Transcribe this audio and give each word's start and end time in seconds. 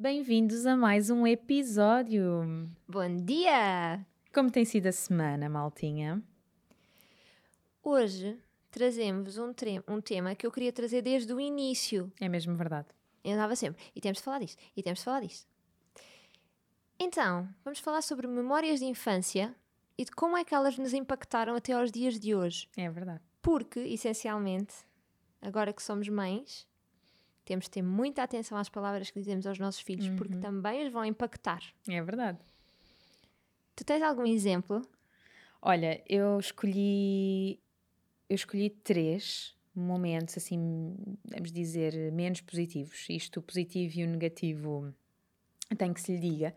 Bem-vindos 0.00 0.64
a 0.64 0.74
mais 0.74 1.10
um 1.10 1.26
episódio. 1.26 2.70
Bom 2.88 3.16
dia! 3.16 4.00
Como 4.32 4.50
tem 4.50 4.64
sido 4.64 4.86
a 4.86 4.92
semana, 4.92 5.46
maltinha? 5.46 6.22
Hoje 7.82 8.38
trazemos 8.70 9.36
um, 9.36 9.52
um 9.86 10.00
tema 10.00 10.34
que 10.34 10.46
eu 10.46 10.50
queria 10.50 10.72
trazer 10.72 11.02
desde 11.02 11.30
o 11.34 11.38
início. 11.38 12.10
É 12.18 12.30
mesmo 12.30 12.54
verdade. 12.54 12.88
Eu 13.22 13.34
andava 13.34 13.54
sempre, 13.54 13.82
e 13.94 14.00
temos 14.00 14.16
de 14.16 14.24
falar 14.24 14.38
disto, 14.38 14.58
e 14.74 14.82
temos 14.82 15.00
de 15.00 15.04
falar 15.04 15.20
disto. 15.20 15.46
Então, 16.98 17.46
vamos 17.62 17.80
falar 17.80 18.00
sobre 18.00 18.26
memórias 18.26 18.80
de 18.80 18.86
infância 18.86 19.54
e 19.98 20.06
de 20.06 20.12
como 20.12 20.34
é 20.34 20.46
que 20.46 20.54
elas 20.54 20.78
nos 20.78 20.94
impactaram 20.94 21.54
até 21.54 21.74
aos 21.74 21.90
dias 21.90 22.18
de 22.18 22.34
hoje. 22.34 22.66
É 22.74 22.88
verdade. 22.88 23.20
Porque, 23.42 23.80
essencialmente, 23.80 24.76
agora 25.42 25.74
que 25.74 25.82
somos 25.82 26.08
mães, 26.08 26.66
temos 27.50 27.64
de 27.64 27.72
ter 27.72 27.82
muita 27.82 28.22
atenção 28.22 28.56
às 28.56 28.68
palavras 28.68 29.10
que 29.10 29.18
dizemos 29.18 29.44
aos 29.44 29.58
nossos 29.58 29.80
filhos, 29.80 30.06
uhum. 30.06 30.14
porque 30.14 30.36
também 30.36 30.86
os 30.86 30.92
vão 30.92 31.04
impactar. 31.04 31.60
É 31.88 32.00
verdade. 32.00 32.38
Tu 33.74 33.84
tens 33.84 34.00
algum 34.02 34.24
exemplo? 34.24 34.80
Olha, 35.60 36.00
eu 36.08 36.38
escolhi 36.38 37.58
eu 38.28 38.36
escolhi 38.36 38.70
três 38.70 39.56
momentos, 39.74 40.36
assim, 40.36 40.94
vamos 41.24 41.50
dizer, 41.50 42.12
menos 42.12 42.40
positivos. 42.40 43.08
Isto, 43.10 43.40
o 43.40 43.42
positivo 43.42 43.98
e 43.98 44.04
o 44.04 44.06
negativo, 44.06 44.94
tem 45.76 45.92
que 45.92 46.00
se 46.00 46.12
lhe 46.12 46.20
diga. 46.20 46.54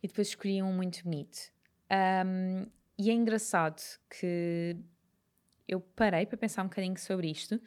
E 0.00 0.06
depois 0.06 0.28
escolhi 0.28 0.62
um 0.62 0.72
muito 0.72 1.02
bonito. 1.02 1.50
Um, 1.90 2.64
e 2.96 3.10
é 3.10 3.12
engraçado 3.12 3.82
que 4.08 4.76
eu 5.66 5.80
parei 5.80 6.26
para 6.26 6.38
pensar 6.38 6.62
um 6.62 6.68
bocadinho 6.68 6.96
sobre 6.96 7.28
isto. 7.28 7.60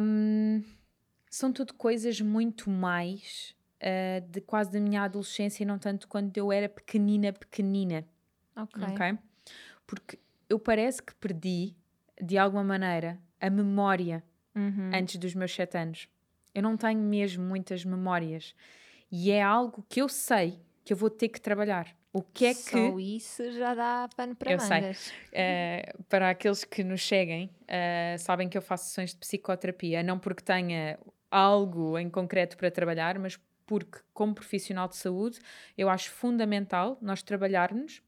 Um, 0.00 0.62
são 1.34 1.52
tudo 1.52 1.74
coisas 1.74 2.20
muito 2.20 2.70
mais 2.70 3.56
uh, 3.82 4.20
de 4.30 4.40
quase 4.40 4.70
da 4.70 4.78
minha 4.78 5.02
adolescência 5.02 5.64
e 5.64 5.66
não 5.66 5.78
tanto 5.78 6.06
quando 6.06 6.36
eu 6.38 6.52
era 6.52 6.68
pequenina, 6.68 7.32
pequenina. 7.32 8.04
Ok. 8.56 8.82
okay? 8.84 9.18
Porque 9.84 10.18
eu 10.48 10.60
parece 10.60 11.02
que 11.02 11.12
perdi 11.16 11.74
de 12.22 12.38
alguma 12.38 12.62
maneira, 12.62 13.18
a 13.40 13.50
memória 13.50 14.22
uhum. 14.54 14.92
antes 14.94 15.16
dos 15.16 15.34
meus 15.34 15.52
sete 15.52 15.76
anos. 15.76 16.08
Eu 16.54 16.62
não 16.62 16.76
tenho 16.76 17.00
mesmo 17.00 17.44
muitas 17.44 17.84
memórias. 17.84 18.54
E 19.10 19.32
é 19.32 19.42
algo 19.42 19.84
que 19.88 20.00
eu 20.00 20.08
sei 20.08 20.60
que 20.84 20.92
eu 20.92 20.96
vou 20.96 21.10
ter 21.10 21.28
que 21.28 21.40
trabalhar. 21.40 21.96
O 22.12 22.22
que 22.22 22.46
é 22.46 22.54
Só 22.54 22.70
que. 22.70 22.90
Só 22.90 22.98
isso 23.00 23.52
já 23.52 23.74
dá 23.74 24.08
pano 24.16 24.36
para 24.36 24.52
eu 24.52 24.58
mangas. 24.58 24.98
sei. 24.98 25.14
Uh, 25.34 26.04
para 26.04 26.30
aqueles 26.30 26.62
que 26.62 26.84
nos 26.84 27.04
seguem, 27.04 27.50
uh, 27.62 28.16
sabem 28.20 28.48
que 28.48 28.56
eu 28.56 28.62
faço 28.62 28.84
sessões 28.84 29.10
de 29.10 29.16
psicoterapia, 29.16 30.00
não 30.00 30.16
porque 30.16 30.44
tenha 30.44 30.96
algo 31.34 31.98
em 31.98 32.08
concreto 32.08 32.56
para 32.56 32.70
trabalhar, 32.70 33.18
mas 33.18 33.38
porque, 33.66 33.98
como 34.12 34.34
profissional 34.34 34.86
de 34.86 34.96
saúde, 34.96 35.40
eu 35.76 35.88
acho 35.88 36.10
fundamental 36.10 36.96
nós 37.00 37.22
trabalharmos 37.22 38.02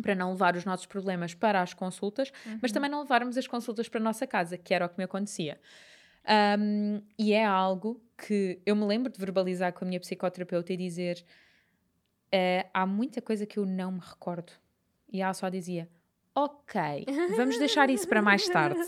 para 0.00 0.14
não 0.14 0.30
levar 0.30 0.54
os 0.56 0.64
nossos 0.64 0.86
problemas 0.86 1.34
para 1.34 1.60
as 1.60 1.74
consultas, 1.74 2.32
uhum. 2.46 2.58
mas 2.62 2.72
também 2.72 2.90
não 2.90 3.00
levarmos 3.00 3.36
as 3.36 3.46
consultas 3.46 3.88
para 3.88 4.00
a 4.00 4.02
nossa 4.02 4.26
casa, 4.26 4.56
que 4.56 4.72
era 4.72 4.86
o 4.86 4.88
que 4.88 4.96
me 4.96 5.04
acontecia. 5.04 5.60
Um, 6.58 7.02
e 7.18 7.32
é 7.32 7.44
algo 7.44 8.00
que 8.16 8.60
eu 8.64 8.76
me 8.76 8.84
lembro 8.84 9.12
de 9.12 9.18
verbalizar 9.18 9.72
com 9.72 9.84
a 9.84 9.88
minha 9.88 10.00
psicoterapeuta 10.00 10.72
e 10.72 10.76
dizer: 10.76 11.24
uh, 12.32 12.68
há 12.72 12.86
muita 12.86 13.20
coisa 13.20 13.44
que 13.44 13.58
eu 13.58 13.66
não 13.66 13.92
me 13.92 14.00
recordo. 14.00 14.52
E 15.10 15.20
ela 15.20 15.34
só 15.34 15.48
dizia: 15.48 15.88
Ok, 16.34 17.04
vamos 17.36 17.58
deixar 17.58 17.90
isso 17.90 18.08
para 18.08 18.22
mais 18.22 18.48
tarde. 18.48 18.80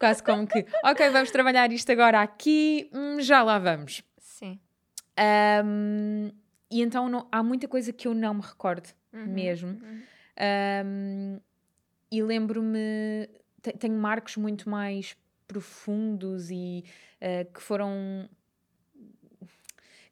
Quase 0.00 0.22
como 0.22 0.46
que, 0.46 0.66
ok, 0.82 1.10
vamos 1.10 1.30
trabalhar 1.30 1.70
isto 1.72 1.92
agora 1.92 2.20
aqui, 2.20 2.90
hum, 2.92 3.20
já 3.20 3.42
lá 3.42 3.58
vamos. 3.58 4.02
Sim. 4.18 4.58
Um, 5.64 6.32
e 6.70 6.82
então 6.82 7.08
não, 7.08 7.28
há 7.30 7.42
muita 7.42 7.68
coisa 7.68 7.92
que 7.92 8.08
eu 8.08 8.14
não 8.14 8.34
me 8.34 8.42
recordo 8.42 8.88
uhum, 9.12 9.26
mesmo. 9.26 9.68
Uhum. 9.68 10.02
Um, 10.84 11.40
e 12.10 12.22
lembro-me, 12.22 13.28
tenho 13.78 13.94
marcos 13.94 14.36
muito 14.36 14.68
mais 14.68 15.16
profundos 15.46 16.50
e 16.50 16.84
uh, 17.22 17.52
que 17.52 17.62
foram. 17.62 18.28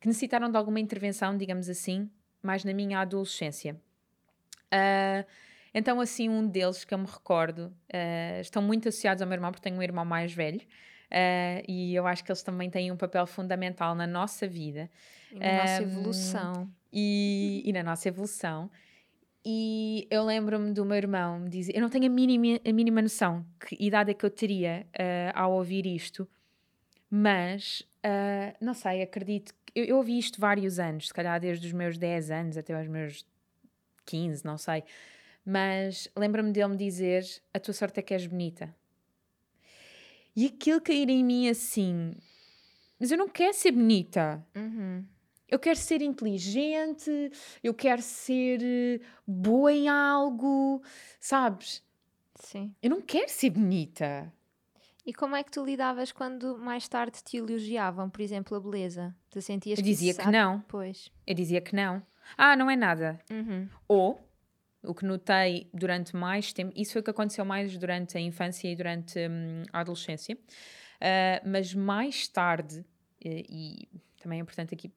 que 0.01 0.07
necessitaram 0.07 0.51
de 0.51 0.57
alguma 0.57 0.81
intervenção, 0.81 1.37
digamos 1.37 1.69
assim, 1.69 2.11
mais 2.43 2.65
na 2.65 2.73
minha 2.73 3.01
adolescência. 3.01 3.77
Uh, 4.67 5.27
então, 5.79 6.01
assim, 6.01 6.29
um 6.29 6.47
deles 6.47 6.85
que 6.85 6.95
eu 6.95 6.99
me 6.99 7.07
recordo, 7.07 7.73
uh, 7.93 8.41
estão 8.41 8.63
muito 8.63 8.89
associados 8.89 9.21
ao 9.23 9.29
meu 9.29 9.37
irmão, 9.37 9.51
porque 9.51 9.63
tenho 9.63 9.79
um 9.79 9.83
irmão 9.83 10.05
mais 10.05 10.33
velho, 10.33 10.61
e 11.69 11.95
eu 11.95 12.07
acho 12.07 12.25
que 12.25 12.31
eles 12.33 12.43
também 12.43 12.69
têm 12.69 12.91
um 12.91 12.97
papel 12.97 13.27
fundamental 13.27 13.95
na 13.95 14.07
nossa 14.07 14.49
vida. 14.49 14.91
E 15.31 15.39
na 15.39 15.47
um, 15.47 15.57
nossa 15.57 15.83
evolução. 15.83 16.71
E, 16.93 17.63
e 17.65 17.73
na 17.73 17.83
nossa 17.83 18.09
evolução. 18.09 18.71
E 19.49 20.09
eu 20.11 20.25
lembro-me 20.25 20.73
do 20.73 20.85
meu 20.85 20.97
irmão 20.97 21.39
me 21.39 21.49
dizer: 21.49 21.77
Eu 21.77 21.81
não 21.81 21.89
tenho 21.89 22.07
a 22.07 22.09
mínima, 22.09 22.59
a 22.69 22.73
mínima 22.73 23.01
noção 23.01 23.47
que 23.61 23.77
idade 23.79 24.11
é 24.11 24.15
que 24.15 24.27
eu 24.27 24.31
teria 24.31 24.85
uh, 24.93 25.39
ao 25.39 25.53
ouvir 25.53 25.87
isto, 25.87 26.29
mas 27.09 27.87
uh, 28.05 28.57
não 28.61 28.75
sei, 28.75 29.03
acredito. 29.03 29.55
Eu, 29.73 29.85
eu 29.85 29.97
ouvi 29.99 30.19
isto 30.19 30.41
vários 30.41 30.81
anos, 30.81 31.07
se 31.07 31.15
calhar 31.15 31.39
desde 31.39 31.65
os 31.65 31.73
meus 31.73 31.97
10 31.97 32.31
anos 32.33 32.57
até 32.57 32.75
aos 32.75 32.89
meus 32.89 33.25
15, 34.05 34.45
não 34.45 34.59
sei. 34.59 34.83
Mas 35.47 36.09
lembro-me 36.17 36.51
dele 36.51 36.69
me 36.69 36.77
dizer: 36.77 37.25
A 37.55 37.61
tua 37.61 37.73
sorte 37.73 38.01
é 38.01 38.03
que 38.03 38.13
és 38.13 38.27
bonita. 38.27 38.75
E 40.35 40.47
aquilo 40.47 40.81
cair 40.81 41.09
em 41.09 41.25
mim 41.25 41.49
assim: 41.49 42.13
Mas 42.99 43.13
eu 43.13 43.17
não 43.17 43.29
quero 43.29 43.55
ser 43.55 43.71
bonita. 43.71 44.45
Uhum. 44.57 45.07
Eu 45.49 45.61
quero 45.61 45.79
ser 45.79 46.03
inteligente, 46.03 47.31
eu 47.63 47.73
quero 47.73 48.03
ser 48.03 48.61
eh, 48.61 49.01
boa 49.25 49.73
em 49.73 49.89
algo, 49.89 50.83
sabes? 51.21 51.85
Sim. 52.35 52.75
Eu 52.83 52.91
não 52.91 53.01
quero 53.01 53.31
ser 53.31 53.51
bonita. 53.51 54.33
E 55.07 55.15
como 55.15 55.37
é 55.37 55.45
que 55.45 55.53
tu 55.53 55.65
lidavas 55.65 56.11
quando 56.11 56.59
mais 56.59 56.89
tarde 56.89 57.23
te 57.23 57.37
elogiavam, 57.37 58.11
por 58.11 58.21
exemplo, 58.21 58.57
a 58.57 58.61
beleza? 58.61 59.15
Tu 59.31 59.41
sentias 59.41 59.79
eu 59.79 59.85
que 59.85 59.89
dizia 59.89 60.13
que 60.13 60.29
não. 60.29 60.61
Pois. 60.67 61.13
Eu 61.25 61.33
dizia 61.33 61.61
que 61.61 61.77
não. 61.77 62.03
Ah, 62.37 62.57
não 62.57 62.69
é 62.69 62.75
nada. 62.75 63.21
Uhum. 63.31 63.69
Ou, 63.87 64.21
o 64.87 64.95
que 64.95 65.05
notei 65.05 65.69
durante 65.73 66.15
mais 66.15 66.53
tempo, 66.53 66.73
isso 66.77 66.93
foi 66.93 67.01
o 67.01 67.05
que 67.05 67.11
aconteceu 67.11 67.45
mais 67.45 67.77
durante 67.77 68.17
a 68.17 68.21
infância 68.21 68.69
e 68.69 68.77
durante 68.77 69.19
hum, 69.19 69.63
a 69.73 69.81
adolescência, 69.81 70.35
uh, 70.37 71.49
mas 71.49 71.75
mais 71.75 72.29
tarde, 72.29 72.85
e, 73.23 73.89
e 73.93 74.01
também 74.21 74.39
é 74.39 74.43
importante 74.43 74.75
aqui 74.75 74.91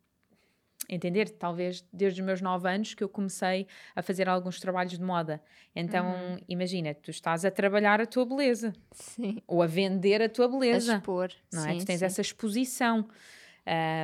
entender, 0.90 1.30
talvez 1.30 1.86
desde 1.94 2.20
os 2.20 2.26
meus 2.26 2.42
9 2.42 2.68
anos 2.68 2.94
que 2.96 3.04
eu 3.04 3.10
comecei 3.10 3.68
a 3.96 4.02
fazer 4.02 4.28
alguns 4.28 4.60
trabalhos 4.60 4.94
de 4.94 5.02
moda. 5.02 5.42
Então, 5.76 6.08
uhum. 6.08 6.38
imagina, 6.48 6.96
tu 6.96 7.12
estás 7.12 7.46
a 7.46 7.52
trabalhar 7.52 8.02
a 8.02 8.08
tua 8.08 8.26
beleza. 8.26 8.74
Sim. 8.92 9.38
Ou 9.46 9.62
a 9.62 9.68
vender 9.68 10.22
a 10.22 10.28
tua 10.28 10.48
beleza. 10.48 10.94
A 10.94 10.98
expor. 10.98 11.32
Não 11.54 11.66
é? 11.66 11.78
Tu 11.78 11.86
tens 11.86 12.00
sim. 12.00 12.06
essa 12.06 12.22
exposição. 12.22 13.08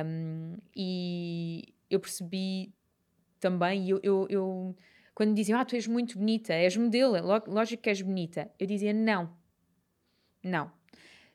Um, 0.06 0.56
e 0.76 1.74
eu 1.90 1.98
percebi 1.98 2.72
também, 3.40 3.88
eu, 3.88 3.98
eu, 4.02 4.26
eu, 4.30 4.76
quando 5.16 5.34
diziam, 5.34 5.58
ah, 5.58 5.64
tu 5.64 5.74
és 5.74 5.86
muito 5.86 6.18
bonita, 6.18 6.52
és 6.52 6.76
modelo, 6.76 7.14
lógico 7.46 7.82
que 7.82 7.88
és 7.88 8.02
bonita. 8.02 8.50
Eu 8.58 8.66
dizia, 8.66 8.92
não. 8.92 9.34
Não. 10.44 10.70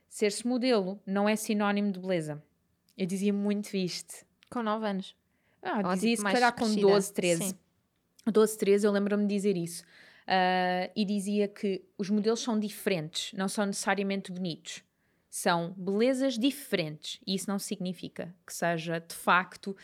Ser-se 0.07 0.45
modelo 0.45 1.01
não 1.03 1.27
é 1.27 1.35
sinónimo 1.35 1.91
de 1.91 1.99
beleza. 1.99 2.43
Eu 2.95 3.07
dizia 3.07 3.33
muito 3.33 3.75
isto. 3.75 4.23
Com 4.51 4.61
9 4.61 4.85
anos. 4.85 5.15
Ah, 5.63 5.81
Ou 5.83 5.95
dizia 5.95 6.13
isso, 6.13 6.23
se 6.23 6.31
calhar 6.31 6.55
com 6.55 6.71
12, 6.75 7.11
13. 7.11 7.43
Sim. 7.43 7.57
12, 8.31 8.57
13, 8.59 8.85
eu 8.85 8.91
lembro-me 8.91 9.25
de 9.25 9.33
dizer 9.33 9.57
isso. 9.57 9.83
Uh, 10.27 10.91
e 10.95 11.03
dizia 11.03 11.47
que 11.47 11.83
os 11.97 12.07
modelos 12.07 12.39
são 12.39 12.59
diferentes, 12.59 13.33
não 13.33 13.47
são 13.47 13.65
necessariamente 13.65 14.31
bonitos. 14.31 14.83
São 15.33 15.73
belezas 15.77 16.37
diferentes 16.37 17.21
e 17.25 17.35
isso 17.35 17.49
não 17.49 17.57
significa 17.57 18.35
que 18.45 18.53
seja 18.53 18.99
de 18.99 19.15
facto 19.15 19.67
uh, 19.67 19.75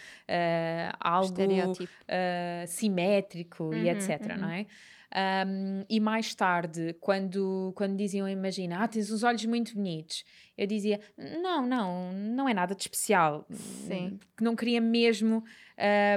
algo 1.00 1.42
uh, 1.42 2.68
simétrico 2.68 3.64
uhum, 3.64 3.74
e 3.74 3.90
etc. 3.90 4.22
Uhum. 4.30 4.38
Não 4.42 4.50
é? 4.50 4.66
Um, 5.10 5.86
e 5.90 6.02
mais 6.02 6.36
tarde, 6.36 6.94
quando, 7.00 7.72
quando 7.76 7.96
diziam, 7.96 8.28
imagina, 8.28 8.84
ah, 8.84 8.88
tens 8.88 9.10
uns 9.10 9.24
olhos 9.24 9.46
muito 9.46 9.74
bonitos, 9.74 10.26
eu 10.58 10.68
dizia, 10.68 11.00
não, 11.42 11.66
não, 11.66 12.12
não 12.12 12.50
é 12.50 12.54
nada 12.54 12.76
de 12.76 12.82
especial. 12.82 13.46
Sim. 13.50 14.20
Não 14.42 14.56
queria 14.56 14.82
mesmo. 14.82 15.44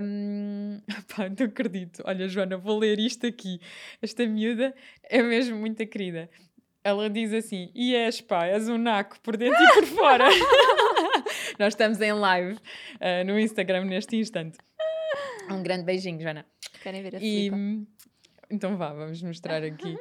Um... 0.03 0.81
Pá, 1.15 1.29
não 1.29 1.47
acredito. 1.47 2.03
Olha, 2.05 2.27
Joana, 2.27 2.57
vou 2.57 2.79
ler 2.79 2.99
isto 2.99 3.27
aqui. 3.27 3.61
Esta 4.03 4.27
miúda 4.27 4.75
é 5.05 5.23
mesmo 5.23 5.57
muito 5.57 5.87
querida. 5.87 6.29
Ela 6.83 7.11
diz 7.11 7.33
assim: 7.33 7.71
e 7.75 7.95
és 7.95 8.21
pá, 8.21 8.47
és 8.47 8.69
um 8.69 8.79
naco 8.79 9.21
por 9.21 9.37
dentro 9.37 9.63
e 9.63 9.75
por 9.75 9.87
fora. 9.97 10.29
Nós 11.59 11.75
estamos 11.75 12.01
em 12.01 12.13
live 12.13 12.55
uh, 12.55 13.25
no 13.27 13.39
Instagram 13.39 13.85
neste 13.85 14.17
instante. 14.17 14.59
Um 15.51 15.63
grande 15.63 15.85
beijinho, 15.85 16.21
Joana. 16.21 16.47
Querem 16.83 17.03
ver 17.03 17.17
a 17.17 17.19
e, 17.21 17.51
então 18.51 18.77
vá, 18.77 18.93
vamos 18.93 19.23
mostrar 19.23 19.63
aqui. 19.63 19.97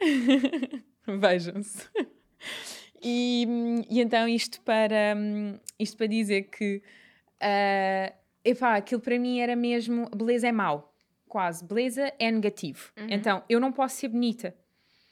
Vejam-se. 1.06 1.88
E, 3.02 3.46
e, 3.88 4.00
então 4.00 4.28
isto 4.28 4.60
para, 4.62 5.16
isto 5.78 5.96
para 5.96 6.06
dizer 6.06 6.42
que 6.44 6.82
uh, 7.36 8.14
epá, 8.44 8.76
aquilo 8.76 9.00
para 9.00 9.18
mim 9.18 9.40
era 9.40 9.54
mesmo 9.54 10.10
beleza 10.10 10.48
é 10.48 10.52
mau, 10.52 10.94
quase. 11.28 11.64
Beleza 11.64 12.12
é 12.18 12.30
negativo. 12.30 12.90
Uhum. 12.98 13.06
Então 13.10 13.42
eu 13.48 13.60
não 13.60 13.72
posso 13.72 13.96
ser 13.96 14.08
bonita. 14.08 14.54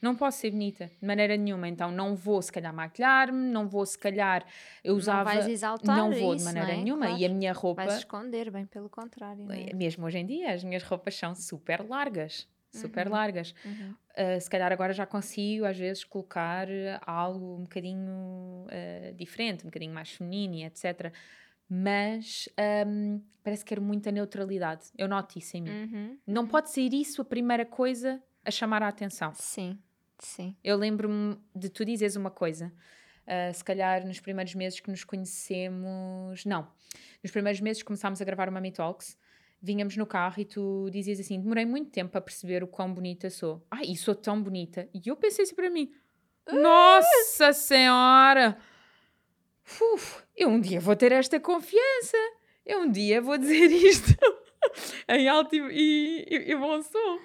Não 0.00 0.14
posso 0.14 0.38
ser 0.38 0.50
bonita 0.50 0.90
de 1.00 1.06
maneira 1.06 1.36
nenhuma, 1.36 1.68
então 1.68 1.90
não 1.90 2.14
vou 2.14 2.40
se 2.40 2.52
calhar 2.52 2.72
maquilhar-me, 2.72 3.50
não 3.50 3.68
vou 3.68 3.84
se 3.84 3.98
calhar 3.98 4.44
eu 4.84 4.94
usava, 4.94 5.30
não 5.30 5.40
vais 5.40 5.48
exaltar 5.48 5.96
não 5.96 6.12
vou 6.12 6.34
isso, 6.34 6.46
de 6.46 6.52
maneira 6.52 6.72
é? 6.72 6.82
nenhuma 6.82 7.06
claro. 7.06 7.20
e 7.20 7.26
a 7.26 7.28
minha 7.28 7.52
roupa 7.52 7.84
vais 7.84 7.98
esconder 7.98 8.50
bem 8.50 8.64
pelo 8.64 8.88
contrário, 8.88 9.50
é? 9.50 9.74
mesmo 9.74 10.06
hoje 10.06 10.18
em 10.18 10.26
dia 10.26 10.52
as 10.52 10.62
minhas 10.62 10.84
roupas 10.84 11.16
são 11.16 11.34
super 11.34 11.84
largas, 11.84 12.48
super 12.70 13.06
uhum. 13.06 13.12
largas. 13.12 13.54
Uhum. 13.64 13.94
Uh, 14.12 14.40
se 14.40 14.50
calhar 14.50 14.72
agora 14.72 14.92
já 14.92 15.06
consigo, 15.06 15.64
às 15.64 15.76
vezes, 15.78 16.04
colocar 16.04 16.66
algo 17.06 17.56
um 17.56 17.62
bocadinho 17.62 18.66
uh, 18.66 19.14
diferente, 19.14 19.62
um 19.62 19.68
bocadinho 19.68 19.94
mais 19.94 20.10
feminino 20.10 20.54
e 20.54 20.64
etc. 20.64 21.12
Mas 21.68 22.48
um, 22.86 23.20
parece 23.42 23.64
que 23.64 23.68
quero 23.68 23.82
muita 23.82 24.10
neutralidade. 24.10 24.86
Eu 24.96 25.06
noto 25.06 25.38
isso 25.38 25.56
em 25.56 25.62
mim. 25.62 25.70
Uhum. 25.70 26.18
Não 26.26 26.46
pode 26.46 26.70
ser 26.70 26.92
isso 26.92 27.22
a 27.22 27.24
primeira 27.24 27.64
coisa 27.64 28.22
a 28.44 28.50
chamar 28.50 28.82
a 28.82 28.88
atenção. 28.88 29.32
Sim, 29.34 29.78
sim. 30.18 30.56
Eu 30.62 30.76
lembro-me 30.76 31.38
de 31.54 31.68
tu 31.68 31.84
dizeres 31.84 32.16
uma 32.16 32.30
coisa. 32.30 32.72
Uh, 33.26 33.52
se 33.52 33.62
calhar 33.62 34.06
nos 34.06 34.20
primeiros 34.20 34.54
meses 34.54 34.80
que 34.80 34.90
nos 34.90 35.04
conhecemos. 35.04 36.44
Não. 36.44 36.66
Nos 37.22 37.30
primeiros 37.30 37.60
meses 37.60 37.82
que 37.82 37.86
começámos 37.86 38.20
a 38.22 38.24
gravar 38.24 38.48
uma 38.48 38.60
Me 38.60 38.72
Talks, 38.72 39.18
vinhamos 39.60 39.96
no 39.96 40.06
carro 40.06 40.40
e 40.40 40.44
tu 40.44 40.88
dizias 40.90 41.20
assim: 41.20 41.40
demorei 41.40 41.66
muito 41.66 41.90
tempo 41.90 42.16
a 42.16 42.20
perceber 42.20 42.62
o 42.62 42.66
quão 42.66 42.92
bonita 42.92 43.28
sou. 43.28 43.64
Ai, 43.70 43.84
e 43.86 43.96
sou 43.96 44.14
tão 44.14 44.42
bonita. 44.42 44.88
E 44.94 45.08
eu 45.08 45.16
pensei 45.16 45.44
assim 45.44 45.54
para 45.54 45.70
mim: 45.70 45.92
Nossa 46.50 47.52
Senhora! 47.52 48.56
Uf, 49.94 50.22
eu 50.34 50.48
um 50.48 50.60
dia 50.60 50.80
vou 50.80 50.96
ter 50.96 51.12
esta 51.12 51.38
confiança. 51.38 52.16
Eu 52.64 52.80
um 52.80 52.90
dia 52.90 53.20
vou 53.20 53.36
dizer 53.36 53.68
isto 53.70 54.16
em 55.08 55.28
alto 55.28 55.54
e, 55.54 56.26
e, 56.28 56.50
e 56.52 56.56
bom 56.56 56.80
som. 56.82 57.18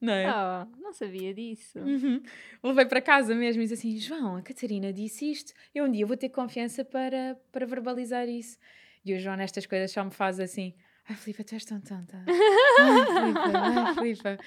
Não 0.00 0.12
é? 0.12 0.26
Oh, 0.28 0.66
não 0.80 0.92
sabia 0.92 1.32
disso. 1.32 1.78
Uhum. 1.78 2.22
Levei 2.62 2.86
para 2.86 3.00
casa 3.00 3.34
mesmo 3.34 3.62
e 3.62 3.66
disse 3.66 3.74
assim: 3.74 3.98
João, 3.98 4.36
a 4.36 4.42
Catarina 4.42 4.92
disse 4.92 5.30
isto. 5.30 5.52
Eu 5.74 5.84
um 5.84 5.90
dia 5.90 6.06
vou 6.06 6.16
ter 6.16 6.28
confiança 6.28 6.84
para, 6.84 7.36
para 7.50 7.64
verbalizar 7.66 8.28
isso. 8.28 8.58
E 9.04 9.14
o 9.14 9.18
João, 9.18 9.36
nestas 9.36 9.66
coisas, 9.66 9.90
só 9.90 10.04
me 10.04 10.10
faz 10.10 10.38
assim: 10.38 10.74
Ai, 11.08 11.16
Filipe, 11.16 11.44
tu 11.44 11.54
és 11.54 11.64
tão 11.64 11.80
tonta. 11.80 12.22
Ai, 12.26 13.06
Filipe, 13.06 13.56
ai, 13.56 13.94
Filipe. 13.94 14.44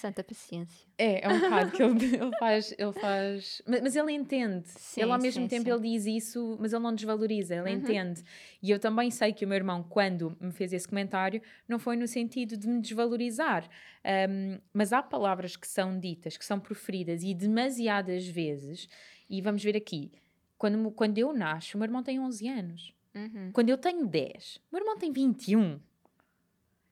Santa 0.00 0.24
paciência. 0.24 0.88
É, 0.96 1.26
é 1.26 1.28
um 1.28 1.38
bocado 1.38 1.72
que 1.72 1.82
ele, 1.82 1.92
ele 2.16 2.36
faz. 2.38 2.74
Ele 2.78 2.92
faz 2.94 3.60
mas, 3.66 3.82
mas 3.82 3.96
ele 3.96 4.12
entende. 4.12 4.66
Sim, 4.66 5.02
ele, 5.02 5.12
ao 5.12 5.20
mesmo 5.20 5.42
sim, 5.42 5.48
tempo, 5.48 5.64
sim. 5.64 5.70
ele 5.70 5.90
diz 5.90 6.06
isso, 6.06 6.56
mas 6.58 6.72
ele 6.72 6.82
não 6.82 6.94
desvaloriza, 6.94 7.54
ele 7.54 7.68
uhum. 7.68 7.76
entende. 7.76 8.22
E 8.62 8.70
eu 8.70 8.78
também 8.78 9.10
sei 9.10 9.34
que 9.34 9.44
o 9.44 9.48
meu 9.48 9.56
irmão, 9.56 9.82
quando 9.82 10.34
me 10.40 10.52
fez 10.52 10.72
esse 10.72 10.88
comentário, 10.88 11.42
não 11.68 11.78
foi 11.78 11.96
no 11.96 12.08
sentido 12.08 12.56
de 12.56 12.66
me 12.66 12.80
desvalorizar. 12.80 13.68
Um, 14.02 14.58
mas 14.72 14.90
há 14.94 15.02
palavras 15.02 15.54
que 15.54 15.68
são 15.68 16.00
ditas, 16.00 16.38
que 16.38 16.46
são 16.46 16.58
proferidas 16.58 17.22
e 17.22 17.34
demasiadas 17.34 18.26
vezes. 18.26 18.88
E 19.28 19.42
vamos 19.42 19.62
ver 19.62 19.76
aqui. 19.76 20.10
Quando, 20.56 20.90
quando 20.92 21.18
eu 21.18 21.30
nasço, 21.34 21.76
o 21.76 21.78
meu 21.78 21.84
irmão 21.84 22.02
tem 22.02 22.18
11 22.18 22.48
anos. 22.48 22.94
Uhum. 23.14 23.50
Quando 23.52 23.68
eu 23.68 23.76
tenho 23.76 24.06
10, 24.06 24.56
o 24.56 24.60
meu 24.72 24.80
irmão 24.80 24.96
tem 24.96 25.12
21. 25.12 25.78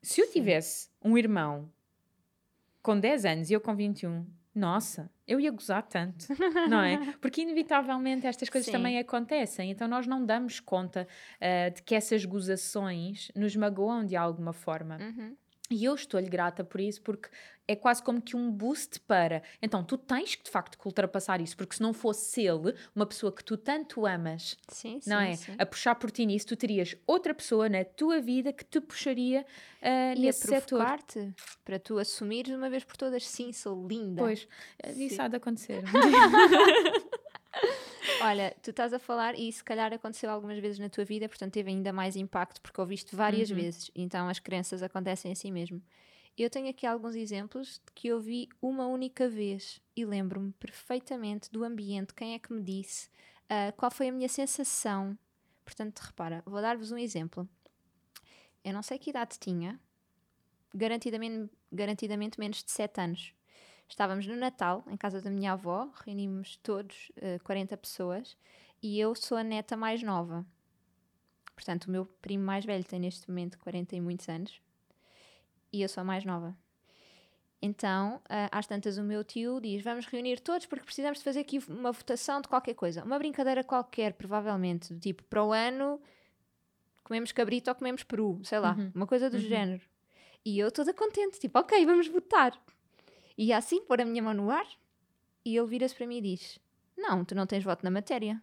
Se 0.02 0.20
eu 0.20 0.30
tivesse 0.30 0.90
um 1.02 1.16
irmão 1.16 1.70
com 2.88 2.98
10 2.98 3.24
anos 3.26 3.50
e 3.50 3.52
eu 3.52 3.60
com 3.60 3.76
21, 3.76 4.24
nossa, 4.54 5.10
eu 5.26 5.38
ia 5.38 5.50
gozar 5.50 5.82
tanto, 5.82 6.24
não 6.70 6.80
é? 6.80 6.96
Porque 7.20 7.42
inevitavelmente 7.42 8.26
estas 8.26 8.48
coisas 8.48 8.64
Sim. 8.64 8.72
também 8.72 8.98
acontecem, 8.98 9.70
então 9.70 9.86
nós 9.86 10.06
não 10.06 10.24
damos 10.24 10.58
conta 10.58 11.06
uh, 11.36 11.74
de 11.74 11.82
que 11.82 11.94
essas 11.94 12.24
gozações 12.24 13.30
nos 13.36 13.54
magoam 13.54 14.06
de 14.06 14.16
alguma 14.16 14.54
forma. 14.54 14.96
Uhum. 15.02 15.36
E 15.70 15.84
eu 15.84 15.94
estou-lhe 15.94 16.28
grata 16.28 16.64
por 16.64 16.80
isso, 16.80 17.02
porque 17.02 17.28
é 17.66 17.76
quase 17.76 18.02
como 18.02 18.22
que 18.22 18.34
um 18.34 18.50
boost 18.50 18.98
para. 19.00 19.42
Então, 19.60 19.84
tu 19.84 19.98
tens 19.98 20.34
que 20.34 20.44
de 20.44 20.50
facto 20.50 20.78
ultrapassar 20.82 21.42
isso, 21.42 21.54
porque 21.54 21.76
se 21.76 21.82
não 21.82 21.92
fosse 21.92 22.40
ele, 22.40 22.74
uma 22.96 23.04
pessoa 23.04 23.30
que 23.30 23.44
tu 23.44 23.58
tanto 23.58 24.06
amas, 24.06 24.56
sim, 24.68 24.98
não 25.06 25.20
sim, 25.20 25.26
é? 25.26 25.36
Sim. 25.36 25.54
A 25.58 25.66
puxar 25.66 25.94
por 25.96 26.10
ti 26.10 26.24
nisso, 26.24 26.46
tu 26.46 26.56
terias 26.56 26.96
outra 27.06 27.34
pessoa 27.34 27.68
na 27.68 27.84
tua 27.84 28.20
vida 28.20 28.52
que 28.52 28.64
te 28.64 28.80
puxaria 28.80 29.44
uh, 29.82 30.16
e 30.16 30.20
nesse 30.20 30.54
a 30.54 30.60
setor. 30.60 30.82
para 31.62 31.78
tu 31.78 31.98
assumires 31.98 32.54
uma 32.54 32.70
vez 32.70 32.84
por 32.84 32.96
todas, 32.96 33.26
sim, 33.26 33.52
sou 33.52 33.86
linda. 33.86 34.22
Pois, 34.22 34.48
isso 34.96 35.20
há 35.20 35.28
de 35.28 35.36
acontecer. 35.36 35.82
Olha, 38.20 38.54
tu 38.62 38.70
estás 38.70 38.92
a 38.92 38.98
falar 38.98 39.38
e 39.38 39.52
se 39.52 39.62
calhar 39.62 39.92
aconteceu 39.92 40.30
algumas 40.30 40.58
vezes 40.58 40.78
na 40.78 40.88
tua 40.88 41.04
vida, 41.04 41.28
portanto 41.28 41.52
teve 41.52 41.70
ainda 41.70 41.92
mais 41.92 42.16
impacto 42.16 42.60
porque 42.60 42.80
ouviste 42.80 43.14
várias 43.14 43.50
uhum. 43.50 43.56
vezes, 43.56 43.90
então 43.94 44.28
as 44.28 44.38
crenças 44.38 44.82
acontecem 44.82 45.30
assim 45.30 45.52
mesmo. 45.52 45.80
Eu 46.36 46.48
tenho 46.48 46.68
aqui 46.68 46.86
alguns 46.86 47.16
exemplos 47.16 47.80
de 47.84 47.92
que 47.92 48.08
eu 48.08 48.20
vi 48.20 48.48
uma 48.62 48.86
única 48.86 49.28
vez 49.28 49.80
e 49.96 50.04
lembro-me 50.04 50.52
perfeitamente 50.52 51.50
do 51.50 51.64
ambiente, 51.64 52.14
quem 52.14 52.34
é 52.34 52.38
que 52.38 52.52
me 52.52 52.62
disse, 52.62 53.08
uh, 53.44 53.72
qual 53.76 53.90
foi 53.90 54.08
a 54.08 54.12
minha 54.12 54.28
sensação. 54.28 55.18
Portanto, 55.64 55.98
repara, 55.98 56.42
vou 56.46 56.60
dar-vos 56.60 56.92
um 56.92 56.98
exemplo. 56.98 57.48
Eu 58.64 58.72
não 58.72 58.82
sei 58.82 58.98
que 58.98 59.10
idade 59.10 59.36
tinha, 59.38 59.80
garantidamente, 60.74 61.50
garantidamente 61.72 62.38
menos 62.38 62.62
de 62.62 62.70
7 62.70 63.00
anos. 63.00 63.34
Estávamos 63.88 64.26
no 64.26 64.36
Natal, 64.36 64.84
em 64.88 64.96
casa 64.96 65.20
da 65.20 65.30
minha 65.30 65.52
avó, 65.52 65.90
reunimos 66.04 66.56
todos, 66.56 67.10
uh, 67.16 67.36
eh, 67.36 67.38
40 67.38 67.76
pessoas, 67.76 68.36
e 68.82 69.00
eu 69.00 69.14
sou 69.14 69.38
a 69.38 69.42
neta 69.42 69.76
mais 69.76 70.02
nova. 70.02 70.44
Portanto, 71.54 71.86
o 71.86 71.90
meu 71.90 72.04
primo 72.04 72.44
mais 72.44 72.64
velho 72.64 72.84
tem 72.84 73.00
neste 73.00 73.28
momento 73.28 73.58
40 73.58 73.96
e 73.96 74.00
muitos 74.00 74.28
anos, 74.28 74.60
e 75.72 75.82
eu 75.82 75.88
sou 75.88 76.02
a 76.02 76.04
mais 76.04 76.24
nova. 76.24 76.56
Então, 77.60 78.16
uh, 78.26 78.48
às 78.52 78.66
tantas, 78.66 78.98
o 78.98 79.02
meu 79.02 79.24
tio 79.24 79.60
diz: 79.60 79.82
Vamos 79.82 80.06
reunir 80.06 80.38
todos 80.38 80.66
porque 80.66 80.84
precisamos 80.84 81.18
de 81.18 81.24
fazer 81.24 81.40
aqui 81.40 81.58
uma 81.68 81.90
votação 81.90 82.40
de 82.40 82.46
qualquer 82.46 82.74
coisa. 82.74 83.02
Uma 83.02 83.18
brincadeira 83.18 83.64
qualquer, 83.64 84.12
provavelmente, 84.12 84.94
do 84.94 85.00
tipo: 85.00 85.24
para 85.24 85.42
o 85.42 85.52
ano 85.52 86.00
comemos 87.02 87.32
cabrito 87.32 87.70
ou 87.70 87.74
comemos 87.74 88.04
peru, 88.04 88.38
sei 88.44 88.60
lá, 88.60 88.76
uhum. 88.78 88.92
uma 88.94 89.06
coisa 89.06 89.28
do 89.28 89.38
uhum. 89.38 89.42
género. 89.42 89.82
E 90.44 90.58
eu 90.58 90.70
toda 90.70 90.94
contente, 90.94 91.40
tipo: 91.40 91.58
Ok, 91.58 91.84
vamos 91.84 92.06
votar. 92.06 92.52
E 93.38 93.52
assim 93.52 93.80
pôr 93.84 94.00
a 94.00 94.04
minha 94.04 94.20
mão 94.20 94.34
no 94.34 94.50
ar 94.50 94.66
e 95.44 95.56
ele 95.56 95.68
vira-se 95.68 95.94
para 95.94 96.08
mim 96.08 96.18
e 96.18 96.36
diz: 96.36 96.58
Não, 96.96 97.24
tu 97.24 97.36
não 97.36 97.46
tens 97.46 97.62
voto 97.62 97.84
na 97.84 97.90
matéria. 97.90 98.42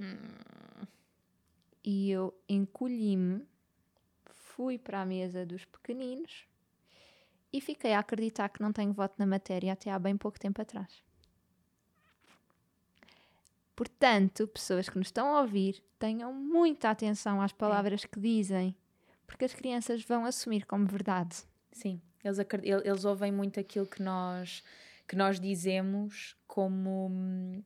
Hum. 0.00 0.86
E 1.84 2.10
eu 2.10 2.34
encolhi-me, 2.48 3.46
fui 4.32 4.78
para 4.78 5.02
a 5.02 5.06
mesa 5.06 5.44
dos 5.44 5.66
pequeninos 5.66 6.46
e 7.52 7.60
fiquei 7.60 7.92
a 7.92 7.98
acreditar 7.98 8.48
que 8.48 8.62
não 8.62 8.72
tenho 8.72 8.94
voto 8.94 9.14
na 9.18 9.26
matéria 9.26 9.74
até 9.74 9.90
há 9.90 9.98
bem 9.98 10.16
pouco 10.16 10.40
tempo 10.40 10.62
atrás. 10.62 11.04
Portanto, 13.76 14.48
pessoas 14.48 14.88
que 14.88 14.96
nos 14.96 15.08
estão 15.08 15.36
a 15.36 15.42
ouvir, 15.42 15.84
tenham 15.98 16.32
muita 16.32 16.88
atenção 16.88 17.42
às 17.42 17.52
palavras 17.52 18.04
é. 18.04 18.08
que 18.08 18.18
dizem, 18.18 18.74
porque 19.26 19.44
as 19.44 19.52
crianças 19.52 20.02
vão 20.02 20.24
assumir 20.24 20.64
como 20.64 20.86
verdade. 20.86 21.44
Sim. 21.70 22.00
Eles, 22.24 22.38
eles 22.84 23.04
ouvem 23.04 23.30
muito 23.30 23.60
aquilo 23.60 23.86
que 23.86 24.02
nós, 24.02 24.64
que 25.06 25.14
nós 25.14 25.38
dizemos 25.38 26.34
como, 26.46 27.62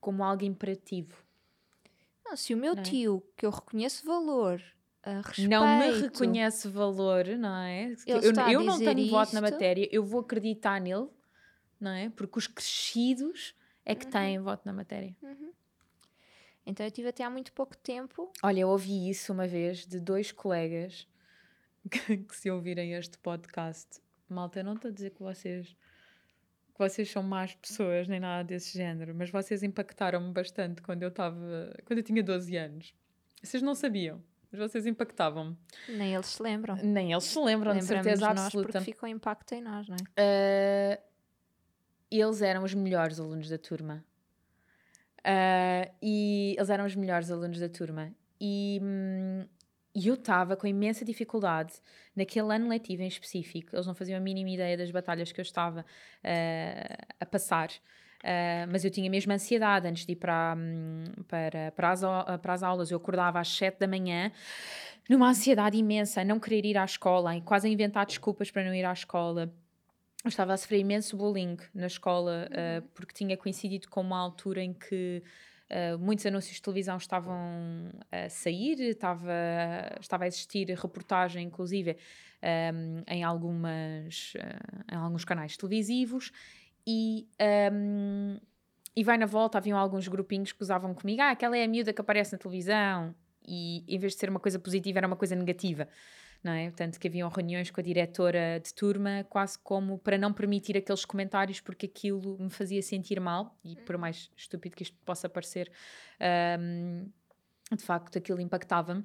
como 0.00 0.22
algo 0.22 0.44
imperativo. 0.44 1.16
Não, 2.24 2.36
se 2.36 2.52
o 2.52 2.58
meu 2.58 2.74
é? 2.74 2.82
tio, 2.82 3.24
que 3.36 3.46
eu 3.46 3.50
reconheço 3.50 4.04
valor, 4.04 4.62
uh, 5.06 5.22
respeito, 5.24 5.48
não 5.48 5.78
me 5.78 5.90
reconhece 5.98 6.68
valor, 6.68 7.26
não 7.26 7.56
é? 7.56 7.94
Eu, 8.06 8.20
eu 8.20 8.62
não 8.62 8.78
tenho 8.78 9.00
isto. 9.00 9.10
voto 9.10 9.34
na 9.34 9.40
matéria, 9.40 9.88
eu 9.90 10.04
vou 10.04 10.20
acreditar 10.20 10.78
nele, 10.78 11.08
não 11.80 11.90
é? 11.90 12.10
Porque 12.10 12.38
os 12.38 12.46
crescidos 12.46 13.54
é 13.82 13.94
que 13.94 14.04
uhum. 14.04 14.10
têm 14.10 14.38
voto 14.38 14.66
na 14.66 14.74
matéria. 14.74 15.16
Uhum. 15.22 15.52
Então 16.66 16.84
eu 16.84 16.90
tive 16.90 17.08
até 17.08 17.24
há 17.24 17.30
muito 17.30 17.50
pouco 17.54 17.74
tempo. 17.78 18.30
Olha, 18.42 18.60
eu 18.60 18.68
ouvi 18.68 19.08
isso 19.08 19.32
uma 19.32 19.48
vez 19.48 19.86
de 19.86 19.98
dois 19.98 20.30
colegas 20.30 21.08
que, 21.90 22.16
que 22.18 22.36
se 22.36 22.50
ouvirem 22.50 22.94
este 22.94 23.18
podcast. 23.18 24.00
Malta, 24.28 24.60
eu 24.60 24.64
não 24.64 24.74
estou 24.74 24.90
a 24.90 24.94
dizer 24.94 25.10
que 25.10 25.22
vocês 25.22 25.76
que 26.78 26.78
vocês 26.78 27.10
são 27.10 27.24
más 27.24 27.54
pessoas, 27.56 28.06
nem 28.06 28.20
nada 28.20 28.44
desse 28.44 28.78
género, 28.78 29.12
mas 29.12 29.30
vocês 29.30 29.64
impactaram-me 29.64 30.32
bastante 30.32 30.80
quando 30.80 31.02
eu 31.02 31.08
estava. 31.08 31.74
quando 31.84 31.98
eu 31.98 32.04
tinha 32.04 32.22
12 32.22 32.56
anos. 32.56 32.94
Vocês 33.42 33.62
não 33.62 33.74
sabiam, 33.74 34.22
mas 34.50 34.60
vocês 34.60 34.86
impactavam-me. 34.86 35.56
Nem 35.88 36.14
eles 36.14 36.26
se 36.26 36.42
lembram. 36.42 36.76
Nem 36.76 37.12
eles 37.12 37.24
se 37.24 37.38
lembram, 37.38 37.76
de 37.76 37.84
certeza 37.84 38.28
nós 38.28 38.46
absoluta. 38.46 38.72
porque 38.72 38.92
ficou 38.92 39.08
impacto 39.08 39.52
em 39.52 39.60
nós, 39.60 39.88
não 39.88 39.96
é? 40.16 40.98
Uh, 40.98 41.02
eles 42.10 42.42
eram 42.42 42.62
os 42.62 42.72
melhores 42.74 43.18
alunos 43.18 43.48
da 43.48 43.58
turma. 43.58 44.04
Uh, 45.18 45.92
e 46.00 46.54
eles 46.56 46.70
eram 46.70 46.86
os 46.86 46.94
melhores 46.94 47.30
alunos 47.30 47.58
da 47.58 47.68
turma. 47.68 48.12
E, 48.40 48.80
hum, 48.80 49.46
eu 50.06 50.14
estava 50.14 50.56
com 50.56 50.66
imensa 50.66 51.04
dificuldade 51.04 51.74
naquele 52.14 52.54
ano 52.54 52.68
letivo 52.68 53.02
em 53.02 53.08
específico. 53.08 53.74
Eles 53.74 53.86
não 53.86 53.94
faziam 53.94 54.18
a 54.18 54.20
mínima 54.20 54.50
ideia 54.50 54.76
das 54.76 54.90
batalhas 54.90 55.32
que 55.32 55.40
eu 55.40 55.42
estava 55.42 55.80
uh, 55.80 57.06
a 57.18 57.26
passar. 57.26 57.70
Uh, 58.18 58.66
mas 58.70 58.84
eu 58.84 58.90
tinha 58.90 59.08
mesmo 59.08 59.32
ansiedade 59.32 59.86
antes 59.86 60.04
de 60.04 60.12
ir 60.12 60.16
para, 60.16 60.56
hum, 60.58 61.04
para, 61.28 61.72
para, 61.72 61.90
as, 61.90 62.00
para 62.42 62.52
as 62.52 62.62
aulas. 62.62 62.90
Eu 62.90 62.96
acordava 62.96 63.38
às 63.40 63.48
7 63.48 63.78
da 63.78 63.86
manhã, 63.86 64.32
numa 65.08 65.28
ansiedade 65.28 65.76
imensa, 65.76 66.20
a 66.20 66.24
não 66.24 66.40
querer 66.40 66.64
ir 66.66 66.76
à 66.76 66.84
escola, 66.84 67.40
quase 67.42 67.68
a 67.68 67.70
inventar 67.70 68.04
desculpas 68.06 68.50
para 68.50 68.64
não 68.64 68.74
ir 68.74 68.84
à 68.84 68.92
escola. 68.92 69.52
Eu 70.24 70.28
estava 70.28 70.52
a 70.52 70.56
sofrer 70.56 70.80
imenso 70.80 71.16
bullying 71.16 71.56
na 71.72 71.86
escola, 71.86 72.48
uh, 72.50 72.82
porque 72.94 73.14
tinha 73.14 73.36
coincidido 73.36 73.88
com 73.88 74.00
uma 74.00 74.18
altura 74.18 74.62
em 74.62 74.72
que 74.72 75.22
Uh, 75.70 75.98
muitos 75.98 76.24
anúncios 76.24 76.56
de 76.56 76.62
televisão 76.62 76.96
estavam 76.96 77.90
a 78.10 78.28
sair, 78.30 78.80
estava, 78.80 79.32
estava 80.00 80.24
a 80.24 80.26
existir 80.26 80.66
reportagem, 80.70 81.46
inclusive, 81.46 81.96
um, 82.72 83.02
em, 83.06 83.22
algumas, 83.22 84.32
uh, 84.34 84.94
em 84.94 84.96
alguns 84.96 85.26
canais 85.26 85.56
televisivos, 85.58 86.32
e, 86.86 87.28
um, 87.70 88.38
e 88.96 89.04
vai 89.04 89.18
na 89.18 89.26
volta, 89.26 89.58
haviam 89.58 89.78
alguns 89.78 90.08
grupinhos 90.08 90.52
que 90.52 90.62
usavam 90.62 90.94
comigo, 90.94 91.20
ah, 91.20 91.32
aquela 91.32 91.56
é 91.56 91.64
a 91.64 91.68
miúda 91.68 91.92
que 91.92 92.00
aparece 92.00 92.32
na 92.32 92.38
televisão, 92.38 93.14
e 93.46 93.84
em 93.86 93.98
vez 93.98 94.14
de 94.14 94.18
ser 94.20 94.30
uma 94.30 94.40
coisa 94.40 94.58
positiva, 94.58 94.98
era 94.98 95.06
uma 95.06 95.16
coisa 95.16 95.36
negativa 95.36 95.86
não 96.42 96.52
é? 96.52 96.66
Portanto, 96.66 96.98
que 96.98 97.08
haviam 97.08 97.28
reuniões 97.28 97.70
com 97.70 97.80
a 97.80 97.82
diretora 97.82 98.60
de 98.62 98.72
turma, 98.72 99.24
quase 99.28 99.58
como 99.58 99.98
para 99.98 100.16
não 100.16 100.32
permitir 100.32 100.76
aqueles 100.76 101.04
comentários, 101.04 101.60
porque 101.60 101.86
aquilo 101.86 102.38
me 102.38 102.50
fazia 102.50 102.82
sentir 102.82 103.20
mal, 103.20 103.56
e 103.64 103.76
por 103.76 103.94
uhum. 103.94 104.02
mais 104.02 104.30
estúpido 104.36 104.76
que 104.76 104.82
isto 104.82 104.96
possa 105.04 105.28
parecer, 105.28 105.70
um, 106.60 107.10
de 107.74 107.82
facto 107.82 108.16
aquilo 108.16 108.40
impactava-me 108.40 109.04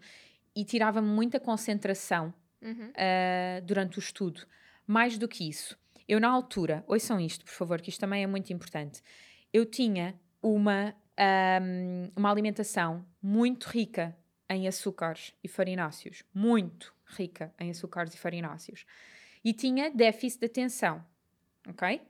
e 0.56 0.64
tirava-me 0.64 1.08
muita 1.08 1.40
concentração 1.40 2.34
uhum. 2.62 2.90
uh, 2.90 3.62
durante 3.66 3.98
o 3.98 4.00
estudo. 4.00 4.46
Mais 4.86 5.18
do 5.18 5.28
que 5.28 5.48
isso, 5.48 5.78
eu 6.08 6.20
na 6.20 6.30
altura, 6.30 6.84
ouçam 6.88 7.20
isto, 7.20 7.44
por 7.46 7.54
favor, 7.54 7.82
que 7.82 7.90
isto 7.90 8.00
também 8.00 8.24
é 8.24 8.28
muito 8.28 8.54
importante, 8.54 9.02
eu 9.52 9.66
tinha 9.66 10.20
uma, 10.42 10.94
um, 11.62 12.12
uma 12.16 12.30
alimentação 12.30 13.06
muito 13.22 13.66
rica 13.66 14.16
em 14.50 14.68
açúcares 14.68 15.34
e 15.44 15.48
farináceos, 15.48 16.24
muito 16.34 16.94
rica 17.14 17.54
em 17.60 17.70
açúcares 17.70 18.14
e 18.14 18.18
farináceos. 18.18 18.86
E 19.44 19.54
tinha 19.54 19.92
déficit 19.92 20.40
de 20.40 20.46
atenção, 20.48 21.04
ok? 21.68 22.02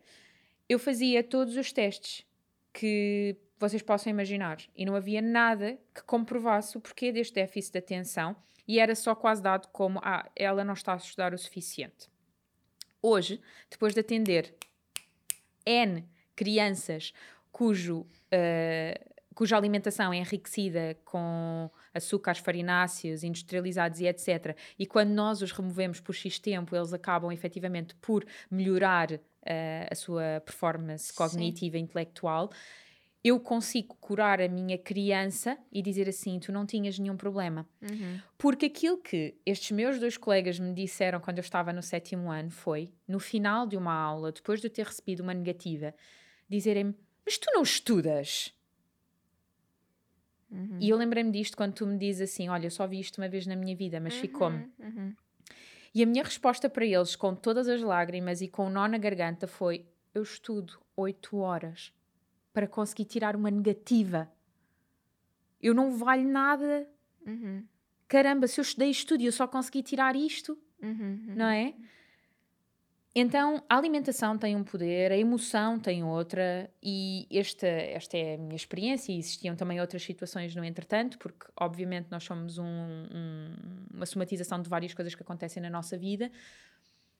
Eu 0.67 0.79
fazia 0.79 1.24
todos 1.24 1.57
os 1.57 1.72
testes 1.72 2.25
que 2.72 3.36
vocês 3.60 3.81
possam 3.81 4.10
imaginar 4.12 4.57
e 4.75 4.86
não 4.86 4.95
havia 4.95 5.22
nada 5.22 5.77
que 5.93 6.03
comprovasse 6.03 6.77
o 6.77 6.81
porquê 6.81 7.12
deste 7.12 7.36
déficit 7.36 7.74
de 7.74 7.79
atenção 7.79 8.36
e 8.67 8.79
era 8.79 8.95
só 8.95 9.13
quase 9.13 9.41
dado 9.41 9.67
como, 9.69 10.00
ah, 10.03 10.29
ela 10.36 10.63
não 10.63 10.74
está 10.74 10.93
a 10.93 10.98
estudar 10.98 11.33
o 11.33 11.38
suficiente. 11.38 12.10
Hoje, 13.01 13.41
depois 13.69 13.93
de 13.93 14.00
atender 14.00 14.55
N 15.65 16.07
crianças 16.36 17.13
cujo, 17.51 18.01
uh, 18.01 19.13
cuja 19.36 19.57
alimentação 19.57 20.13
é 20.13 20.17
enriquecida 20.17 20.98
com 21.05 21.69
açúcares 21.93 22.41
farináceos, 22.41 23.23
industrializados 23.23 24.00
e 24.00 24.07
etc. 24.07 24.57
E 24.77 24.85
quando 24.85 25.12
nós 25.12 25.41
os 25.41 25.51
removemos 25.51 26.00
por 26.00 26.13
X 26.13 26.39
tempo, 26.39 26.75
eles 26.75 26.93
acabam 26.93 27.31
efetivamente 27.31 27.95
por 27.95 28.25
melhorar 28.50 29.12
uh, 29.12 29.19
a 29.89 29.95
sua 29.95 30.41
performance 30.45 31.13
cognitiva 31.13 31.77
e 31.77 31.81
intelectual. 31.81 32.50
Eu 33.23 33.39
consigo 33.39 33.95
curar 34.01 34.41
a 34.41 34.50
minha 34.50 34.77
criança 34.77 35.57
e 35.71 35.81
dizer 35.81 36.09
assim: 36.09 36.39
tu 36.39 36.51
não 36.51 36.65
tinhas 36.65 37.00
nenhum 37.00 37.15
problema. 37.15 37.65
Uhum. 37.81 38.19
Porque 38.38 38.65
aquilo 38.65 38.97
que 38.97 39.35
estes 39.45 39.71
meus 39.71 39.97
dois 39.97 40.17
colegas 40.17 40.59
me 40.59 40.73
disseram 40.73 41.21
quando 41.21 41.38
eu 41.38 41.43
estava 41.43 41.71
no 41.71 41.81
sétimo 41.81 42.29
ano 42.29 42.51
foi, 42.51 42.91
no 43.07 43.19
final 43.19 43.65
de 43.65 43.77
uma 43.77 43.93
aula, 43.93 44.31
depois 44.31 44.59
de 44.59 44.67
eu 44.67 44.71
ter 44.71 44.85
recebido 44.85 45.21
uma 45.21 45.33
negativa, 45.33 45.95
dizerem-me: 46.50 46.93
Mas 47.25 47.38
tu 47.38 47.50
não 47.53 47.63
estudas? 47.63 48.53
Uhum. 50.53 50.77
E 50.79 50.89
eu 50.89 50.98
lembrei-me 50.98 51.31
disto 51.31 51.57
quando 51.57 51.74
tu 51.74 51.88
me 51.88 51.98
dizes 51.98 52.31
assim: 52.31 52.48
Olha, 52.48 52.67
eu 52.67 52.72
só 52.72 52.86
vi 52.86 53.00
isto 53.00 53.17
uma 53.17 53.27
vez 53.27 53.48
na 53.48 53.55
minha 53.55 53.75
vida, 53.75 54.00
mas 54.00 54.13
uhum. 54.13 54.22
ficou-me. 54.22 54.72
Uhum. 54.79 55.13
E 55.95 56.03
a 56.03 56.05
minha 56.05 56.24
resposta 56.24 56.69
para 56.69 56.86
eles, 56.86 57.15
com 57.15 57.36
todas 57.36 57.67
as 57.67 57.81
lágrimas 57.81 58.41
e 58.41 58.48
com 58.48 58.67
o 58.67 58.69
nó 58.69 58.88
na 58.88 59.00
garganta, 59.00 59.48
foi: 59.48 59.86
Eu 60.13 60.22
estudo 60.22 60.79
oito 60.95 61.38
horas 61.38 61.91
para 62.53 62.67
conseguir 62.67 63.05
tirar 63.05 63.36
uma 63.36 63.50
negativa. 63.50 64.31
Eu 65.60 65.74
não 65.74 65.98
valho 65.98 66.27
nada. 66.27 66.88
Uhum. 67.25 67.63
Caramba, 68.07 68.48
se 68.48 68.60
eu 68.60 68.63
estudei 68.63 68.91
estudo 68.91 69.22
e 69.22 69.25
eu 69.25 69.31
só 69.31 69.48
consegui 69.48 69.81
tirar 69.81 70.15
isto, 70.15 70.57
uhum, 70.81 71.33
não 71.36 71.48
é? 71.48 71.74
Então, 73.15 73.63
a 73.70 73.77
alimentação 73.77 74.36
tem 74.39 74.55
um 74.55 74.63
poder, 74.63 75.12
a 75.12 75.17
emoção 75.17 75.79
tem 75.79 76.03
outra, 76.03 76.67
e 76.82 77.27
esta, 77.29 77.67
esta 77.67 78.17
é 78.17 78.34
a 78.34 78.38
minha 78.39 78.55
experiência, 78.55 79.12
e 79.12 79.20
existiam 79.20 79.55
também 79.55 79.79
outras 79.79 80.01
situações 80.01 80.55
no 80.55 80.63
entretanto, 80.65 81.20
porque 81.20 81.46
obviamente 81.55 82.08
nós 82.10 82.24
somos 82.24 82.58
um, 82.58 82.65
um, 82.65 83.55
uma 83.93 84.05
somatização 84.08 84.60
de 84.60 84.67
várias 84.67 84.96
coisas 84.96 85.13
que 85.13 85.22
acontecem 85.22 85.62
na 85.62 85.70
nossa 85.70 85.96
vida, 85.96 86.32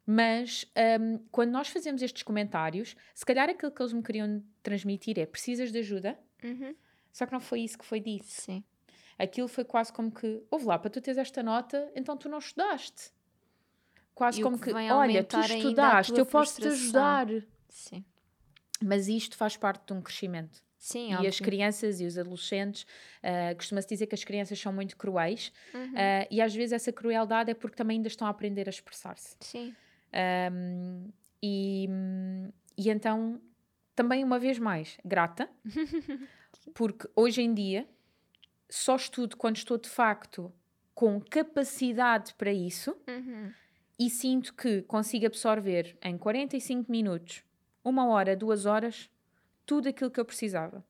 mas 0.04 0.66
um, 1.00 1.20
quando 1.32 1.52
nós 1.52 1.68
fazemos 1.68 2.02
estes 2.02 2.24
comentários, 2.24 2.96
se 3.14 3.24
calhar 3.24 3.48
aquilo 3.48 3.72
que 3.72 3.82
eles 3.82 3.94
me 3.94 4.02
queriam 4.02 4.44
transmitir 4.64 5.20
é 5.20 5.28
precisas 5.28 5.72
de 5.72 5.78
ajuda, 5.78 6.18
uhum. 6.44 6.76
só 7.12 7.28
que 7.28 7.32
não 7.32 7.40
foi 7.40 7.62
isso 7.62 7.78
que 7.78 7.86
foi 7.86 8.00
dito. 8.00 8.26
Sim. 8.26 8.64
Aquilo 9.18 9.48
foi 9.48 9.64
quase 9.64 9.94
como 9.94 10.12
que, 10.12 10.42
ouve 10.50 10.66
lá, 10.66 10.80
para 10.80 10.90
tu 10.90 11.00
teres 11.00 11.20
esta 11.20 11.44
nota, 11.44 11.92
então 11.96 12.18
tu 12.18 12.28
não 12.28 12.40
estudaste 12.40 13.12
quase 14.13 14.39
e 14.39 14.43
como 14.43 14.60
que, 14.60 14.72
olha, 14.72 15.24
tu 15.24 15.39
estudaste, 15.39 16.17
eu 16.17 16.25
posso 16.25 16.62
te 16.62 16.67
ajudar. 16.67 17.27
Sim. 17.70 18.03
Mas 18.82 19.08
isto 19.08 19.36
faz 19.36 19.58
parte 19.58 19.88
de 19.88 19.93
um 19.93 20.01
crescimento. 20.01 20.62
Sim, 20.77 21.12
e 21.12 21.15
óbvio. 21.15 21.29
as 21.29 21.39
crianças 21.39 22.01
e 22.01 22.05
os 22.05 22.17
adolescentes, 22.17 22.84
uh, 22.84 23.55
costuma-se 23.55 23.88
dizer 23.88 24.05
que 24.05 24.15
as 24.15 24.24
crianças 24.25 24.60
são 24.60 24.74
muito 24.74 24.98
cruéis 24.98 25.50
uhum. 25.74 25.93
uh, 25.93 26.27
e 26.29 26.41
às 26.41 26.53
vezes 26.53 26.74
essa 26.74 26.91
crueldade 26.91 27.50
é 27.50 27.53
porque 27.53 27.77
também 27.77 27.96
ainda 27.96 28.10
estão 28.10 28.27
a 28.27 28.29
aprender 28.29 28.67
a 28.67 28.70
expressar-se. 28.70 29.38
Sim. 29.39 29.74
Um, 30.51 31.10
e, 31.41 31.88
e 32.77 32.89
então, 32.89 33.41
também 33.96 34.25
uma 34.25 34.38
vez 34.38 34.60
mais, 34.60 34.98
grata, 35.05 35.50
porque 36.75 37.10
hoje 37.15 37.41
em 37.41 37.53
dia 37.53 37.88
só 38.70 38.98
estudo 38.98 39.38
quando 39.38 39.55
estou 39.55 39.77
de 39.77 39.89
facto 39.89 40.53
com 40.93 41.22
capacidade 41.22 42.34
para 42.34 42.51
isso. 42.51 42.93
Uhum 43.08 43.53
e 44.06 44.10
sinto 44.10 44.54
que 44.54 44.82
consigo 44.82 45.26
absorver 45.26 45.98
em 46.02 46.18
45 46.18 46.92
minutos, 46.92 47.42
uma 47.82 48.06
hora, 48.08 48.36
duas 48.36 48.66
horas, 48.66 49.10
tudo 49.66 49.88
aquilo 49.88 50.12
que 50.12 50.20
eu 50.20 50.26
precisava. 50.26 50.84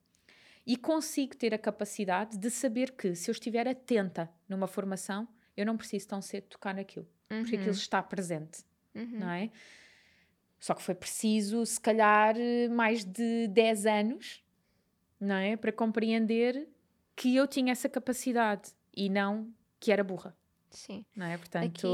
E 0.65 0.75
consigo 0.75 1.35
ter 1.35 1.53
a 1.53 1.59
capacidade 1.59 2.39
de 2.39 2.49
saber 2.49 2.91
que, 2.93 3.13
se 3.13 3.29
eu 3.29 3.33
estiver 3.33 3.67
atenta 3.67 4.31
numa 4.49 4.65
formação, 4.65 5.27
eu 5.55 5.63
não 5.63 5.77
preciso 5.77 6.07
tão 6.07 6.23
cedo 6.23 6.45
tocar 6.45 6.73
naquilo, 6.73 7.07
uhum. 7.29 7.41
porque 7.41 7.55
aquilo 7.55 7.71
está 7.71 8.01
presente, 8.01 8.63
uhum. 8.95 9.19
não 9.19 9.29
é? 9.29 9.51
Só 10.59 10.73
que 10.73 10.81
foi 10.81 10.95
preciso, 10.95 11.63
se 11.67 11.79
calhar, 11.79 12.35
mais 12.71 13.05
de 13.05 13.47
10 13.49 13.85
anos, 13.85 14.43
não 15.19 15.35
é? 15.35 15.55
Para 15.55 15.71
compreender 15.71 16.67
que 17.15 17.35
eu 17.35 17.45
tinha 17.45 17.73
essa 17.73 17.87
capacidade 17.87 18.71
e 18.95 19.07
não 19.07 19.53
que 19.79 19.91
era 19.91 20.03
burra. 20.03 20.35
Sim. 20.73 21.05
Não 21.15 21.25
é? 21.25 21.37
Portanto, 21.37 21.87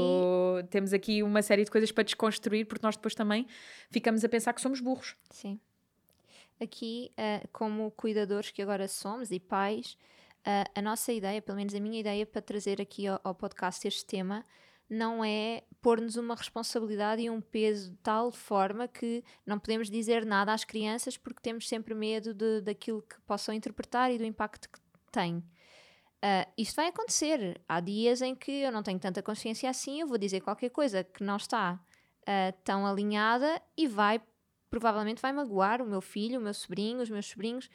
aqui... 0.58 0.68
temos 0.68 0.92
aqui 0.92 1.22
uma 1.22 1.42
série 1.42 1.64
de 1.64 1.70
coisas 1.70 1.92
para 1.92 2.02
desconstruir, 2.02 2.66
porque 2.66 2.84
nós 2.84 2.96
depois 2.96 3.14
também 3.14 3.46
ficamos 3.90 4.24
a 4.24 4.28
pensar 4.28 4.52
que 4.52 4.60
somos 4.60 4.80
burros. 4.80 5.16
Sim. 5.30 5.60
Aqui, 6.58 7.12
uh, 7.12 7.46
como 7.52 7.90
cuidadores 7.92 8.50
que 8.50 8.60
agora 8.60 8.88
somos 8.88 9.30
e 9.30 9.38
pais, 9.38 9.96
uh, 10.40 10.70
a 10.74 10.82
nossa 10.82 11.12
ideia, 11.12 11.40
pelo 11.40 11.56
menos 11.56 11.74
a 11.74 11.80
minha 11.80 12.00
ideia 12.00 12.26
para 12.26 12.42
trazer 12.42 12.80
aqui 12.80 13.06
ao, 13.06 13.20
ao 13.22 13.34
podcast 13.34 13.86
este 13.86 14.04
tema, 14.04 14.44
não 14.88 15.24
é 15.24 15.62
pôr-nos 15.80 16.16
uma 16.16 16.34
responsabilidade 16.34 17.22
e 17.22 17.30
um 17.30 17.40
peso 17.40 17.92
de 17.92 17.96
tal 17.98 18.32
forma 18.32 18.88
que 18.88 19.22
não 19.46 19.58
podemos 19.58 19.88
dizer 19.88 20.26
nada 20.26 20.52
às 20.52 20.64
crianças 20.64 21.16
porque 21.16 21.40
temos 21.40 21.68
sempre 21.68 21.94
medo 21.94 22.34
de, 22.34 22.60
daquilo 22.60 23.00
que 23.02 23.20
possam 23.20 23.54
interpretar 23.54 24.12
e 24.12 24.18
do 24.18 24.24
impacto 24.24 24.68
que 24.68 24.80
tenho. 25.12 25.42
Uh, 26.22 26.52
isto 26.56 26.76
vai 26.76 26.88
acontecer. 26.88 27.60
Há 27.66 27.80
dias 27.80 28.20
em 28.20 28.34
que 28.34 28.50
eu 28.50 28.70
não 28.70 28.82
tenho 28.82 28.98
tanta 28.98 29.22
consciência 29.22 29.70
assim, 29.70 30.00
eu 30.00 30.06
vou 30.06 30.18
dizer 30.18 30.40
qualquer 30.40 30.68
coisa 30.70 31.02
que 31.02 31.24
não 31.24 31.36
está 31.36 31.80
uh, 32.22 32.58
tão 32.62 32.86
alinhada 32.86 33.60
e 33.76 33.86
vai, 33.86 34.20
provavelmente 34.68 35.22
vai 35.22 35.32
magoar 35.32 35.80
o 35.80 35.86
meu 35.86 36.00
filho, 36.00 36.38
o 36.38 36.42
meu 36.42 36.52
sobrinho, 36.52 37.00
os 37.00 37.08
meus 37.08 37.26
sobrinhos. 37.26 37.70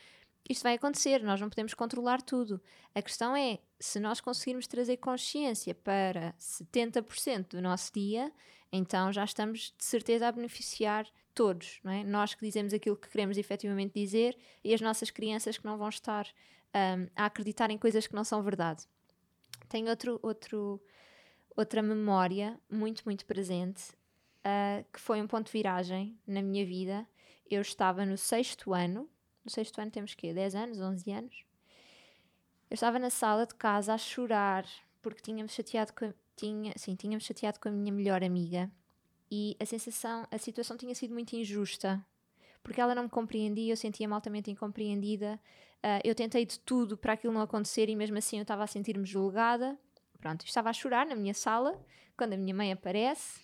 Isto 0.48 0.62
vai 0.62 0.76
acontecer, 0.76 1.24
nós 1.24 1.42
não 1.42 1.50
podemos 1.50 1.74
controlar 1.74 2.22
tudo. 2.22 2.62
A 2.94 3.02
questão 3.02 3.36
é, 3.36 3.58
se 3.80 4.00
nós 4.00 4.22
conseguirmos 4.22 4.68
trazer 4.68 4.98
consciência 4.98 5.74
para 5.74 6.34
70% 6.40 7.50
do 7.50 7.62
nosso 7.62 7.92
dia, 7.92 8.32
então 8.72 9.12
já 9.12 9.24
estamos 9.24 9.74
de 9.76 9.84
certeza 9.84 10.28
a 10.28 10.32
beneficiar 10.32 11.08
todos, 11.34 11.80
não 11.84 11.92
é? 11.92 12.04
Nós 12.04 12.36
que 12.36 12.46
dizemos 12.46 12.74
aquilo 12.74 12.96
que 12.96 13.10
queremos 13.10 13.38
efetivamente 13.40 14.00
dizer 14.00 14.38
e 14.64 14.72
as 14.72 14.82
nossas 14.82 15.10
crianças 15.10 15.58
que 15.58 15.66
não 15.66 15.78
vão 15.78 15.90
estar 15.90 16.28
um, 16.76 17.08
a 17.16 17.26
acreditar 17.26 17.72
em 17.72 17.78
coisas 17.78 18.06
que 18.06 18.14
não 18.14 18.24
são 18.24 18.44
verdade. 18.44 18.86
Tenho 19.70 19.90
outro, 19.90 20.20
outro, 20.22 20.82
outra 21.56 21.82
memória 21.82 22.60
muito, 22.70 23.04
muito 23.06 23.26
presente, 23.26 23.92
uh, 24.42 24.86
que 24.92 25.00
foi 25.00 25.22
um 25.22 25.28
ponto 25.28 25.48
de 25.48 25.54
viragem 25.54 26.20
na 26.28 26.42
minha 26.42 26.66
vida. 26.66 27.08
Eu 27.50 27.62
estava 27.62 28.06
no 28.06 28.18
sexto 28.18 28.74
ano, 28.74 29.10
no 29.44 29.50
sexto 29.50 29.80
ano 29.80 29.92
temos 29.92 30.14
quê? 30.14 30.34
10 30.34 30.56
anos, 30.56 30.82
11 30.82 31.12
anos? 31.12 31.46
Eu 32.70 32.76
estava 32.76 33.00
na 33.00 33.10
sala 33.10 33.46
de 33.46 33.56
casa 33.56 33.94
a 33.94 33.98
chorar 33.98 34.66
porque 35.02 35.22
tínhamos 35.22 35.54
chateado 35.54 35.94
com, 35.94 36.12
tinha, 36.36 36.74
sim, 36.76 36.96
tínhamos 36.96 37.24
chateado 37.24 37.60
com 37.60 37.70
a 37.70 37.72
minha 37.72 37.94
melhor 37.94 38.24
amiga 38.24 38.72
e 39.32 39.56
a 39.60 39.66
sensação, 39.66 40.28
a 40.32 40.38
situação 40.38 40.76
tinha 40.76 40.94
sido 40.96 41.14
muito 41.14 41.36
injusta 41.36 42.04
porque 42.66 42.82
ela 42.82 42.96
não 42.96 43.04
me 43.04 43.10
compreendia, 43.10 43.72
eu 43.72 43.78
sentia-me 43.78 44.12
altamente 44.12 44.50
incompreendida. 44.50 45.40
Uh, 45.84 46.02
eu 46.04 46.16
tentei 46.16 46.48
de 46.48 46.60
tudo 46.60 46.98
para 46.98 47.14
aquilo 47.14 47.32
não 47.32 47.42
acontecer 47.42 47.88
e 47.90 47.96
mesmo 47.96 48.18
assim 48.18 48.38
eu 48.38 48.42
estava 48.42 48.64
a 48.64 48.68
sentir-me 48.68 49.06
julgada. 49.06 49.78
Pronto, 50.20 50.44
estava 50.44 50.72
a 50.72 50.74
chorar 50.74 51.06
na 51.06 51.16
minha 51.16 51.36
sala 51.36 51.80
quando 52.18 52.34
a 52.34 52.38
minha 52.38 52.56
mãe 52.56 52.72
aparece 52.72 53.40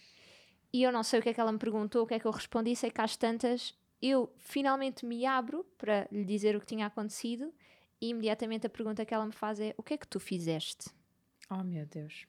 e 0.73 0.81
eu 0.81 0.91
não 0.91 1.03
sei 1.03 1.19
o 1.19 1.23
que 1.23 1.29
é 1.29 1.33
que 1.35 1.39
ela 1.39 1.51
me 1.51 1.59
perguntou, 1.59 2.03
o 2.03 2.07
que 2.07 2.15
é 2.15 2.19
que 2.19 2.25
eu 2.25 2.31
respondi, 2.31 2.75
sei 2.75 2.89
que 2.89 2.99
às 2.99 3.15
tantas 3.15 3.77
eu 4.01 4.33
finalmente 4.39 5.05
me 5.05 5.23
abro 5.23 5.63
para 5.77 6.07
lhe 6.11 6.25
dizer 6.25 6.55
o 6.55 6.59
que 6.59 6.65
tinha 6.65 6.87
acontecido 6.87 7.53
e 8.01 8.09
imediatamente 8.09 8.65
a 8.65 8.69
pergunta 8.71 9.05
que 9.05 9.13
ela 9.13 9.27
me 9.27 9.33
faz 9.33 9.59
é: 9.59 9.75
O 9.77 9.83
que 9.83 9.93
é 9.93 9.97
que 9.99 10.07
tu 10.07 10.19
fizeste? 10.19 10.89
Oh 11.47 11.63
meu 11.63 11.85
Deus. 11.85 12.25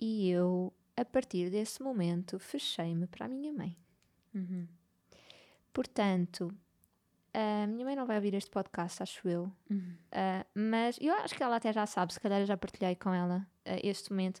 E 0.00 0.30
eu, 0.30 0.72
a 0.96 1.04
partir 1.04 1.48
desse 1.48 1.80
momento, 1.80 2.40
fechei-me 2.40 3.06
para 3.06 3.26
a 3.26 3.28
minha 3.28 3.52
mãe. 3.52 3.76
Uhum. 4.34 4.66
Portanto, 5.72 6.52
a 7.32 7.66
minha 7.66 7.84
mãe 7.84 7.94
não 7.94 8.06
vai 8.06 8.16
ouvir 8.16 8.34
este 8.34 8.50
podcast, 8.50 9.02
acho 9.02 9.28
eu. 9.28 9.50
Uhum. 9.70 9.94
Uh, 10.12 10.44
mas 10.54 10.98
eu 11.00 11.14
acho 11.14 11.34
que 11.34 11.42
ela 11.42 11.56
até 11.56 11.72
já 11.72 11.86
sabe, 11.86 12.12
se 12.12 12.20
calhar 12.20 12.40
eu 12.40 12.46
já 12.46 12.56
partilhei 12.56 12.94
com 12.96 13.12
ela 13.12 13.46
uh, 13.66 13.80
este 13.82 14.10
momento. 14.10 14.40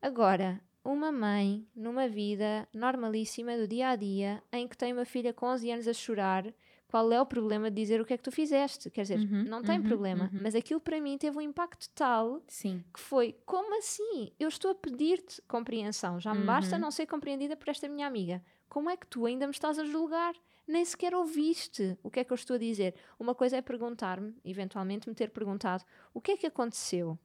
Agora, 0.00 0.60
uma 0.84 1.12
mãe 1.12 1.66
numa 1.74 2.08
vida 2.08 2.68
normalíssima 2.74 3.56
do 3.56 3.66
dia 3.66 3.90
a 3.90 3.96
dia 3.96 4.42
em 4.52 4.66
que 4.66 4.76
tem 4.76 4.92
uma 4.92 5.04
filha 5.04 5.32
com 5.32 5.46
11 5.46 5.70
anos 5.70 5.88
a 5.88 5.92
chorar 5.92 6.52
qual 6.92 7.10
é 7.10 7.18
o 7.18 7.24
problema 7.24 7.70
de 7.70 7.76
dizer 7.80 8.02
o 8.02 8.04
que 8.04 8.12
é 8.12 8.18
que 8.18 8.22
tu 8.22 8.30
fizeste? 8.30 8.90
Quer 8.90 9.00
dizer, 9.02 9.18
uhum, 9.18 9.44
não 9.44 9.62
tem 9.62 9.78
uhum, 9.78 9.84
problema, 9.84 10.24
uhum. 10.30 10.40
mas 10.42 10.54
aquilo 10.54 10.78
para 10.78 11.00
mim 11.00 11.16
teve 11.16 11.38
um 11.38 11.40
impacto 11.40 11.88
tal 11.94 12.42
Sim. 12.46 12.84
que 12.92 13.00
foi: 13.00 13.34
como 13.46 13.78
assim? 13.78 14.30
Eu 14.38 14.46
estou 14.46 14.72
a 14.72 14.74
pedir-te 14.74 15.40
compreensão, 15.48 16.20
já 16.20 16.34
me 16.34 16.44
basta 16.44 16.74
uhum. 16.74 16.82
não 16.82 16.90
ser 16.90 17.06
compreendida 17.06 17.56
por 17.56 17.70
esta 17.70 17.88
minha 17.88 18.06
amiga. 18.06 18.42
Como 18.72 18.88
é 18.88 18.96
que 18.96 19.06
tu 19.06 19.26
ainda 19.26 19.46
me 19.46 19.50
estás 19.50 19.78
a 19.78 19.84
julgar? 19.84 20.34
Nem 20.66 20.82
sequer 20.82 21.14
ouviste 21.14 21.98
o 22.02 22.10
que 22.10 22.20
é 22.20 22.24
que 22.24 22.32
eu 22.32 22.34
estou 22.34 22.56
a 22.56 22.58
dizer. 22.58 22.94
Uma 23.20 23.34
coisa 23.34 23.58
é 23.58 23.60
perguntar-me, 23.60 24.34
eventualmente 24.42 25.06
me 25.06 25.14
ter 25.14 25.28
perguntado 25.28 25.84
o 26.14 26.22
que 26.22 26.32
é 26.32 26.36
que 26.38 26.46
aconteceu. 26.46 27.18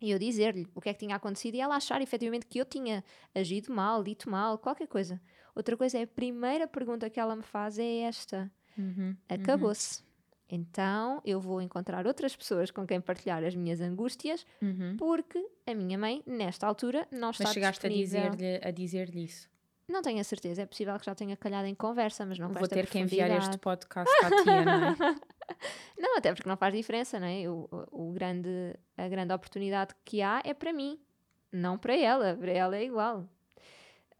E 0.00 0.12
eu 0.12 0.18
dizer-lhe 0.20 0.68
o 0.72 0.80
que 0.80 0.88
é 0.88 0.92
que 0.94 1.00
tinha 1.00 1.16
acontecido 1.16 1.56
e 1.56 1.60
ela 1.60 1.74
achar 1.74 2.00
efetivamente 2.00 2.46
que 2.46 2.60
eu 2.60 2.64
tinha 2.64 3.02
agido 3.34 3.74
mal, 3.74 4.04
dito 4.04 4.30
mal, 4.30 4.58
qualquer 4.58 4.86
coisa. 4.86 5.20
Outra 5.56 5.76
coisa 5.76 5.98
é 5.98 6.02
a 6.04 6.06
primeira 6.06 6.68
pergunta 6.68 7.10
que 7.10 7.18
ela 7.18 7.34
me 7.34 7.42
faz 7.42 7.76
é 7.76 8.02
esta: 8.02 8.48
Uhum, 8.78 9.16
Acabou-se. 9.28 10.02
Uhum. 10.02 10.06
Então 10.50 11.20
eu 11.24 11.40
vou 11.40 11.60
encontrar 11.60 12.06
outras 12.06 12.36
pessoas 12.36 12.70
com 12.70 12.86
quem 12.86 13.00
partilhar 13.00 13.42
as 13.42 13.56
minhas 13.56 13.80
angústias, 13.80 14.46
uhum. 14.62 14.96
porque 14.96 15.44
a 15.66 15.74
minha 15.74 15.98
mãe, 15.98 16.22
nesta 16.24 16.64
altura, 16.64 17.08
não 17.10 17.30
está 17.30 17.42
Mas 17.42 17.54
chegaste 17.54 17.88
disponível. 17.88 18.28
a 18.62 18.70
dizer-lhe 18.70 18.72
dizer 18.72 19.16
isso? 19.16 19.49
Não 19.90 20.02
tenho 20.02 20.20
a 20.20 20.24
certeza, 20.24 20.62
é 20.62 20.66
possível 20.66 20.98
que 20.98 21.06
já 21.06 21.14
tenha 21.14 21.36
calhado 21.36 21.66
em 21.66 21.74
conversa, 21.74 22.24
mas 22.24 22.38
não 22.38 22.48
Vou 22.48 22.68
ter 22.68 22.86
que 22.86 22.98
enviar 22.98 23.30
este 23.30 23.58
podcast 23.58 24.12
à 24.24 24.42
tia, 24.42 24.64
não 24.64 24.72
é? 24.72 24.96
não, 25.98 26.16
até 26.16 26.32
porque 26.32 26.48
não 26.48 26.56
faz 26.56 26.72
diferença, 26.72 27.18
não 27.18 27.26
é? 27.26 27.48
O, 27.48 27.68
o, 27.90 28.12
grande, 28.12 28.48
a 28.96 29.08
grande 29.08 29.34
oportunidade 29.34 29.94
que 30.04 30.22
há 30.22 30.40
é 30.44 30.54
para 30.54 30.72
mim, 30.72 30.98
não 31.52 31.76
para 31.76 31.96
ela. 31.96 32.36
Para 32.36 32.52
ela 32.52 32.76
é 32.76 32.84
igual. 32.84 33.28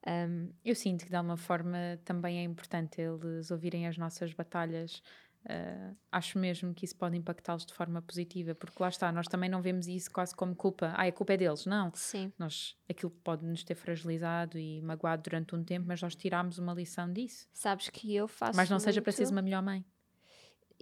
Um, 0.06 0.50
eu 0.64 0.74
sinto 0.74 1.04
que 1.04 1.10
de 1.10 1.16
alguma 1.16 1.36
forma 1.36 1.98
também 2.04 2.38
é 2.38 2.42
importante 2.42 3.00
eles 3.00 3.50
ouvirem 3.50 3.86
as 3.86 3.96
nossas 3.96 4.32
batalhas. 4.32 5.02
Uh, 5.44 5.96
acho 6.12 6.38
mesmo 6.38 6.74
que 6.74 6.84
isso 6.84 6.94
pode 6.94 7.16
impactá-los 7.16 7.64
de 7.64 7.72
forma 7.72 8.02
positiva, 8.02 8.54
porque 8.54 8.76
lá 8.78 8.90
está, 8.90 9.10
nós 9.10 9.26
também 9.26 9.48
não 9.48 9.62
vemos 9.62 9.88
isso 9.88 10.10
quase 10.10 10.34
como 10.34 10.54
culpa. 10.54 10.92
Ah, 10.94 11.06
a 11.06 11.12
culpa 11.12 11.32
é 11.32 11.36
deles, 11.38 11.64
não. 11.64 11.90
Sim. 11.94 12.30
Nós, 12.38 12.76
aquilo 12.88 13.10
pode 13.10 13.44
nos 13.46 13.64
ter 13.64 13.74
fragilizado 13.74 14.58
e 14.58 14.82
magoado 14.82 15.22
durante 15.22 15.54
um 15.54 15.64
tempo, 15.64 15.86
mas 15.88 16.02
nós 16.02 16.14
tiramos 16.14 16.58
uma 16.58 16.74
lição 16.74 17.10
disso. 17.10 17.48
Sabes 17.52 17.88
que 17.88 18.14
eu 18.14 18.28
faço. 18.28 18.56
Mas 18.56 18.68
não 18.68 18.76
muito... 18.76 18.84
seja 18.84 19.00
preciso 19.00 19.32
uma 19.32 19.42
melhor 19.42 19.62
mãe. 19.62 19.84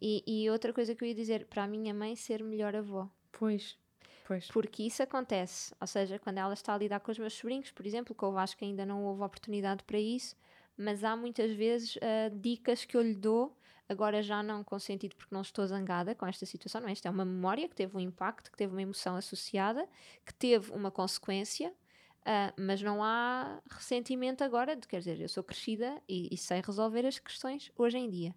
E, 0.01 0.25
e 0.27 0.51
outra 0.51 0.73
coisa 0.73 0.95
que 0.95 1.05
eu 1.05 1.09
ia 1.09 1.15
dizer, 1.15 1.47
para 1.47 1.65
a 1.65 1.69
minha 1.69 1.95
mãe 1.95 2.17
ser 2.17 2.43
melhor 2.43 2.75
avó. 2.75 3.11
Pois. 3.33 3.79
Pois. 4.27 4.49
Porque 4.49 4.83
isso 4.83 5.03
acontece. 5.03 5.75
Ou 5.81 5.87
seja, 5.87 6.19
quando 6.19 6.39
ela 6.39 6.53
está 6.53 6.75
a 6.75 6.79
lidar 6.79 7.01
com 7.01 7.11
os 7.11 7.19
meus 7.19 7.33
sobrinhos, 7.33 7.71
por 7.71 7.87
exemplo, 7.87 8.15
que 8.15 8.23
eu 8.23 8.37
acho 8.37 8.57
que 8.57 8.65
ainda 8.65 8.85
não 8.85 9.05
houve 9.05 9.23
oportunidade 9.23 9.83
para 9.85 9.99
isso, 9.99 10.37
mas 10.77 11.03
há 11.03 11.17
muitas 11.17 11.51
vezes 11.53 11.97
uh, 11.97 12.39
dicas 12.39 12.85
que 12.85 12.97
eu 12.97 13.03
lhe 13.03 13.15
dou, 13.15 13.58
agora 13.89 14.23
já 14.23 14.43
não 14.43 14.63
com 14.63 14.79
sentido 14.79 15.17
porque 15.17 15.35
não 15.35 15.41
estou 15.41 15.67
zangada 15.67 16.15
com 16.15 16.27
esta 16.27 16.45
situação, 16.45 16.81
não 16.81 16.89
é? 16.89 16.93
Esta 16.93 17.09
é 17.09 17.11
uma 17.11 17.25
memória 17.25 17.69
que 17.69 17.75
teve 17.75 17.97
um 17.97 18.01
impacto, 18.01 18.51
que 18.51 18.59
teve 18.59 18.73
uma 18.73 18.83
emoção 18.83 19.17
associada, 19.17 19.89
que 20.25 20.35
teve 20.35 20.71
uma 20.73 20.91
consequência, 20.91 21.71
uh, 21.71 22.53
mas 22.61 22.83
não 22.83 23.03
há 23.03 23.61
ressentimento 23.71 24.45
agora, 24.45 24.77
de, 24.77 24.87
quer 24.87 24.99
dizer, 24.99 25.21
eu 25.21 25.29
sou 25.29 25.43
crescida 25.43 26.01
e, 26.09 26.29
e 26.33 26.37
sei 26.37 26.61
resolver 26.61 27.07
as 27.07 27.19
questões 27.19 27.73
hoje 27.77 27.99
em 27.99 28.11
dia. 28.11 28.35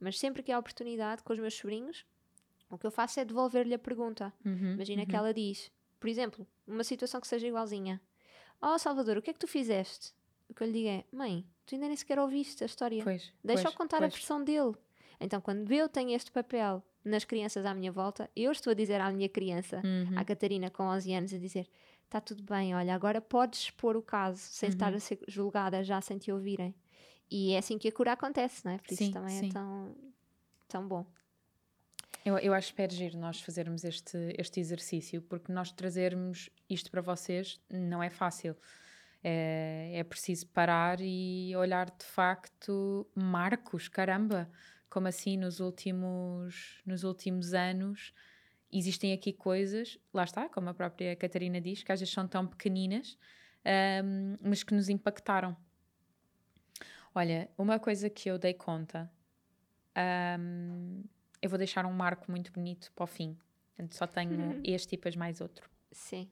Mas 0.00 0.18
sempre 0.18 0.42
que 0.42 0.52
há 0.52 0.58
oportunidade 0.58 1.22
com 1.22 1.32
os 1.32 1.38
meus 1.38 1.54
sobrinhos, 1.54 2.04
o 2.70 2.76
que 2.76 2.86
eu 2.86 2.90
faço 2.90 3.20
é 3.20 3.24
devolver-lhe 3.24 3.74
a 3.74 3.78
pergunta. 3.78 4.32
Uhum, 4.44 4.72
Imagina 4.72 5.02
uhum. 5.02 5.08
que 5.08 5.16
ela 5.16 5.32
diz, 5.32 5.72
por 5.98 6.08
exemplo, 6.08 6.46
uma 6.66 6.84
situação 6.84 7.20
que 7.20 7.26
seja 7.26 7.46
igualzinha. 7.46 8.00
Oh, 8.60 8.78
Salvador, 8.78 9.16
o 9.16 9.22
que 9.22 9.30
é 9.30 9.32
que 9.32 9.38
tu 9.38 9.46
fizeste? 9.46 10.12
O 10.48 10.54
que 10.54 10.62
eu 10.62 10.66
lhe 10.66 10.72
digo 10.72 10.88
é, 10.88 11.04
mãe, 11.12 11.46
tu 11.64 11.74
ainda 11.74 11.86
nem 11.86 11.96
sequer 11.96 12.18
ouviste 12.18 12.62
a 12.62 12.66
história. 12.66 13.02
Pois, 13.04 13.32
Deixa-o 13.44 13.72
contar 13.74 13.98
pois. 13.98 14.12
a 14.12 14.16
versão 14.16 14.42
dele. 14.42 14.74
Então, 15.20 15.40
quando 15.40 15.70
eu 15.72 15.88
tenho 15.88 16.10
este 16.10 16.30
papel 16.30 16.82
nas 17.04 17.24
crianças 17.24 17.64
à 17.66 17.74
minha 17.74 17.90
volta, 17.90 18.30
eu 18.36 18.52
estou 18.52 18.70
a 18.70 18.74
dizer 18.74 19.00
à 19.00 19.10
minha 19.10 19.28
criança, 19.28 19.82
uhum. 19.84 20.18
à 20.18 20.24
Catarina 20.24 20.70
com 20.70 20.84
11 20.84 21.12
anos, 21.14 21.34
a 21.34 21.38
dizer: 21.38 21.68
está 22.04 22.20
tudo 22.20 22.42
bem, 22.42 22.74
olha, 22.74 22.94
agora 22.94 23.20
podes 23.20 23.60
expor 23.60 23.96
o 23.96 24.02
caso 24.02 24.38
sem 24.38 24.68
uhum. 24.68 24.74
estar 24.74 24.94
a 24.94 25.00
ser 25.00 25.18
julgada 25.26 25.82
já 25.82 26.00
sem 26.00 26.18
te 26.18 26.32
ouvirem. 26.32 26.74
E 27.30 27.52
é 27.52 27.58
assim 27.58 27.76
que 27.78 27.88
a 27.88 27.92
cura 27.92 28.12
acontece, 28.12 28.64
não 28.64 28.72
é? 28.72 28.78
Por 28.78 28.92
isso 28.92 29.04
sim, 29.04 29.12
também 29.12 29.36
é 29.36 29.40
sim. 29.40 29.48
é 29.48 29.52
tão, 29.52 29.96
tão 30.66 30.88
bom. 30.88 31.06
Eu, 32.24 32.38
eu 32.38 32.54
acho 32.54 32.74
que 32.74 32.82
é 32.82 32.88
giro 32.88 33.18
nós 33.18 33.40
fazermos 33.40 33.84
este, 33.84 34.34
este 34.36 34.60
exercício, 34.60 35.22
porque 35.22 35.52
nós 35.52 35.70
trazermos 35.72 36.50
isto 36.68 36.90
para 36.90 37.00
vocês 37.00 37.60
não 37.70 38.02
é 38.02 38.10
fácil. 38.10 38.56
É, 39.22 39.92
é 39.94 40.04
preciso 40.04 40.46
parar 40.48 40.98
e 41.00 41.54
olhar 41.56 41.86
de 41.90 42.04
facto 42.04 43.06
marcos, 43.14 43.88
caramba, 43.88 44.50
como 44.88 45.08
assim 45.08 45.36
nos 45.36 45.60
últimos, 45.60 46.80
nos 46.84 47.04
últimos 47.04 47.54
anos 47.54 48.12
existem 48.72 49.12
aqui 49.12 49.32
coisas, 49.32 49.98
lá 50.12 50.24
está, 50.24 50.48
como 50.48 50.68
a 50.68 50.74
própria 50.74 51.16
Catarina 51.16 51.60
diz, 51.60 51.82
que 51.82 51.90
às 51.90 52.00
vezes 52.00 52.12
são 52.12 52.28
tão 52.28 52.46
pequeninas, 52.46 53.18
um, 54.04 54.36
mas 54.42 54.62
que 54.62 54.74
nos 54.74 54.88
impactaram. 54.88 55.56
Olha, 57.14 57.50
uma 57.56 57.78
coisa 57.78 58.10
que 58.10 58.30
eu 58.30 58.38
dei 58.38 58.54
conta 58.54 59.10
um, 60.38 61.02
eu 61.40 61.48
vou 61.48 61.58
deixar 61.58 61.86
um 61.86 61.92
marco 61.92 62.30
muito 62.30 62.52
bonito 62.52 62.92
para 62.94 63.04
o 63.04 63.06
fim. 63.06 63.36
Portanto, 63.68 63.94
só 63.94 64.06
tenho 64.06 64.38
uhum. 64.38 64.62
este 64.64 64.94
e 64.94 64.96
depois 64.96 65.16
mais 65.16 65.40
outro. 65.40 65.68
Sim. 65.90 66.30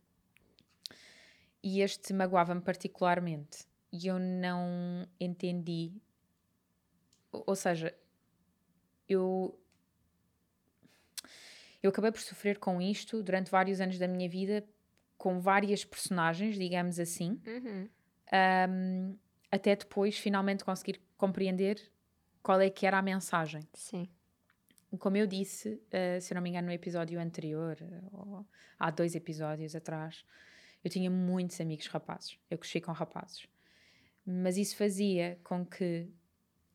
E 1.62 1.80
este 1.80 2.12
magoava-me 2.12 2.60
particularmente. 2.60 3.66
E 3.92 4.06
eu 4.06 4.18
não 4.18 5.06
entendi. 5.18 5.92
Ou 7.32 7.54
seja, 7.54 7.94
eu. 9.08 9.58
Eu 11.82 11.90
acabei 11.90 12.10
por 12.10 12.20
sofrer 12.20 12.58
com 12.58 12.80
isto 12.80 13.22
durante 13.22 13.50
vários 13.50 13.80
anos 13.80 13.98
da 13.98 14.08
minha 14.08 14.28
vida, 14.28 14.66
com 15.16 15.40
várias 15.40 15.84
personagens, 15.84 16.58
digamos 16.58 16.98
assim, 16.98 17.40
uhum. 17.46 17.88
um, 18.68 19.18
até 19.52 19.76
depois 19.76 20.18
finalmente 20.18 20.64
conseguir 20.64 21.00
compreender 21.16 21.80
qual 22.42 22.60
é 22.60 22.68
que 22.68 22.86
era 22.86 22.98
a 22.98 23.02
mensagem. 23.02 23.62
Sim 23.72 24.08
como 24.98 25.16
eu 25.16 25.26
disse, 25.26 25.74
uh, 25.74 26.20
se 26.20 26.32
eu 26.32 26.36
não 26.36 26.42
me 26.42 26.50
engano, 26.50 26.68
no 26.68 26.72
episódio 26.72 27.20
anterior, 27.20 27.76
ou 28.12 28.46
há 28.78 28.90
dois 28.90 29.14
episódios 29.14 29.74
atrás, 29.74 30.24
eu 30.84 30.90
tinha 30.90 31.10
muitos 31.10 31.60
amigos 31.60 31.86
rapazes. 31.86 32.38
Eu 32.50 32.58
cresci 32.58 32.80
com 32.80 32.92
rapazes. 32.92 33.46
Mas 34.24 34.56
isso 34.56 34.76
fazia 34.76 35.38
com 35.42 35.64
que 35.64 36.08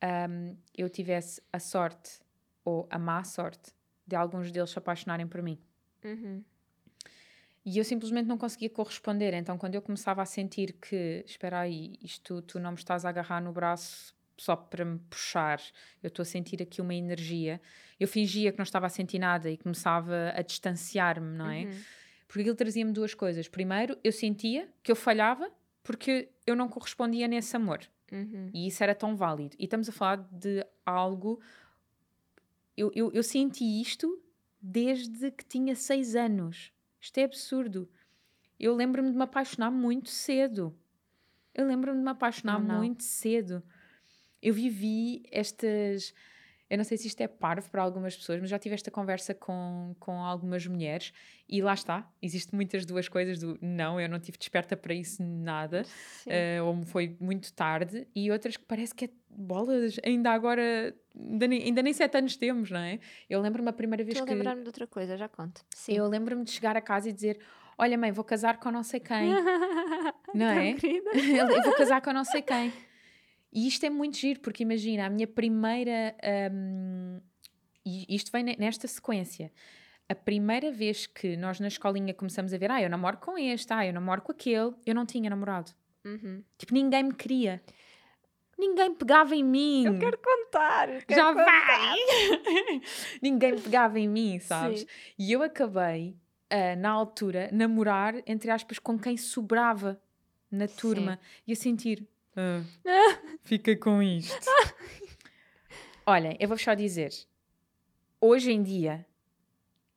um, 0.04 0.56
eu 0.76 0.90
tivesse 0.90 1.42
a 1.52 1.60
sorte 1.60 2.20
ou 2.64 2.88
a 2.90 2.98
má 2.98 3.24
sorte 3.24 3.72
de 4.06 4.16
alguns 4.16 4.52
deles 4.52 4.70
se 4.70 4.78
apaixonarem 4.78 5.28
por 5.28 5.42
mim. 5.42 5.60
Uhum. 6.04 6.44
E 7.64 7.78
eu 7.78 7.84
simplesmente 7.84 8.28
não 8.28 8.38
conseguia 8.38 8.70
corresponder. 8.70 9.34
Então, 9.34 9.58
quando 9.58 9.76
eu 9.76 9.82
começava 9.82 10.22
a 10.22 10.26
sentir 10.26 10.74
que, 10.74 11.24
espera 11.26 11.60
aí, 11.60 11.96
isto 12.02 12.42
tu 12.42 12.60
não 12.60 12.72
me 12.72 12.78
estás 12.78 13.06
a 13.06 13.10
agarrar 13.10 13.40
no 13.40 13.52
braço 13.52 14.16
só 14.36 14.56
para 14.56 14.84
me 14.84 14.98
puxar, 14.98 15.62
eu 16.02 16.08
estou 16.08 16.24
a 16.24 16.26
sentir 16.26 16.64
aqui 16.64 16.82
uma 16.82 16.96
energia, 16.96 17.62
eu 18.00 18.08
fingia 18.08 18.52
que 18.52 18.58
não 18.58 18.64
estava 18.64 18.88
a 18.88 18.90
sentir 18.90 19.20
nada 19.20 19.52
e 19.52 19.58
começava 19.58 20.34
a 20.36 20.42
distanciar-me, 20.42 21.38
não 21.38 21.50
é? 21.50 21.66
Uhum. 21.66 21.82
Porque 22.28 22.42
aquilo 22.42 22.56
trazia-me 22.56 22.92
duas 22.92 23.14
coisas. 23.14 23.48
Primeiro, 23.48 23.96
eu 24.04 24.12
sentia 24.12 24.68
que 24.82 24.92
eu 24.92 24.96
falhava 24.96 25.52
porque 25.84 26.30
eu 26.48 26.56
não 26.56 26.68
correspondia 26.68 27.28
nesse 27.28 27.56
amor. 27.56 27.82
Uhum. 28.12 28.52
E 28.54 28.68
isso 28.68 28.84
era 28.84 28.94
tão 28.94 29.16
válido. 29.16 29.56
E 29.58 29.64
estamos 29.64 29.88
a 29.88 29.92
falar 29.92 30.18
de 30.32 30.66
algo. 30.86 31.40
Eu, 32.76 32.92
eu, 32.94 33.12
eu 33.12 33.24
senti 33.24 33.64
isto 33.82 34.22
desde 34.62 35.32
que 35.32 35.46
tinha 35.46 35.76
seis 35.76 36.16
anos. 36.16 36.72
Isto 37.00 37.18
é 37.18 37.24
absurdo. 37.24 37.90
Eu 38.60 38.76
lembro-me 38.76 39.12
de 39.12 39.18
me 39.18 39.24
apaixonar 39.24 39.72
muito 39.72 40.10
cedo. 40.10 40.76
Eu 41.54 41.66
lembro-me 41.66 41.98
de 41.98 42.04
me 42.04 42.12
apaixonar 42.12 42.60
não, 42.60 42.68
não. 42.68 42.78
muito 42.78 43.04
cedo. 43.04 43.64
Eu 44.42 44.54
vivi 44.54 45.24
estas. 45.32 46.14
Eu 46.72 46.78
não 46.78 46.86
sei 46.86 46.98
se 46.98 47.06
isto 47.06 47.20
é 47.20 47.28
parvo 47.28 47.70
para 47.70 47.82
algumas 47.82 48.16
pessoas, 48.16 48.40
mas 48.40 48.50
já 48.50 48.58
tive 48.58 48.74
esta 48.74 48.90
conversa 48.90 49.34
com, 49.34 49.94
com 50.00 50.24
algumas 50.24 50.66
mulheres 50.66 51.12
e 51.46 51.62
lá 51.62 51.74
está. 51.74 52.10
Existem 52.22 52.56
muitas 52.56 52.86
duas 52.86 53.10
coisas 53.10 53.40
do 53.40 53.60
não, 53.62 54.00
eu 54.00 54.08
não 54.08 54.18
tive 54.18 54.38
desperta 54.38 54.78
para 54.78 54.94
isso 54.94 55.22
nada, 55.22 55.84
uh, 56.26 56.64
ou 56.64 56.82
foi 56.86 57.18
muito 57.20 57.52
tarde, 57.52 58.08
e 58.16 58.32
outras 58.32 58.56
que 58.56 58.64
parece 58.64 58.96
que 58.96 59.04
é 59.04 59.10
bolas, 59.30 60.00
ainda 60.02 60.32
agora, 60.32 60.96
ainda 61.14 61.46
nem, 61.46 61.62
ainda 61.62 61.84
nem 61.84 61.92
sete 61.92 62.18
anos 62.18 62.38
temos, 62.38 62.72
não 62.72 62.80
é? 62.80 63.00
Eu 63.30 63.42
lembro-me 63.42 63.68
a 63.68 63.74
primeira 63.74 64.06
vez 64.06 64.16
Estou 64.16 64.26
que. 64.26 64.32
Eu 64.32 64.38
lembrar-me 64.38 64.62
de 64.62 64.70
outra 64.70 64.88
coisa, 64.88 65.18
já 65.18 65.28
conto. 65.28 65.66
Sim. 65.76 65.98
Eu 65.98 66.08
lembro-me 66.08 66.46
de 66.46 66.52
chegar 66.52 66.78
a 66.78 66.82
casa 66.82 67.10
e 67.10 67.12
dizer: 67.12 67.38
Olha, 67.78 67.98
mãe, 67.98 68.14
vou 68.14 68.24
casar 68.24 68.58
com 68.60 68.72
não 68.72 68.84
sei 68.84 69.02
quem. 69.02 69.28
não 70.34 70.46
é? 70.46 70.72
eu 71.38 71.64
vou 71.64 71.76
casar 71.76 72.02
com 72.02 72.14
não 72.14 72.24
sei 72.24 72.42
quem. 72.42 72.72
E 73.52 73.68
isto 73.68 73.86
é 73.86 73.90
muito 73.90 74.18
giro, 74.18 74.40
porque 74.40 74.64
imagina, 74.64 75.06
a 75.06 75.10
minha 75.10 75.28
primeira. 75.28 76.16
Um, 76.54 77.20
e 77.86 78.16
isto 78.16 78.32
vem 78.32 78.44
nesta 78.44 78.88
sequência. 78.88 79.52
A 80.08 80.16
primeira 80.16 80.72
vez 80.72 81.08
que 81.08 81.36
nós 81.38 81.60
na 81.60 81.68
escolinha 81.68 82.14
começamos 82.14 82.54
a 82.54 82.58
ver, 82.58 82.70
ah, 82.72 82.82
eu 82.82 82.90
namoro 82.90 83.18
com 83.18 83.38
este, 83.38 83.74
ah, 83.74 83.86
eu 83.86 83.94
namoro 83.94 84.22
com 84.22 84.32
aquele, 84.32 84.74
eu 84.86 84.94
não 84.94 85.06
tinha 85.06 85.30
namorado. 85.30 85.72
Uhum. 86.06 86.44
Tipo, 86.58 86.74
ninguém 86.74 87.04
me 87.04 87.14
queria. 87.14 87.62
Ninguém 88.58 88.94
pegava 88.94 89.36
em 89.36 89.44
mim. 89.44 89.86
Eu 89.86 89.98
quero 89.98 90.18
contar. 90.18 90.90
Eu 90.90 91.02
quero 91.02 91.22
Já 91.22 91.34
contar. 91.34 91.66
vai! 91.66 92.82
ninguém 93.22 93.58
pegava 93.58 94.00
em 94.00 94.08
mim, 94.08 94.40
sabes? 94.40 94.82
Sim. 94.82 94.88
E 95.18 95.32
eu 95.32 95.42
acabei, 95.42 96.16
uh, 96.52 96.80
na 96.80 96.92
altura, 96.92 97.50
namorar, 97.52 98.16
entre 98.28 98.52
aspas, 98.52 98.78
com 98.78 99.00
quem 99.00 99.18
sobrava 99.18 100.00
na 100.52 100.68
turma. 100.68 101.14
Sim. 101.14 101.42
E 101.48 101.54
a 101.54 101.56
sentir, 101.56 102.08
ah, 102.36 102.62
fica 103.44 103.76
com 103.76 104.02
isto. 104.02 104.36
Olha, 106.06 106.36
eu 106.40 106.48
vou 106.48 106.58
só 106.58 106.74
dizer. 106.74 107.12
Hoje 108.20 108.52
em 108.52 108.62
dia, 108.62 109.06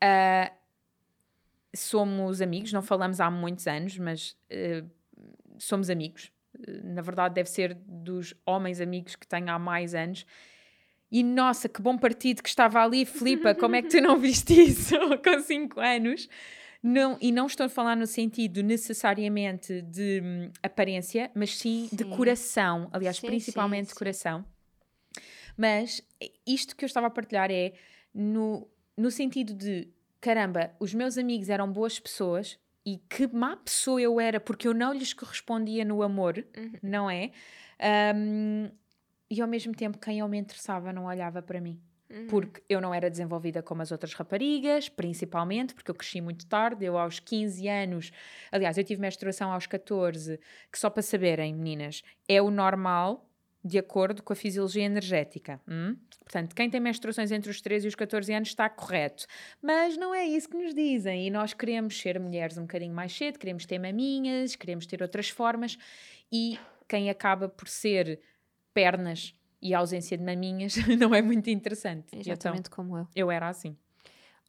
uh, 0.02 0.54
somos 1.74 2.40
amigos, 2.40 2.72
não 2.72 2.82
falamos 2.82 3.20
há 3.20 3.30
muitos 3.30 3.66
anos, 3.66 3.98
mas 3.98 4.36
uh, 4.50 4.88
somos 5.58 5.90
amigos. 5.90 6.30
na 6.84 7.02
verdade, 7.02 7.34
deve 7.34 7.50
ser 7.50 7.74
dos 7.74 8.34
homens 8.46 8.80
amigos 8.80 9.16
que 9.16 9.26
tenho 9.26 9.50
há 9.50 9.58
mais 9.58 9.94
anos. 9.94 10.26
E 11.10 11.22
nossa, 11.22 11.68
que 11.68 11.80
bom 11.80 11.96
partido 11.96 12.42
que 12.42 12.48
estava 12.48 12.82
ali, 12.82 13.04
Filipa, 13.04 13.54
como 13.54 13.76
é 13.76 13.82
que 13.82 13.88
tu 13.88 14.00
não 14.00 14.18
viste 14.18 14.52
isso 14.52 14.96
com 15.22 15.40
5 15.40 15.80
anos? 15.80 16.28
Não, 16.86 17.16
e 17.18 17.32
não 17.32 17.46
estou 17.46 17.64
a 17.64 17.68
falar 17.70 17.96
no 17.96 18.06
sentido 18.06 18.62
necessariamente 18.62 19.80
de 19.80 20.20
hum, 20.22 20.50
aparência, 20.62 21.30
mas 21.34 21.56
sim, 21.56 21.88
sim, 21.88 21.96
de 21.96 22.04
coração. 22.04 22.90
Aliás, 22.92 23.16
sim, 23.16 23.26
principalmente 23.26 23.86
sim, 23.86 23.92
de 23.94 23.98
coração. 23.98 24.44
Mas 25.56 26.02
isto 26.46 26.76
que 26.76 26.84
eu 26.84 26.86
estava 26.86 27.06
a 27.06 27.10
partilhar 27.10 27.50
é 27.50 27.72
no, 28.12 28.68
no 28.98 29.10
sentido 29.10 29.54
de 29.54 29.88
caramba, 30.20 30.72
os 30.78 30.92
meus 30.92 31.16
amigos 31.16 31.48
eram 31.48 31.72
boas 31.72 31.98
pessoas 31.98 32.58
e 32.84 32.98
que 33.08 33.26
má 33.28 33.56
pessoa 33.56 33.98
eu 33.98 34.20
era 34.20 34.38
porque 34.38 34.68
eu 34.68 34.74
não 34.74 34.92
lhes 34.92 35.14
correspondia 35.14 35.86
no 35.86 36.02
amor, 36.02 36.44
uhum. 36.54 36.72
não 36.82 37.10
é? 37.10 37.30
Um, 38.14 38.70
e 39.30 39.40
ao 39.40 39.48
mesmo 39.48 39.74
tempo, 39.74 39.96
quem 39.96 40.18
eu 40.18 40.28
me 40.28 40.36
interessava 40.36 40.92
não 40.92 41.06
olhava 41.06 41.40
para 41.40 41.62
mim. 41.62 41.80
Uhum. 42.14 42.26
Porque 42.28 42.62
eu 42.68 42.80
não 42.80 42.94
era 42.94 43.10
desenvolvida 43.10 43.62
como 43.62 43.82
as 43.82 43.90
outras 43.90 44.14
raparigas, 44.14 44.88
principalmente 44.88 45.74
porque 45.74 45.90
eu 45.90 45.94
cresci 45.94 46.20
muito 46.20 46.46
tarde. 46.46 46.84
Eu, 46.84 46.96
aos 46.96 47.18
15 47.18 47.66
anos, 47.68 48.12
aliás, 48.52 48.78
eu 48.78 48.84
tive 48.84 49.00
menstruação 49.00 49.52
aos 49.52 49.66
14, 49.66 50.38
que 50.70 50.78
só 50.78 50.88
para 50.88 51.02
saberem, 51.02 51.52
meninas, 51.52 52.02
é 52.28 52.40
o 52.40 52.50
normal 52.50 53.28
de 53.64 53.78
acordo 53.78 54.22
com 54.22 54.32
a 54.32 54.36
fisiologia 54.36 54.84
energética. 54.84 55.58
Hum? 55.66 55.96
Portanto, 56.20 56.54
quem 56.54 56.68
tem 56.68 56.80
menstruações 56.80 57.32
entre 57.32 57.50
os 57.50 57.60
13 57.62 57.86
e 57.86 57.88
os 57.88 57.94
14 57.94 58.32
anos 58.32 58.48
está 58.50 58.68
correto. 58.68 59.24
Mas 59.62 59.96
não 59.96 60.14
é 60.14 60.24
isso 60.26 60.48
que 60.48 60.56
nos 60.56 60.74
dizem. 60.74 61.26
E 61.26 61.30
nós 61.30 61.54
queremos 61.54 61.98
ser 61.98 62.20
mulheres 62.20 62.58
um 62.58 62.62
bocadinho 62.62 62.94
mais 62.94 63.16
cedo, 63.16 63.38
queremos 63.38 63.64
ter 63.64 63.78
maminhas, 63.78 64.54
queremos 64.54 64.86
ter 64.86 65.00
outras 65.00 65.30
formas. 65.30 65.78
E 66.30 66.58
quem 66.86 67.08
acaba 67.08 67.48
por 67.48 67.66
ser 67.66 68.20
pernas 68.74 69.34
e 69.64 69.72
a 69.72 69.78
ausência 69.78 70.18
de 70.18 70.22
maminhas 70.22 70.76
não 71.00 71.14
é 71.14 71.22
muito 71.22 71.48
interessante. 71.48 72.14
Exatamente 72.14 72.66
então, 72.66 72.76
como 72.76 72.98
eu. 72.98 73.08
Eu 73.16 73.30
era 73.30 73.48
assim. 73.48 73.74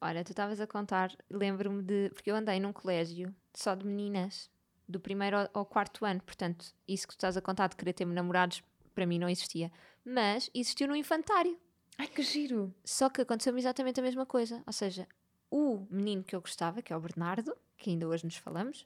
Olha, 0.02 0.26
tu 0.26 0.32
estavas 0.32 0.60
a 0.60 0.68
contar, 0.68 1.16
lembro-me 1.30 1.82
de. 1.82 2.10
Porque 2.14 2.30
eu 2.30 2.36
andei 2.36 2.60
num 2.60 2.74
colégio 2.74 3.34
só 3.54 3.74
de 3.74 3.86
meninas, 3.86 4.50
do 4.88 5.00
primeiro 5.00 5.38
ao 5.54 5.66
quarto 5.66 6.04
ano, 6.04 6.22
portanto, 6.22 6.66
isso 6.86 7.08
que 7.08 7.14
tu 7.14 7.20
estás 7.20 7.38
a 7.38 7.42
contar 7.42 7.70
de 7.70 7.78
querer 7.78 7.94
ter 7.94 8.06
namorados, 8.06 8.62
para 8.94 9.06
mim 9.06 9.18
não 9.18 9.30
existia. 9.30 9.72
Mas 10.04 10.52
existiu 10.54 10.90
no 10.90 10.96
infantário. 10.96 11.58
Ai, 11.98 12.08
que 12.08 12.22
giro! 12.22 12.76
Só 12.84 13.10
que 13.10 13.22
aconteceu-me 13.22 13.60
exatamente 13.60 14.02
a 14.02 14.04
mesma 14.04 14.26
coisa. 14.26 14.62
Ou 14.68 14.74
seja, 14.74 15.08
o 15.50 15.88
menino 15.90 16.26
que 16.26 16.36
eu 16.36 16.42
gostava, 16.42 16.82
que 16.82 16.92
é 16.92 16.98
o 16.98 17.00
Bernardo, 17.00 17.56
que 17.78 17.90
ainda 17.90 18.06
hoje 18.06 18.26
nos 18.26 18.36
falamos, 18.36 18.86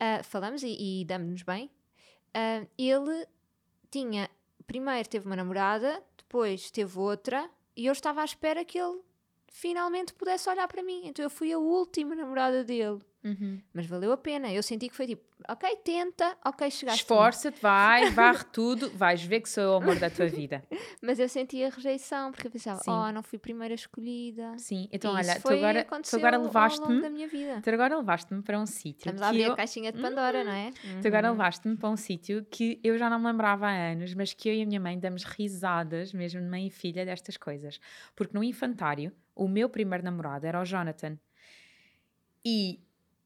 uh, 0.00 0.24
falamos 0.24 0.62
e, 0.62 1.02
e 1.02 1.04
damos-nos 1.04 1.42
bem, 1.42 1.70
uh, 2.34 2.66
ele 2.78 3.26
tinha 3.90 4.30
primeiro 4.62 5.08
teve 5.08 5.26
uma 5.26 5.36
namorada, 5.36 6.02
depois 6.16 6.70
teve 6.70 6.98
outra, 6.98 7.48
e 7.76 7.86
eu 7.86 7.92
estava 7.92 8.22
à 8.22 8.24
espera 8.24 8.64
que 8.64 8.78
ele 8.78 9.00
finalmente 9.48 10.14
pudesse 10.14 10.48
olhar 10.48 10.66
para 10.68 10.82
mim. 10.82 11.02
Então 11.04 11.24
eu 11.24 11.30
fui 11.30 11.52
a 11.52 11.58
última 11.58 12.14
namorada 12.14 12.64
dele. 12.64 13.00
Uhum. 13.24 13.60
Mas 13.72 13.86
valeu 13.86 14.12
a 14.12 14.16
pena. 14.16 14.52
Eu 14.52 14.62
senti 14.62 14.88
que 14.88 14.96
foi 14.96 15.06
tipo, 15.06 15.22
ok, 15.48 15.76
tenta, 15.84 16.36
ok, 16.44 16.70
chegaste. 16.70 17.02
Esforça-te, 17.02 17.60
vai, 17.60 18.10
varre 18.10 18.44
tudo, 18.52 18.90
vais 18.90 19.22
ver 19.22 19.40
que 19.40 19.48
sou 19.48 19.74
o 19.74 19.76
amor 19.76 19.98
da 19.98 20.10
tua 20.10 20.26
vida. 20.26 20.62
Mas 21.00 21.18
eu 21.18 21.28
senti 21.28 21.62
a 21.62 21.68
rejeição, 21.68 22.32
porque 22.32 22.48
eu 22.48 22.50
pensava, 22.50 22.80
Sim. 22.80 22.90
oh, 22.90 23.12
não 23.12 23.22
fui 23.22 23.38
primeira 23.38 23.74
escolhida. 23.74 24.56
Sim, 24.58 24.88
então 24.90 25.14
olha, 25.14 25.40
tu 25.40 25.48
agora, 25.52 25.84
tu 25.84 26.16
agora 26.16 26.38
levaste-me. 26.38 27.00
Tu 27.62 27.70
agora 27.70 27.96
levaste-me 27.96 28.42
para 28.42 28.58
um 28.58 28.66
sítio. 28.66 28.98
Estamos 28.98 29.22
a 29.22 29.28
abrir 29.28 29.42
eu... 29.42 29.52
a 29.52 29.56
caixinha 29.56 29.92
de 29.92 30.00
Pandora, 30.00 30.38
uhum. 30.38 30.44
não 30.44 30.52
é? 30.52 30.66
Uhum. 30.66 31.00
Tu 31.00 31.06
agora 31.06 31.28
uhum. 31.28 31.32
levaste-me 31.34 31.76
para 31.76 31.88
um 31.88 31.96
sítio 31.96 32.44
que 32.50 32.80
eu 32.82 32.98
já 32.98 33.08
não 33.08 33.18
me 33.18 33.26
lembrava 33.26 33.68
há 33.68 33.92
anos, 33.92 34.14
mas 34.14 34.32
que 34.32 34.48
eu 34.48 34.54
e 34.54 34.62
a 34.62 34.66
minha 34.66 34.80
mãe 34.80 34.98
damos 34.98 35.22
risadas, 35.22 36.12
mesmo 36.12 36.40
de 36.40 36.46
mãe 36.46 36.66
e 36.66 36.70
filha, 36.70 37.04
destas 37.04 37.36
coisas. 37.36 37.80
Porque 38.16 38.36
no 38.36 38.42
infantário, 38.42 39.12
o 39.34 39.46
meu 39.46 39.68
primeiro 39.68 40.04
namorado 40.04 40.46
era 40.46 40.60
o 40.60 40.64
Jonathan. 40.64 41.18
E 42.44 42.80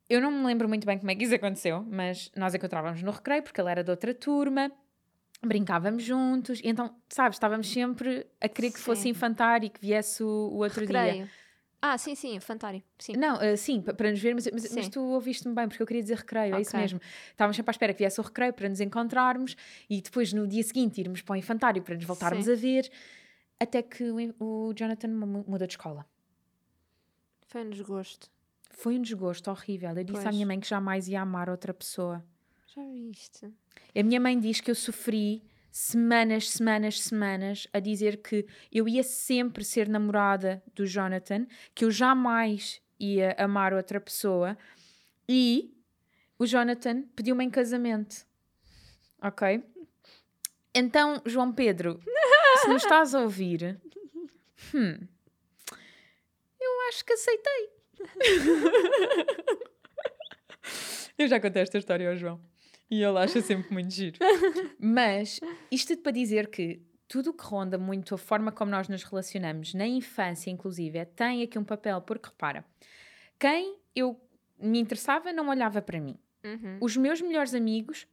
eu 0.09 0.21
não 0.21 0.31
me 0.31 0.47
lembro 0.47 0.69
muito 0.69 0.87
bem 0.87 0.99
como 0.99 1.11
é 1.11 1.15
que 1.15 1.25
isso 1.25 1.35
aconteceu, 1.35 1.85
mas 1.89 2.31
nós 2.37 2.55
encontrávamos 2.55 3.03
no 3.03 3.11
recreio 3.11 3.43
porque 3.43 3.61
ele 3.61 3.71
era 3.71 3.83
de 3.83 3.91
outra 3.91 4.15
turma, 4.15 4.71
brincávamos 5.45 6.03
juntos, 6.03 6.61
então, 6.63 6.95
sabes, 7.09 7.37
estávamos 7.37 7.71
sempre 7.71 8.27
a 8.41 8.49
querer 8.49 8.71
que 8.71 8.79
sim. 8.79 8.85
fosse 8.85 9.09
infantário 9.09 9.67
e 9.67 9.71
que 9.71 9.81
viesse 9.81 10.23
o, 10.23 10.27
o 10.27 10.59
outro 10.59 10.81
recreio. 10.81 11.13
dia. 11.15 11.31
Ah, 11.81 11.99
sim, 11.99 12.15
sim, 12.15 12.35
infantário. 12.35 12.83
Sim. 12.99 13.13
Não, 13.17 13.37
uh, 13.37 13.57
sim, 13.57 13.81
para 13.81 14.11
nos 14.11 14.19
ver, 14.19 14.35
mas, 14.35 14.49
mas, 14.75 14.89
tu 14.89 15.01
ouviste-me 15.01 15.55
bem, 15.55 15.69
porque 15.69 15.83
eu 15.83 15.87
queria 15.87 16.03
dizer 16.03 16.17
recreio, 16.17 16.49
okay. 16.49 16.59
é 16.59 16.63
isso 16.63 16.77
mesmo. 16.77 17.01
Estávamos 17.31 17.57
sempre 17.57 17.71
à 17.71 17.73
espera 17.73 17.93
que 17.93 17.99
viesse 17.99 18.19
o 18.19 18.25
recreio 18.25 18.53
para 18.53 18.69
nos 18.69 18.81
encontrarmos 18.81 19.57
e 19.89 20.01
depois 20.01 20.33
no 20.33 20.47
dia 20.47 20.63
seguinte 20.63 21.01
irmos 21.01 21.21
para 21.21 21.35
o 21.35 21.37
infantário 21.37 21.83
para 21.83 21.95
nos 21.95 22.05
voltarmos 22.05 22.47
sim. 22.47 22.53
a 22.53 22.55
ver, 22.55 22.91
até 23.61 23.83
que 23.83 24.05
o, 24.05 24.69
o 24.69 24.73
Jonathan 24.75 25.09
mudou 25.09 25.67
de 25.67 25.75
escola. 25.75 26.07
Foi 27.47 27.63
um 27.63 27.71
desgosto. 27.71 28.31
Foi 28.77 28.99
um 28.99 29.03
desgosto 29.03 29.51
horrível. 29.51 29.89
Eu 29.97 30.05
disse 30.05 30.21
pois. 30.21 30.27
à 30.27 30.31
minha 30.31 30.47
mãe 30.47 30.61
que 30.61 30.69
jamais 30.69 31.09
ia 31.09 31.23
amar 31.23 31.49
outra 31.49 31.73
pessoa. 31.73 32.23
Já 32.75 32.85
viste? 32.85 33.51
A 33.95 34.03
minha 34.03 34.21
mãe 34.21 34.39
diz 34.39 34.61
que 34.61 34.71
eu 34.71 34.75
sofri 34.75 35.43
semanas, 35.73 36.51
semanas, 36.51 37.01
semanas 37.01 37.67
a 37.73 37.81
dizer 37.81 38.19
que 38.19 38.47
eu 38.71 38.87
ia 38.87 39.03
sempre 39.03 39.65
ser 39.65 39.89
namorada 39.89 40.63
do 40.75 40.87
Jonathan, 40.87 41.47
que 41.75 41.87
eu 41.87 41.91
jamais 41.91 42.83
ia 43.01 43.35
amar 43.39 43.73
outra 43.73 43.99
pessoa 43.99 44.59
e 45.27 45.75
o 46.39 46.45
Jonathan 46.45 47.03
pediu-me 47.17 47.45
em 47.45 47.51
casamento. 47.51 48.27
Ok? 49.23 49.65
Então, 50.75 51.23
João 51.25 51.51
Pedro, 51.51 51.99
se 52.61 52.69
nos 52.69 52.83
estás 52.83 53.15
a 53.15 53.23
ouvir, 53.23 53.81
hum, 54.75 55.09
eu 56.61 56.89
acho 56.89 57.03
que 57.07 57.15
aceitei. 57.15 57.76
eu 61.19 61.29
já 61.29 61.41
contei 61.41 61.63
esta 61.63 61.79
história 61.79 62.11
ao 62.11 62.17
João. 62.17 62.41
E 62.91 63.03
ele 63.03 63.19
acha 63.19 63.41
sempre 63.41 63.73
muito 63.73 63.91
giro. 63.91 64.19
Mas 64.79 65.41
isto 65.71 65.93
é 65.93 65.97
para 65.97 66.13
dizer 66.13 66.49
que 66.49 66.81
tudo 67.09 67.31
o 67.31 67.35
que 67.35 67.45
ronda 67.45 67.79
muito 67.79 68.15
a 68.15 68.19
forma 68.19 68.53
como 68.53 68.71
nós 68.71 68.89
nos 68.89 69.03
relacionamos, 69.03 69.75
na 69.75 69.87
infância 69.87 70.51
inclusive, 70.51 71.05
tem 71.07 71.43
aqui 71.43 71.59
um 71.59 71.65
papel, 71.65 72.01
porque 72.01 72.29
repara, 72.29 72.65
quem 73.39 73.79
eu 73.95 74.21
me 74.59 74.79
interessava 74.79 75.33
não 75.33 75.49
olhava 75.49 75.83
para 75.83 76.01
mim. 76.01 76.17
Uhum. 76.45 76.79
Os 76.81 76.97
meus 76.97 77.21
melhores 77.21 77.55
amigos, 77.55 78.07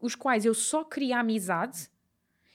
os 0.00 0.14
quais 0.14 0.44
eu 0.44 0.54
só 0.54 0.84
queria 0.84 1.18
amizade, 1.18 1.88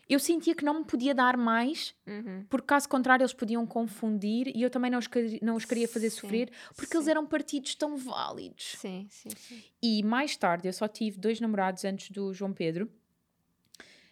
eu 0.10 0.20
sentia 0.20 0.56
que 0.56 0.66
não 0.66 0.80
me 0.80 0.86
podia 0.86 1.14
dar 1.14 1.38
mais, 1.38 1.96
Uhum. 2.08 2.44
porque 2.50 2.66
caso 2.68 2.90
contrário 2.90 3.22
eles 3.24 3.34
podiam 3.34 3.66
confundir 3.68 4.52
e 4.56 4.62
eu 4.64 4.70
também 4.70 4.90
não 4.90 4.98
os, 5.00 5.08
queria- 5.08 5.40
não 5.42 5.56
os 5.56 5.66
queria 5.66 5.88
fazer 5.88 6.10
Sim, 6.10 6.20
sofrer, 6.22 6.52
porque 6.76 6.96
eles 6.98 7.06
sim. 7.06 7.12
eram 7.12 7.26
partidos 7.26 7.76
tão 7.76 7.96
válidos. 7.96 8.76
Sim, 8.80 9.08
sim, 9.10 9.30
sim. 9.30 9.64
E 9.82 10.02
mais 10.04 10.36
tarde, 10.36 10.68
eu 10.68 10.74
só 10.74 10.88
tive 10.88 11.20
dois 11.20 11.40
namorados 11.40 11.86
antes 11.86 12.10
do 12.10 12.34
João 12.34 12.52
Pedro. 12.54 12.90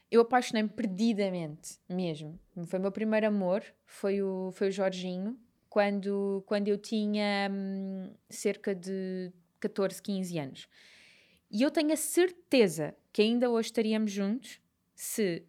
Eu 0.10 0.22
apaixonei-me 0.22 0.70
perdidamente, 0.70 1.80
mesmo. 1.90 2.40
Foi 2.68 2.80
o 2.80 2.82
meu 2.82 2.92
primeiro 2.92 3.28
amor, 3.28 3.64
foi 3.86 4.22
o, 4.22 4.52
foi 4.54 4.70
o 4.70 4.72
Jorginho, 4.72 5.38
quando, 5.70 6.44
quando 6.46 6.70
eu 6.70 6.78
tinha 6.78 7.50
hum, 7.52 8.14
cerca 8.30 8.74
de 8.74 9.32
14, 9.60 10.02
15 10.02 10.38
anos. 10.40 10.68
E 11.52 11.62
eu 11.62 11.70
tenho 11.72 11.92
a 11.92 11.98
certeza 11.98 12.96
que 13.12 13.22
ainda 13.22 13.50
hoje 13.50 13.68
estaríamos 13.68 14.12
juntos 14.12 14.62
se 14.96 15.44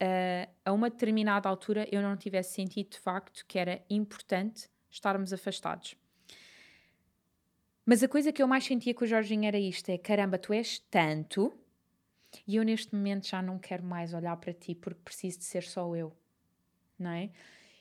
ah, 0.00 0.48
a 0.64 0.72
uma 0.72 0.90
determinada 0.90 1.48
altura 1.48 1.86
eu 1.90 2.00
não 2.02 2.16
tivesse 2.16 2.54
sentido 2.54 2.90
de 2.90 2.98
facto 2.98 3.44
que 3.46 3.58
era 3.58 3.82
importante 3.90 4.68
estarmos 4.90 5.32
afastados. 5.32 5.96
Mas 7.84 8.02
a 8.02 8.08
coisa 8.08 8.32
que 8.32 8.42
eu 8.42 8.48
mais 8.48 8.64
sentia 8.64 8.94
com 8.94 9.04
o 9.04 9.08
Jorginho 9.08 9.46
era 9.46 9.58
isto: 9.58 9.88
é 9.90 9.98
caramba, 9.98 10.38
tu 10.38 10.52
és 10.52 10.78
tanto 10.90 11.52
e 12.46 12.56
eu 12.56 12.62
neste 12.62 12.94
momento 12.94 13.26
já 13.26 13.40
não 13.40 13.58
quero 13.58 13.82
mais 13.82 14.12
olhar 14.12 14.36
para 14.36 14.52
ti 14.52 14.74
porque 14.74 15.00
preciso 15.02 15.38
de 15.38 15.44
ser 15.44 15.62
só 15.62 15.94
eu, 15.96 16.14
não 16.98 17.10
é? 17.10 17.30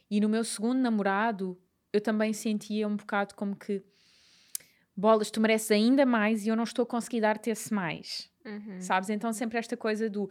E 0.10 0.22
no 0.22 0.30
meu 0.30 0.44
segundo 0.44 0.80
namorado 0.80 1.60
eu 1.92 2.00
também 2.00 2.32
sentia 2.32 2.88
um 2.88 2.96
bocado 2.96 3.36
como 3.36 3.56
que 3.56 3.84
bolas, 4.96 5.30
tu 5.30 5.40
mereces 5.42 5.72
ainda 5.72 6.06
mais 6.06 6.46
e 6.46 6.50
eu 6.50 6.56
não 6.56 6.64
estou 6.64 6.84
a 6.84 6.86
conseguir 6.86 7.22
dar-te 7.22 7.50
esse 7.50 7.74
mais, 7.74 8.32
Uhum. 8.46 8.80
sabes? 8.80 9.10
Então 9.10 9.32
sempre 9.34 9.58
esta 9.58 9.76
coisa 9.76 10.10
do 10.10 10.30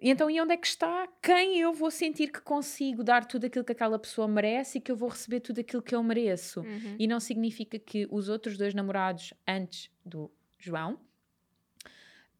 e 0.00 0.10
então, 0.10 0.30
e 0.30 0.40
onde 0.40 0.54
é 0.54 0.56
que 0.56 0.66
está 0.66 1.06
quem 1.22 1.58
eu 1.60 1.72
vou 1.72 1.90
sentir 1.90 2.28
que 2.28 2.40
consigo 2.40 3.04
dar 3.04 3.26
tudo 3.26 3.46
aquilo 3.46 3.64
que 3.64 3.72
aquela 3.72 3.98
pessoa 3.98 4.26
merece 4.26 4.78
e 4.78 4.80
que 4.80 4.90
eu 4.90 4.96
vou 4.96 5.08
receber 5.08 5.40
tudo 5.40 5.60
aquilo 5.60 5.82
que 5.82 5.94
eu 5.94 6.02
mereço? 6.02 6.60
Uhum. 6.60 6.96
E 6.98 7.06
não 7.06 7.20
significa 7.20 7.78
que 7.78 8.06
os 8.10 8.28
outros 8.28 8.56
dois 8.56 8.74
namorados 8.74 9.34
antes 9.46 9.90
do 10.04 10.30
João 10.58 10.98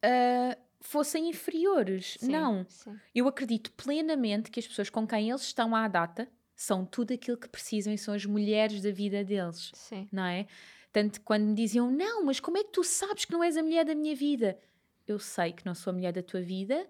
ah, 0.01 0.57
fossem 0.79 1.29
inferiores. 1.29 2.17
Sim, 2.19 2.31
Não. 2.31 2.65
sim. 2.67 2.99
Eu 3.13 3.27
acredito 3.27 3.71
plenamente 3.73 4.49
que 4.49 4.59
as 4.59 4.67
pessoas 4.67 4.89
com 4.89 5.07
quem 5.07 5.29
eles 5.29 5.43
estão 5.43 5.75
à 5.75 5.87
data 5.87 6.27
são 6.55 6.85
tudo 6.85 7.13
aquilo 7.13 7.37
que 7.37 7.47
precisam 7.49 7.93
e 7.93 7.97
são 7.97 8.13
as 8.13 8.25
mulheres 8.25 8.81
da 8.81 8.91
vida 8.91 9.23
deles, 9.23 9.71
Sim. 9.73 10.07
não 10.11 10.25
é? 10.25 10.45
Tanto 10.91 11.21
quando 11.21 11.43
me 11.43 11.55
diziam, 11.55 11.89
não, 11.89 12.23
mas 12.23 12.39
como 12.39 12.57
é 12.57 12.63
que 12.63 12.71
tu 12.71 12.83
sabes 12.83 13.25
que 13.25 13.31
não 13.31 13.43
és 13.43 13.57
a 13.57 13.63
mulher 13.63 13.85
da 13.85 13.95
minha 13.95 14.15
vida? 14.15 14.59
Eu 15.07 15.17
sei 15.17 15.53
que 15.53 15.65
não 15.65 15.73
sou 15.73 15.89
a 15.91 15.93
mulher 15.93 16.13
da 16.13 16.21
tua 16.21 16.41
vida 16.41 16.87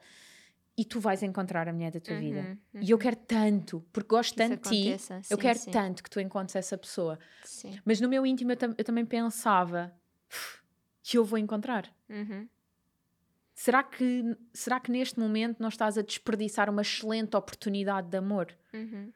e 0.77 0.85
tu 0.85 0.99
vais 0.99 1.21
encontrar 1.21 1.67
a 1.67 1.73
mulher 1.73 1.91
da 1.91 1.99
tua 1.99 2.17
vida. 2.17 2.57
Uhum, 2.73 2.81
E 2.81 2.89
eu 2.91 2.97
quero 2.97 3.15
tanto, 3.17 3.85
porque 3.91 4.07
gosto 4.09 4.31
Que 4.31 4.37
tanto 4.37 4.63
de 4.63 4.69
ti, 4.69 4.87
aconteça. 4.89 5.15
eu 5.29 5.37
Sim, 5.37 5.41
quero 5.41 5.59
sim. 5.59 5.71
tanto 5.71 6.03
que 6.03 6.09
tu 6.09 6.19
encontres 6.19 6.55
essa 6.55 6.77
pessoa. 6.77 7.19
Sim. 7.43 7.79
Mas 7.85 7.99
no 8.01 8.07
meu 8.09 8.25
íntimo 8.25 8.51
eu, 8.53 8.57
tam- 8.57 8.73
eu 8.77 8.83
também 8.83 9.05
pensava 9.05 9.93
que 11.03 11.17
eu 11.17 11.25
vou 11.25 11.37
encontrar. 11.37 11.93
Uhum. 12.09 12.47
Será 13.53 13.83
que, 13.83 14.35
será 14.53 14.79
que 14.79 14.89
neste 14.91 15.19
momento 15.19 15.59
não 15.59 15.69
estás 15.69 15.97
a 15.97 16.01
desperdiçar 16.01 16.69
uma 16.69 16.81
excelente 16.81 17.35
oportunidade 17.35 18.07
de 18.09 18.17
amor? 18.17 18.47
Uhum. 18.73 19.11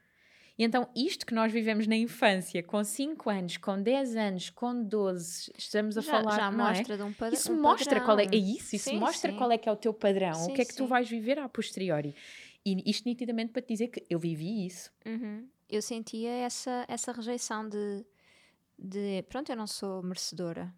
E 0.57 0.63
então, 0.63 0.87
isto 0.95 1.25
que 1.25 1.33
nós 1.33 1.51
vivemos 1.51 1.85
na 1.85 1.97
infância, 1.97 2.63
com 2.63 2.81
5 2.81 3.29
anos, 3.29 3.57
com 3.57 3.81
10 3.81 4.15
anos, 4.15 4.49
com 4.49 4.83
12, 4.83 5.51
estamos 5.57 5.97
a 5.97 6.01
já, 6.01 6.11
falar. 6.11 6.35
já 6.37 6.47
é? 6.47 6.51
mostra 6.51 6.97
de 6.97 7.03
um, 7.03 7.11
padrão. 7.11 7.33
Isso 7.33 7.53
mostra 7.53 7.99
qual 7.99 8.19
é, 8.19 8.25
é 8.25 8.35
isso, 8.35 8.75
isso 8.75 8.89
Sim, 8.89 8.97
mostra 8.97 9.31
sim. 9.31 9.37
qual 9.37 9.51
é 9.51 9.57
que 9.57 9.67
é 9.67 9.71
o 9.71 9.75
teu 9.75 9.93
padrão, 9.93 10.33
Sim, 10.33 10.51
o 10.51 10.53
que 10.53 10.61
é 10.61 10.65
que 10.65 10.75
tu 10.75 10.87
vais 10.87 11.09
viver 11.09 11.37
a 11.39 11.49
posteriori. 11.49 12.15
E 12.65 12.89
isto 12.89 13.07
nitidamente 13.07 13.51
para 13.51 13.61
te 13.61 13.67
dizer 13.67 13.89
que 13.89 14.05
eu 14.09 14.17
vivi 14.17 14.65
isso. 14.65 14.91
Uhum. 15.05 15.47
Eu 15.69 15.81
sentia 15.81 16.31
essa, 16.31 16.85
essa 16.87 17.11
rejeição 17.11 17.67
de, 17.67 18.05
de 18.79 19.23
pronto, 19.23 19.51
eu 19.51 19.57
não 19.57 19.67
sou 19.67 20.01
merecedora. 20.01 20.73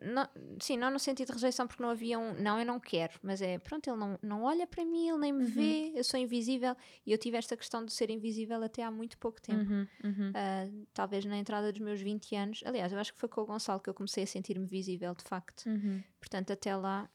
Não- 0.00 0.28
sim, 0.60 0.76
não 0.76 0.92
no 0.92 0.98
sentido 0.98 1.26
de 1.28 1.32
rejeição 1.32 1.66
porque 1.66 1.82
não 1.82 1.90
havia 1.90 2.16
um 2.16 2.34
não, 2.34 2.58
eu 2.58 2.64
não 2.64 2.78
quero, 2.78 3.18
mas 3.20 3.42
é 3.42 3.58
pronto, 3.58 3.90
ele 3.90 3.96
não, 3.96 4.16
não 4.22 4.44
olha 4.44 4.64
para 4.64 4.84
mim, 4.84 5.08
ele 5.08 5.18
nem 5.18 5.32
me 5.32 5.44
vê, 5.44 5.92
eu 5.96 6.04
sou 6.04 6.20
invisível 6.20 6.76
e 7.04 7.10
eu 7.10 7.18
tive 7.18 7.36
esta 7.36 7.56
questão 7.56 7.84
de 7.84 7.92
ser 7.92 8.08
invisível 8.08 8.62
até 8.62 8.84
há 8.84 8.90
muito 8.92 9.18
pouco 9.18 9.42
tempo. 9.42 9.68
Uhum, 9.68 9.88
uhum. 10.04 10.32
Ah, 10.34 10.68
talvez 10.94 11.24
na 11.24 11.36
entrada 11.36 11.72
dos 11.72 11.80
meus 11.80 12.00
20 12.00 12.34
anos. 12.36 12.62
Aliás, 12.64 12.92
eu 12.92 12.98
acho 12.98 13.12
que 13.12 13.18
foi 13.18 13.28
com 13.28 13.40
o 13.40 13.44
Gonçalo 13.46 13.80
que 13.80 13.90
eu 13.90 13.94
comecei 13.94 14.22
a 14.22 14.26
sentir-me 14.26 14.66
visível, 14.66 15.14
de 15.16 15.24
facto. 15.24 15.66
Uhum. 15.66 16.00
Portanto, 16.20 16.52
até 16.52 16.76
lá, 16.76 17.10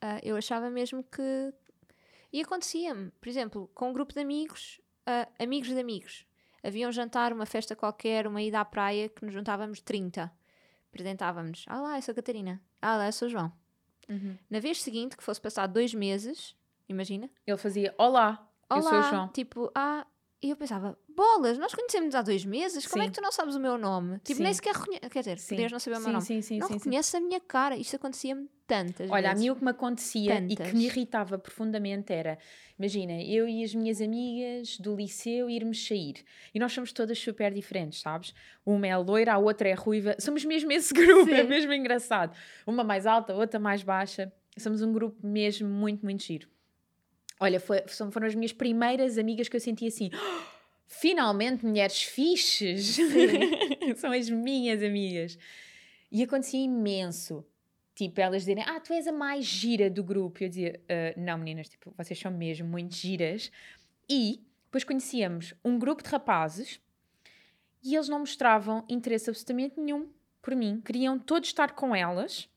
ah, 0.00 0.18
eu 0.22 0.34
achava 0.36 0.70
mesmo 0.70 1.04
que. 1.04 1.52
E 2.32 2.40
acontecia-me, 2.40 3.10
por 3.20 3.28
exemplo, 3.28 3.70
com 3.74 3.90
um 3.90 3.92
grupo 3.92 4.14
de 4.14 4.20
amigos, 4.20 4.80
ah, 5.04 5.28
amigos 5.38 5.68
de 5.68 5.78
amigos. 5.78 6.24
Havia 6.62 6.88
um 6.88 6.92
jantar, 6.92 7.32
uma 7.34 7.46
festa 7.46 7.76
qualquer, 7.76 8.26
uma 8.26 8.42
ida 8.42 8.60
à 8.60 8.64
praia, 8.64 9.08
que 9.10 9.24
nos 9.24 9.34
juntávamos 9.34 9.80
30. 9.82 10.32
Apresentávamos. 10.92 11.64
Ah 11.68 11.80
lá, 11.80 11.96
eu 11.98 12.02
sou 12.02 12.12
a 12.12 12.14
Catarina. 12.14 12.60
Ah 12.80 12.96
lá, 12.96 13.06
eu 13.06 13.12
sou 13.12 13.28
o 13.28 13.30
João. 13.30 13.52
Uhum. 14.08 14.36
Na 14.48 14.58
vez 14.60 14.82
seguinte, 14.82 15.16
que 15.16 15.22
fosse 15.22 15.40
passar 15.40 15.66
dois 15.66 15.92
meses, 15.92 16.56
imagina. 16.88 17.28
Ele 17.46 17.56
fazia: 17.56 17.94
Olá, 17.98 18.48
eu 18.70 18.82
sou 18.82 18.92
o 18.92 18.94
Olá, 18.94 19.10
João. 19.10 19.28
tipo, 19.28 19.70
ah, 19.74 20.06
e 20.40 20.50
eu 20.50 20.56
pensava, 20.56 20.96
bolas, 21.08 21.58
nós 21.58 21.74
conhecemos 21.74 22.14
há 22.14 22.22
dois 22.22 22.44
meses, 22.44 22.86
como 22.86 23.02
é 23.02 23.06
Sim. 23.06 23.10
que 23.12 23.16
tu 23.18 23.22
não 23.22 23.32
sabes 23.32 23.56
o 23.56 23.60
meu 23.60 23.76
nome? 23.76 24.20
Tipo, 24.20 24.36
Sim. 24.36 24.44
nem 24.44 24.54
sequer 24.54 24.72
reconheces, 24.74 25.08
quer 25.10 25.18
dizer, 25.18 25.38
Sim. 25.38 25.54
podias 25.56 25.72
não 25.72 25.78
saber 25.80 25.96
o 25.96 26.00
meu 26.00 26.06
sim, 26.06 26.12
nome. 26.12 26.24
sim, 26.24 26.42
sim, 26.42 26.58
não 26.58 26.68
reconheces 26.68 27.14
a 27.16 27.20
minha 27.20 27.40
cara, 27.40 27.76
isto 27.76 27.96
acontecia-me 27.96 28.48
tantas 28.64 29.10
Olha, 29.10 29.30
a 29.30 29.32
vezes. 29.32 29.44
mim 29.44 29.50
o 29.50 29.56
que 29.56 29.64
me 29.64 29.70
acontecia 29.70 30.36
e 30.48 30.48
que 30.50 30.56
Tantas. 30.56 30.74
me 30.74 30.84
irritava 30.84 31.38
profundamente 31.38 32.12
era, 32.12 32.38
imagina, 32.78 33.20
eu 33.20 33.48
e 33.48 33.64
as 33.64 33.74
minhas 33.74 34.00
amigas 34.00 34.78
do 34.78 34.94
liceu 34.94 35.50
irmos 35.50 35.84
sair 35.84 36.24
e 36.54 36.60
nós 36.60 36.72
somos 36.72 36.92
todas 36.92 37.18
super 37.18 37.52
diferentes, 37.52 38.00
sabes? 38.00 38.32
Uma 38.64 38.86
é 38.86 38.96
loira, 38.96 39.32
a 39.34 39.38
outra 39.38 39.68
é 39.68 39.74
ruiva, 39.74 40.14
somos 40.20 40.44
mesmo 40.44 40.70
esse 40.70 40.94
grupo, 40.94 41.28
é 41.30 41.42
mesmo 41.42 41.72
engraçado. 41.72 42.36
Uma 42.64 42.84
mais 42.84 43.06
alta, 43.06 43.34
outra 43.34 43.58
mais 43.58 43.82
baixa, 43.82 44.32
somos 44.56 44.82
um 44.82 44.92
grupo 44.92 45.26
mesmo 45.26 45.68
muito, 45.68 46.04
muito 46.04 46.22
giro. 46.22 46.48
Olha, 47.40 47.60
foi- 47.60 47.84
foram 48.10 48.26
as 48.26 48.34
minhas 48.34 48.52
primeiras 48.52 49.16
amigas 49.18 49.48
que 49.48 49.56
eu 49.56 49.60
senti 49.60 49.86
assim. 49.86 50.10
"Oh, 50.14 50.58
Finalmente, 50.90 51.66
mulheres 51.66 52.02
fixes! 52.02 52.96
são 53.98 54.10
as 54.10 54.30
minhas 54.30 54.82
amigas. 54.82 55.38
E 56.10 56.22
acontecia 56.22 56.58
imenso. 56.60 57.44
Tipo, 57.94 58.20
elas 58.20 58.42
dizerem, 58.42 58.64
ah, 58.66 58.80
tu 58.80 58.92
és 58.94 59.06
a 59.06 59.12
mais 59.12 59.44
gira 59.44 59.90
do 59.90 60.02
grupo. 60.02 60.42
E 60.42 60.46
eu 60.46 60.48
dizia, 60.48 60.80
"Ah, 60.88 61.14
não, 61.16 61.36
meninas, 61.36 61.68
tipo, 61.68 61.92
vocês 61.96 62.18
são 62.18 62.30
mesmo 62.32 62.66
muito 62.66 62.94
giras. 62.94 63.52
E 64.08 64.40
depois 64.64 64.82
conhecíamos 64.84 65.52
um 65.64 65.78
grupo 65.78 66.02
de 66.02 66.08
rapazes 66.08 66.80
e 67.82 67.94
eles 67.94 68.08
não 68.08 68.20
mostravam 68.20 68.84
interesse 68.88 69.28
absolutamente 69.28 69.78
nenhum 69.78 70.08
por 70.40 70.56
mim. 70.56 70.80
Queriam 70.84 71.18
todos 71.18 71.48
estar 71.50 71.72
com 71.72 71.94
elas. 71.94 72.48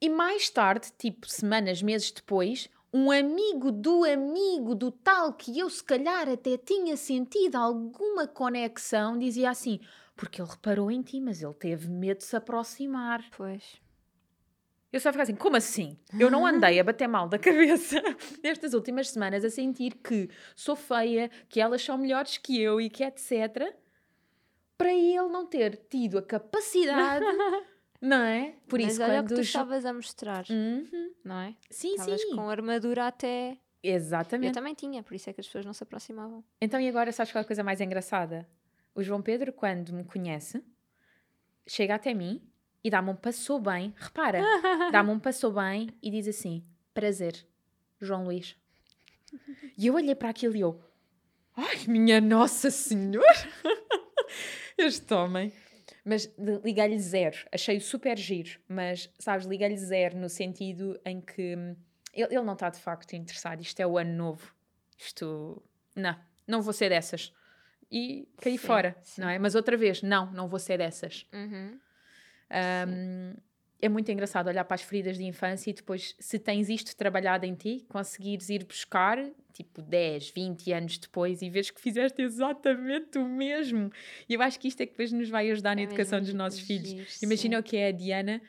E 0.00 0.08
mais 0.08 0.50
tarde, 0.50 0.88
tipo, 0.98 1.28
semanas, 1.28 1.80
meses 1.80 2.10
depois, 2.10 2.68
um 2.96 3.10
amigo 3.10 3.70
do 3.70 4.04
amigo 4.04 4.74
do 4.74 4.90
tal 4.90 5.34
que 5.34 5.58
eu 5.58 5.68
se 5.68 5.84
calhar 5.84 6.26
até 6.30 6.56
tinha 6.56 6.96
sentido 6.96 7.56
alguma 7.56 8.26
conexão 8.26 9.18
dizia 9.18 9.50
assim: 9.50 9.80
porque 10.16 10.40
ele 10.40 10.48
reparou 10.48 10.90
em 10.90 11.02
ti, 11.02 11.20
mas 11.20 11.42
ele 11.42 11.52
teve 11.52 11.90
medo 11.90 12.18
de 12.18 12.24
se 12.24 12.34
aproximar. 12.34 13.22
Pois. 13.36 13.82
Eu 14.90 14.98
só 14.98 15.10
ficava 15.10 15.24
assim, 15.24 15.36
como 15.36 15.56
assim? 15.56 15.98
Eu 16.18 16.30
não 16.30 16.46
andei 16.46 16.80
a 16.80 16.84
bater 16.84 17.06
mal 17.06 17.28
da 17.28 17.38
cabeça 17.38 18.00
nestas 18.42 18.72
últimas 18.72 19.10
semanas 19.10 19.44
a 19.44 19.50
sentir 19.50 19.94
que 19.96 20.30
sou 20.54 20.74
feia, 20.74 21.30
que 21.50 21.60
elas 21.60 21.82
são 21.82 21.98
melhores 21.98 22.38
que 22.38 22.58
eu 22.58 22.80
e 22.80 22.88
que 22.88 23.04
etc. 23.04 23.76
Para 24.78 24.94
ele 24.94 25.28
não 25.28 25.44
ter 25.44 25.76
tido 25.90 26.16
a 26.16 26.22
capacidade, 26.22 27.26
não 28.00 28.22
é? 28.22 28.54
Por 28.68 28.80
Mas 28.80 28.92
isso, 28.94 29.02
olha 29.02 29.20
o 29.20 29.22
que 29.24 29.28
quando 29.30 29.38
tu 29.38 29.42
estavas 29.42 29.84
a 29.84 29.92
mostrar, 29.92 30.44
Uhum. 30.50 31.12
não 31.24 31.38
é? 31.40 31.54
Sim, 31.70 31.94
Estavas 31.94 32.20
sim. 32.20 32.34
com 32.34 32.48
armadura 32.50 33.06
até... 33.06 33.58
Exatamente. 33.82 34.48
Eu 34.48 34.52
também 34.54 34.74
tinha, 34.74 35.02
por 35.02 35.14
isso 35.14 35.30
é 35.30 35.32
que 35.32 35.40
as 35.40 35.46
pessoas 35.46 35.64
não 35.64 35.72
se 35.72 35.82
aproximavam. 35.82 36.42
Então, 36.60 36.80
e 36.80 36.88
agora 36.88 37.12
sabes 37.12 37.32
qual 37.32 37.40
é 37.40 37.44
a 37.44 37.46
coisa 37.46 37.62
mais 37.62 37.80
engraçada? 37.80 38.48
O 38.94 39.02
João 39.02 39.22
Pedro, 39.22 39.52
quando 39.52 39.92
me 39.92 40.02
conhece, 40.02 40.62
chega 41.66 41.94
até 41.94 42.12
mim 42.12 42.42
e 42.82 42.90
dá-me 42.90 43.10
um 43.10 43.16
passou 43.16 43.60
bem, 43.60 43.94
repara, 43.96 44.40
dá-me 44.90 45.10
um 45.10 45.20
passou 45.20 45.52
bem 45.52 45.90
e 46.02 46.10
diz 46.10 46.26
assim: 46.26 46.64
prazer, 46.94 47.46
João 48.00 48.24
Luís. 48.24 48.56
E 49.76 49.86
eu 49.86 49.94
olhei 49.94 50.14
para 50.14 50.30
aquilo 50.30 50.56
e 50.56 50.60
eu, 50.60 50.80
ai, 51.56 51.86
minha 51.86 52.20
Nossa 52.20 52.70
Senhora! 52.70 53.26
este 54.78 55.12
homem. 55.14 55.52
Mas 56.08 56.32
liguei-lhe 56.64 57.00
zero, 57.00 57.36
achei-o 57.50 57.80
super 57.80 58.16
giro, 58.16 58.60
mas 58.68 59.12
sabes, 59.18 59.44
liguei-lhe 59.44 59.76
zero 59.76 60.16
no 60.16 60.28
sentido 60.28 60.96
em 61.04 61.20
que 61.20 61.56
hum, 61.56 61.74
ele, 62.14 62.32
ele 62.32 62.44
não 62.44 62.52
está 62.52 62.70
de 62.70 62.78
facto 62.78 63.14
interessado. 63.14 63.60
Isto 63.60 63.80
é 63.80 63.86
o 63.88 63.98
ano 63.98 64.12
novo. 64.12 64.54
Isto, 64.96 65.60
não, 65.96 66.16
não 66.46 66.62
vou 66.62 66.72
ser 66.72 66.90
dessas. 66.90 67.34
E 67.90 68.28
caí 68.40 68.56
sim, 68.56 68.66
fora, 68.66 68.96
sim. 69.02 69.20
não 69.20 69.28
é? 69.28 69.36
Mas 69.36 69.56
outra 69.56 69.76
vez, 69.76 70.00
não, 70.00 70.30
não 70.30 70.46
vou 70.46 70.60
ser 70.60 70.78
dessas. 70.78 71.26
Uhum. 71.32 71.80
Um, 72.88 73.34
é 73.80 73.88
muito 73.88 74.10
engraçado 74.10 74.48
olhar 74.48 74.64
para 74.64 74.74
as 74.74 74.82
feridas 74.82 75.18
de 75.18 75.24
infância 75.24 75.70
e 75.70 75.72
depois, 75.74 76.14
se 76.18 76.38
tens 76.38 76.68
isto 76.68 76.96
trabalhado 76.96 77.44
em 77.44 77.54
ti, 77.54 77.84
conseguires 77.88 78.48
ir 78.48 78.64
buscar, 78.64 79.18
tipo 79.52 79.82
10, 79.82 80.30
20 80.30 80.72
anos 80.72 80.98
depois, 80.98 81.42
e 81.42 81.50
vês 81.50 81.70
que 81.70 81.80
fizeste 81.80 82.22
exatamente 82.22 83.18
o 83.18 83.28
mesmo. 83.28 83.90
E 84.28 84.34
eu 84.34 84.42
acho 84.42 84.58
que 84.58 84.68
isto 84.68 84.80
é 84.80 84.86
que 84.86 84.92
depois 84.92 85.12
nos 85.12 85.28
vai 85.28 85.50
ajudar 85.50 85.74
na 85.74 85.82
é 85.82 85.84
educação 85.84 86.20
dos 86.20 86.32
nossos 86.32 86.60
filhos. 86.60 87.20
Imagina 87.22 87.58
o 87.58 87.62
que 87.62 87.76
é 87.76 87.88
a 87.88 87.92
Diana 87.92 88.40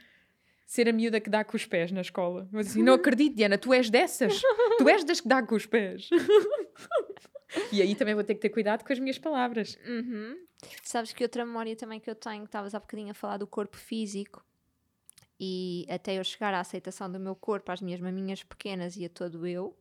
ser 0.65 0.87
a 0.89 0.93
miúda 0.93 1.19
que 1.19 1.29
dá 1.29 1.43
com 1.43 1.55
os 1.55 1.65
pés 1.65 1.91
na 1.91 2.01
escola. 2.01 2.47
Mas 2.51 2.67
assim, 2.67 2.83
não 2.83 2.93
acredito, 2.95 3.35
Diana, 3.35 3.57
tu 3.57 3.73
és 3.73 3.89
dessas. 3.89 4.41
tu 4.77 4.87
és 4.87 5.03
das 5.03 5.19
que 5.19 5.27
dá 5.27 5.41
com 5.43 5.55
os 5.55 5.65
pés. 5.65 6.09
e 7.71 7.81
aí 7.81 7.95
também 7.95 8.15
vou 8.15 8.23
ter 8.23 8.35
que 8.35 8.41
ter 8.41 8.49
cuidado 8.49 8.83
com 8.85 8.91
as 8.91 8.99
minhas 8.99 9.17
palavras. 9.17 9.77
Uhum. 9.85 10.37
Sabes 10.83 11.13
que 11.13 11.23
outra 11.23 11.45
memória 11.45 11.75
também 11.75 11.99
que 11.99 12.09
eu 12.09 12.15
tenho, 12.15 12.43
estavas 12.43 12.73
há 12.73 12.79
bocadinho 12.79 13.11
a 13.11 13.13
falar 13.13 13.37
do 13.37 13.47
corpo 13.47 13.77
físico 13.77 14.43
e 15.39 15.85
até 15.89 16.17
eu 16.17 16.23
chegar 16.23 16.53
à 16.53 16.59
aceitação 16.59 17.11
do 17.11 17.19
meu 17.19 17.35
corpo, 17.35 17.71
às 17.71 17.81
minhas 17.81 17.99
maminhas 17.99 18.43
pequenas 18.43 18.95
e 18.97 19.05
a 19.05 19.09
todo 19.09 19.45
eu, 19.45 19.77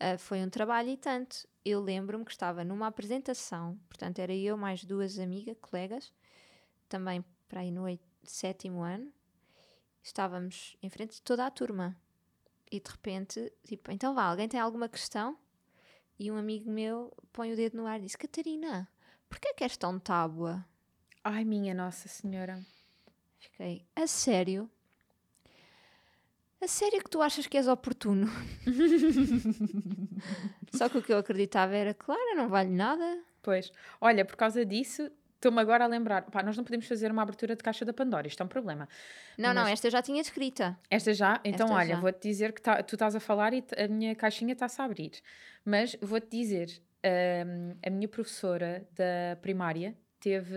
uh, 0.00 0.18
foi 0.18 0.42
um 0.42 0.50
trabalho 0.50 0.90
e 0.90 0.96
tanto. 0.96 1.48
Eu 1.64 1.80
lembro-me 1.80 2.24
que 2.24 2.30
estava 2.30 2.64
numa 2.64 2.86
apresentação, 2.86 3.78
portanto 3.88 4.18
era 4.18 4.34
eu 4.34 4.56
mais 4.56 4.84
duas 4.84 5.18
amigas, 5.18 5.56
colegas, 5.60 6.12
também 6.88 7.24
para 7.48 7.60
aí 7.60 7.70
no 7.70 7.84
sétimo 8.22 8.82
ano, 8.82 9.12
estávamos 10.02 10.76
em 10.82 10.88
frente 10.88 11.16
de 11.16 11.22
toda 11.22 11.46
a 11.46 11.50
turma 11.50 11.96
e 12.70 12.78
de 12.78 12.90
repente, 12.90 13.52
tipo, 13.64 13.90
então 13.90 14.14
vá, 14.14 14.24
alguém 14.24 14.48
tem 14.48 14.60
alguma 14.60 14.88
questão? 14.88 15.36
E 16.18 16.30
um 16.30 16.36
amigo 16.36 16.70
meu 16.70 17.12
põe 17.32 17.52
o 17.52 17.56
dedo 17.56 17.76
no 17.76 17.86
ar 17.86 17.98
e 17.98 18.04
diz: 18.04 18.14
Catarina, 18.14 18.88
porquê 19.28 19.48
é 19.48 19.54
que 19.54 19.64
és 19.64 19.76
tão 19.76 19.98
tábua? 19.98 20.64
Ai, 21.24 21.44
minha 21.44 21.74
Nossa 21.74 22.08
Senhora. 22.08 22.64
Fiquei, 23.38 23.84
a 23.96 24.06
sério? 24.06 24.70
A 26.62 26.68
sério 26.68 27.02
que 27.02 27.08
tu 27.08 27.22
achas 27.22 27.46
que 27.46 27.56
és 27.56 27.66
oportuno? 27.66 28.26
Só 30.74 30.90
que 30.90 30.98
o 30.98 31.02
que 31.02 31.12
eu 31.12 31.18
acreditava 31.18 31.74
era, 31.74 31.94
claro, 31.94 32.36
não 32.36 32.48
vale 32.48 32.68
nada. 32.68 33.18
Pois, 33.42 33.72
olha, 33.98 34.26
por 34.26 34.36
causa 34.36 34.64
disso, 34.64 35.10
estou-me 35.36 35.58
agora 35.58 35.84
a 35.84 35.86
lembrar, 35.86 36.22
pá, 36.24 36.42
nós 36.42 36.58
não 36.58 36.62
podemos 36.62 36.86
fazer 36.86 37.10
uma 37.10 37.22
abertura 37.22 37.56
de 37.56 37.62
caixa 37.62 37.82
da 37.82 37.94
Pandora, 37.94 38.26
isto 38.26 38.42
é 38.42 38.44
um 38.44 38.48
problema. 38.48 38.86
Não, 39.38 39.54
Mas... 39.54 39.56
não, 39.56 39.66
esta 39.66 39.86
eu 39.86 39.90
já 39.90 40.02
tinha 40.02 40.20
escrita. 40.20 40.78
Esta 40.90 41.14
já? 41.14 41.40
Então, 41.42 41.66
esta 41.66 41.78
olha, 41.78 41.96
vou-te 41.96 42.28
dizer 42.28 42.52
que 42.52 42.60
tá, 42.60 42.82
tu 42.82 42.94
estás 42.94 43.16
a 43.16 43.20
falar 43.20 43.54
e 43.54 43.64
a 43.78 43.88
minha 43.88 44.14
caixinha 44.14 44.52
está-se 44.52 44.82
a 44.82 44.84
abrir. 44.84 45.12
Mas 45.64 45.96
vou-te 46.02 46.28
dizer, 46.28 46.82
um, 47.02 47.74
a 47.82 47.88
minha 47.88 48.06
professora 48.06 48.86
da 48.94 49.36
primária 49.40 49.96
teve 50.20 50.54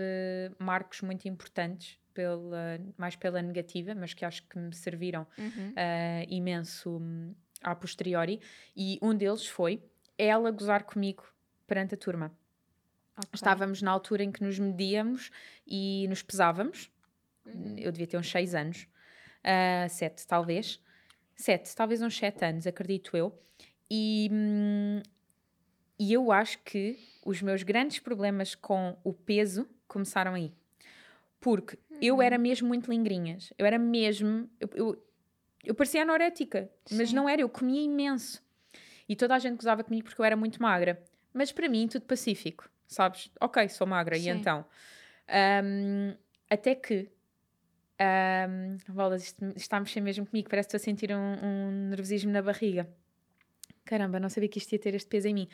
marcos 0.58 1.00
muito 1.00 1.26
importantes 1.26 1.98
pela, 2.14 2.80
mais 2.96 3.16
pela 3.16 3.42
negativa, 3.42 3.94
mas 3.94 4.14
que 4.14 4.24
acho 4.24 4.42
que 4.48 4.58
me 4.58 4.74
serviram 4.74 5.26
uhum. 5.36 5.70
uh, 5.70 6.26
imenso 6.28 6.96
um, 6.96 7.34
a 7.62 7.74
posteriori. 7.74 8.40
E 8.76 8.98
um 9.02 9.14
deles 9.14 9.46
foi 9.46 9.82
ela 10.16 10.50
gozar 10.50 10.84
comigo 10.84 11.24
perante 11.66 11.94
a 11.94 11.98
turma. 11.98 12.32
Okay. 13.16 13.30
Estávamos 13.34 13.82
na 13.82 13.90
altura 13.90 14.22
em 14.22 14.32
que 14.32 14.42
nos 14.42 14.58
medíamos 14.58 15.30
e 15.66 16.06
nos 16.08 16.22
pesávamos. 16.22 16.90
Uhum. 17.44 17.76
Eu 17.76 17.92
devia 17.92 18.06
ter 18.06 18.16
uns 18.16 18.30
6 18.30 18.54
anos, 18.54 18.88
uh, 19.44 19.88
7 19.88 20.26
talvez. 20.26 20.80
7, 21.36 21.74
talvez 21.74 22.00
uns 22.00 22.16
7 22.16 22.44
anos, 22.44 22.66
acredito 22.66 23.16
eu. 23.16 23.36
E, 23.90 24.28
hum, 24.32 25.02
e 25.98 26.12
eu 26.12 26.32
acho 26.32 26.58
que 26.60 26.98
os 27.24 27.42
meus 27.42 27.62
grandes 27.62 27.98
problemas 27.98 28.54
com 28.54 28.96
o 29.04 29.12
peso 29.12 29.68
começaram 29.86 30.34
aí. 30.34 30.52
Porque 31.40 31.78
eu 32.00 32.20
era 32.20 32.36
uhum. 32.36 32.42
mesmo 32.42 32.68
muito 32.68 32.90
lingrinhas. 32.90 33.52
Eu 33.58 33.66
era 33.66 33.78
mesmo. 33.78 34.48
Eu, 34.60 34.70
eu, 34.74 35.06
eu 35.64 35.74
parecia 35.74 36.02
anorética, 36.02 36.70
mas 36.90 37.12
não 37.12 37.28
era. 37.28 37.42
Eu 37.42 37.48
comia 37.48 37.82
imenso. 37.82 38.42
E 39.08 39.14
toda 39.14 39.34
a 39.34 39.38
gente 39.38 39.56
gozava 39.56 39.84
comigo 39.84 40.04
porque 40.04 40.20
eu 40.20 40.24
era 40.24 40.36
muito 40.36 40.60
magra. 40.62 41.02
Mas 41.32 41.52
para 41.52 41.68
mim, 41.68 41.88
tudo 41.88 42.04
pacífico, 42.06 42.68
sabes? 42.86 43.30
Ok, 43.40 43.68
sou 43.68 43.86
magra, 43.86 44.16
Sim. 44.16 44.28
e 44.28 44.28
então? 44.30 44.64
Um, 45.64 46.14
até 46.48 46.74
que. 46.74 47.10
Um, 48.00 48.76
bolas, 48.92 49.22
isto, 49.22 49.44
isto 49.46 49.56
está 49.56 49.76
a 49.76 49.80
mexer 49.80 50.00
mesmo 50.00 50.26
comigo. 50.26 50.48
Parece 50.48 50.68
que 50.68 50.76
estou 50.76 50.82
a 50.82 50.92
sentir 50.92 51.12
um, 51.12 51.46
um, 51.46 51.88
nervosismo 51.90 52.30
na 52.30 52.42
barriga. 52.42 52.88
Caramba, 53.84 54.18
não 54.18 54.28
sabia 54.28 54.48
que 54.48 54.58
isto 54.58 54.72
ia 54.72 54.78
ter 54.78 54.94
este 54.94 55.08
peso 55.08 55.28
em 55.28 55.34
mim. 55.34 55.48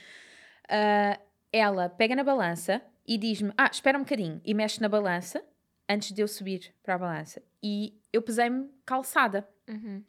Uh, 0.67 1.21
ela 1.53 1.89
pega 1.89 2.15
na 2.15 2.23
balança 2.23 2.83
e 3.07 3.19
diz-me: 3.19 3.53
Ah, 3.57 3.71
espera 3.73 3.99
um 3.99 4.03
bocadinho. 4.03 4.41
E 4.45 4.55
mexe 4.55 4.81
na 4.81 4.89
balança 4.89 5.43
antes 5.91 6.13
de 6.13 6.23
eu 6.23 6.29
subir 6.29 6.73
para 6.85 6.95
a 6.95 6.99
balança. 6.99 7.43
E 7.61 7.99
eu 8.13 8.23
pesei-me 8.23 8.71
calçada. 8.87 9.47
Uhum. 9.69 10.03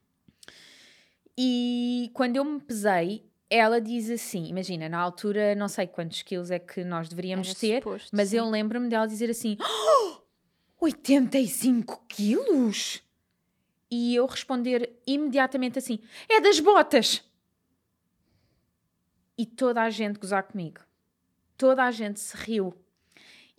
E 1.35 2.11
quando 2.13 2.35
eu 2.35 2.45
me 2.45 2.59
pesei, 2.59 3.25
ela 3.49 3.81
diz 3.81 4.09
assim: 4.11 4.45
imagina, 4.45 4.87
na 4.87 4.99
altura, 4.99 5.55
não 5.55 5.67
sei 5.67 5.87
quantos 5.87 6.21
quilos 6.21 6.51
é 6.51 6.59
que 6.59 6.83
nós 6.83 7.09
deveríamos 7.09 7.49
Era 7.49 7.59
ter, 7.59 7.75
suposto, 7.81 8.15
mas 8.15 8.29
sim. 8.29 8.37
eu 8.37 8.47
lembro-me 8.47 8.89
dela 8.89 9.07
dizer 9.07 9.29
assim: 9.29 9.57
oh, 9.59 10.21
85 10.79 12.05
quilos? 12.07 13.01
E 13.89 14.15
eu 14.15 14.25
responder 14.27 15.01
imediatamente 15.05 15.79
assim: 15.79 15.99
é 16.29 16.39
das 16.39 16.59
botas. 16.59 17.23
E 19.37 19.45
toda 19.45 19.81
a 19.81 19.89
gente 19.89 20.19
gozar 20.19 20.43
comigo. 20.43 20.81
Toda 21.57 21.83
a 21.83 21.91
gente 21.91 22.19
se 22.19 22.37
riu. 22.37 22.75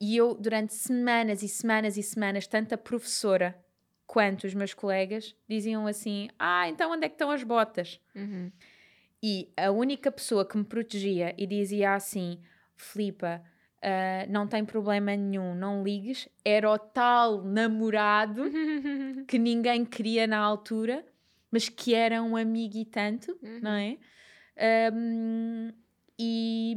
E 0.03 0.17
eu, 0.17 0.35
durante 0.35 0.75
semanas 0.75 1.45
e 1.45 1.49
semanas 1.49 1.97
e 1.97 2.03
semanas, 2.03 2.49
tanto 2.49 2.75
a 2.75 2.77
professora 2.77 3.57
quanto 4.05 4.49
os 4.49 4.53
meus 4.53 4.75
colegas 4.75 5.33
diziam 5.49 5.87
assim: 5.87 6.29
Ah, 6.37 6.69
então 6.69 6.91
onde 6.91 7.07
é 7.07 7.09
que 7.09 7.15
estão 7.15 7.31
as 7.31 7.45
botas? 7.45 8.01
Uhum. 8.13 8.51
E 9.23 9.53
a 9.57 9.71
única 9.71 10.11
pessoa 10.11 10.45
que 10.45 10.59
me 10.59 10.65
protegia 10.65 11.33
e 11.39 11.47
dizia 11.47 11.95
assim: 11.95 12.41
Filipa, 12.75 13.41
uh, 13.79 14.29
não 14.29 14.49
tem 14.49 14.65
problema 14.65 15.15
nenhum, 15.15 15.55
não 15.55 15.85
ligues, 15.85 16.29
era 16.45 16.69
o 16.69 16.77
tal 16.77 17.45
namorado 17.45 18.43
que 19.29 19.39
ninguém 19.39 19.85
queria 19.85 20.27
na 20.27 20.39
altura, 20.39 21.07
mas 21.49 21.69
que 21.69 21.95
era 21.95 22.21
um 22.21 22.37
amigo 22.37 22.77
e 22.77 22.85
tanto, 22.85 23.39
uhum. 23.41 23.61
não 23.63 23.71
é? 23.71 23.99
Um, 24.93 25.73
e 26.19 26.75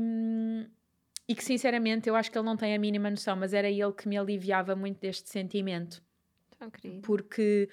e 1.28 1.34
que 1.34 1.44
sinceramente 1.44 2.08
eu 2.08 2.16
acho 2.16 2.32
que 2.32 2.38
ele 2.38 2.46
não 2.46 2.58
tem 2.58 2.76
a 2.76 2.80
mínima 2.80 3.10
noção, 3.10 3.36
mas 3.36 3.54
era 3.54 3.70
ele 3.70 3.92
que 3.94 4.08
me 4.08 4.18
aliviava 4.18 4.76
muito 4.76 5.00
deste 5.00 5.30
sentimento. 5.30 6.04
Tão 6.58 6.70
querido. 6.70 7.02
Porque 7.02 7.68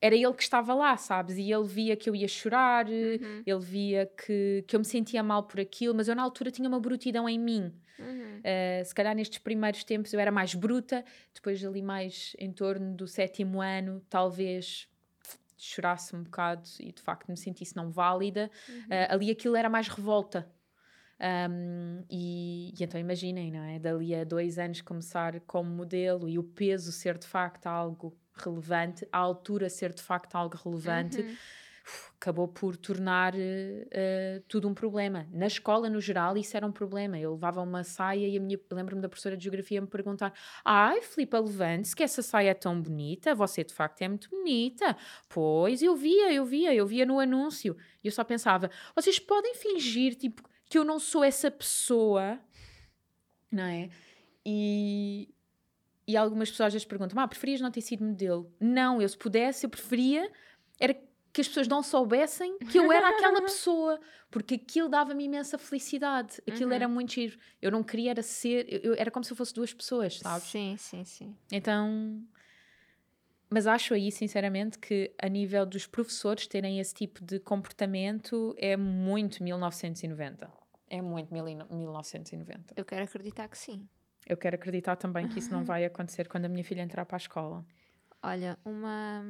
era 0.00 0.14
ele 0.14 0.32
que 0.34 0.42
estava 0.42 0.74
lá, 0.74 0.96
sabes? 0.96 1.36
E 1.36 1.50
ele 1.50 1.66
via 1.66 1.96
que 1.96 2.08
eu 2.08 2.14
ia 2.14 2.28
chorar, 2.28 2.86
uhum. 2.86 3.42
ele 3.46 3.60
via 3.60 4.06
que, 4.06 4.64
que 4.66 4.76
eu 4.76 4.80
me 4.80 4.84
sentia 4.84 5.22
mal 5.22 5.44
por 5.44 5.58
aquilo, 5.58 5.94
mas 5.94 6.08
eu 6.08 6.14
na 6.14 6.22
altura 6.22 6.50
tinha 6.50 6.68
uma 6.68 6.78
brutidão 6.78 7.28
em 7.28 7.38
mim. 7.38 7.72
Uhum. 7.98 8.40
Uh, 8.40 8.84
se 8.84 8.94
calhar 8.94 9.14
nestes 9.14 9.38
primeiros 9.38 9.82
tempos 9.82 10.12
eu 10.12 10.20
era 10.20 10.30
mais 10.30 10.54
bruta, 10.54 11.04
depois 11.32 11.64
ali 11.64 11.80
mais 11.80 12.36
em 12.38 12.52
torno 12.52 12.94
do 12.94 13.06
sétimo 13.06 13.62
ano, 13.62 14.02
talvez 14.10 14.88
chorasse 15.56 16.14
um 16.14 16.22
bocado 16.22 16.68
e 16.80 16.92
de 16.92 17.00
facto 17.00 17.28
me 17.28 17.36
sentisse 17.36 17.74
não 17.74 17.90
válida. 17.90 18.50
Uhum. 18.68 18.80
Uh, 18.80 19.06
ali 19.08 19.30
aquilo 19.30 19.56
era 19.56 19.70
mais 19.70 19.88
revolta. 19.88 20.46
Um, 21.20 22.04
e, 22.10 22.74
e, 22.78 22.84
então 22.84 23.00
imaginem, 23.00 23.50
não 23.50 23.62
é? 23.62 23.78
Dali 23.78 24.14
a 24.14 24.24
dois 24.24 24.58
anos 24.58 24.80
começar 24.80 25.40
como 25.40 25.70
modelo 25.70 26.28
e 26.28 26.38
o 26.38 26.42
peso 26.42 26.90
ser 26.90 27.18
de 27.18 27.26
facto 27.26 27.66
algo 27.66 28.16
relevante, 28.36 29.06
a 29.12 29.18
altura 29.18 29.68
ser 29.68 29.92
de 29.92 30.02
facto 30.02 30.34
algo 30.34 30.56
relevante, 30.56 31.20
uhum. 31.20 31.36
acabou 32.16 32.48
por 32.48 32.76
tornar 32.76 33.32
uh, 33.32 34.42
tudo 34.48 34.68
um 34.68 34.74
problema. 34.74 35.28
Na 35.30 35.46
escola, 35.46 35.88
no 35.88 36.00
geral, 36.00 36.36
isso 36.36 36.56
era 36.56 36.66
um 36.66 36.72
problema. 36.72 37.16
Eu 37.16 37.34
levava 37.34 37.62
uma 37.62 37.84
saia 37.84 38.26
e 38.26 38.36
a 38.36 38.40
minha, 38.40 38.58
lembro-me 38.72 39.00
da 39.00 39.08
professora 39.08 39.36
de 39.36 39.44
geografia 39.44 39.80
me 39.80 39.86
perguntar: 39.86 40.32
Ai, 40.64 41.00
Filipa, 41.00 41.38
levante-se, 41.38 41.94
que 41.94 42.02
essa 42.02 42.22
saia 42.22 42.50
é 42.50 42.54
tão 42.54 42.82
bonita, 42.82 43.36
você 43.36 43.62
de 43.62 43.72
facto 43.72 44.02
é 44.02 44.08
muito 44.08 44.28
bonita. 44.28 44.96
Pois, 45.28 45.80
eu 45.80 45.94
via, 45.94 46.32
eu 46.32 46.44
via, 46.44 46.74
eu 46.74 46.86
via 46.86 47.06
no 47.06 47.20
anúncio. 47.20 47.76
E 48.02 48.08
eu 48.08 48.12
só 48.12 48.24
pensava: 48.24 48.68
vocês 48.96 49.20
podem 49.20 49.54
fingir, 49.54 50.16
tipo, 50.16 50.42
que 50.66 50.78
eu 50.78 50.84
não 50.84 50.98
sou 50.98 51.22
essa 51.22 51.50
pessoa, 51.50 52.38
não 53.50 53.64
é? 53.64 53.90
E, 54.44 55.28
e 56.06 56.16
algumas 56.16 56.50
pessoas 56.50 56.68
às 56.68 56.72
vezes 56.74 56.86
perguntam: 56.86 57.18
Ah, 57.18 57.28
preferias 57.28 57.60
não 57.60 57.70
ter 57.70 57.80
sido 57.80 58.04
modelo? 58.04 58.52
Não, 58.60 59.00
eu 59.00 59.08
se 59.08 59.16
pudesse, 59.16 59.66
eu 59.66 59.70
preferia. 59.70 60.30
Era 60.78 60.94
que 61.32 61.40
as 61.40 61.48
pessoas 61.48 61.66
não 61.66 61.82
soubessem 61.82 62.56
que 62.58 62.78
eu 62.78 62.92
era 62.92 63.08
aquela 63.08 63.42
pessoa, 63.42 64.00
porque 64.30 64.54
aquilo 64.54 64.88
dava-me 64.88 65.24
imensa 65.24 65.58
felicidade, 65.58 66.40
aquilo 66.46 66.68
uhum. 66.68 66.76
era 66.76 66.88
muito 66.88 67.12
giro. 67.12 67.36
Eu 67.60 67.72
não 67.72 67.82
queria 67.82 68.12
era 68.12 68.22
ser, 68.22 68.66
eu, 68.84 68.94
era 68.94 69.10
como 69.10 69.24
se 69.24 69.32
eu 69.32 69.36
fosse 69.36 69.52
duas 69.52 69.74
pessoas, 69.74 70.20
sabes? 70.20 70.46
Sim, 70.48 70.76
sim, 70.78 71.04
sim. 71.04 71.36
Então, 71.50 72.22
mas 73.54 73.68
acho 73.68 73.94
aí, 73.94 74.10
sinceramente, 74.10 74.80
que 74.80 75.14
a 75.16 75.28
nível 75.28 75.64
dos 75.64 75.86
professores 75.86 76.44
terem 76.48 76.80
esse 76.80 76.92
tipo 76.92 77.24
de 77.24 77.38
comportamento 77.38 78.52
é 78.58 78.76
muito 78.76 79.44
1990. 79.44 80.50
É 80.90 81.00
muito 81.00 81.32
1990. 81.32 82.74
Eu 82.76 82.84
quero 82.84 83.04
acreditar 83.04 83.46
que 83.46 83.56
sim. 83.56 83.88
Eu 84.26 84.36
quero 84.36 84.56
acreditar 84.56 84.96
também 84.96 85.28
que 85.28 85.38
isso 85.38 85.52
não 85.52 85.62
vai 85.64 85.84
acontecer 85.84 86.26
quando 86.26 86.46
a 86.46 86.48
minha 86.48 86.64
filha 86.64 86.82
entrar 86.82 87.06
para 87.06 87.14
a 87.14 87.18
escola. 87.18 87.64
Olha, 88.20 88.58
uma, 88.64 89.24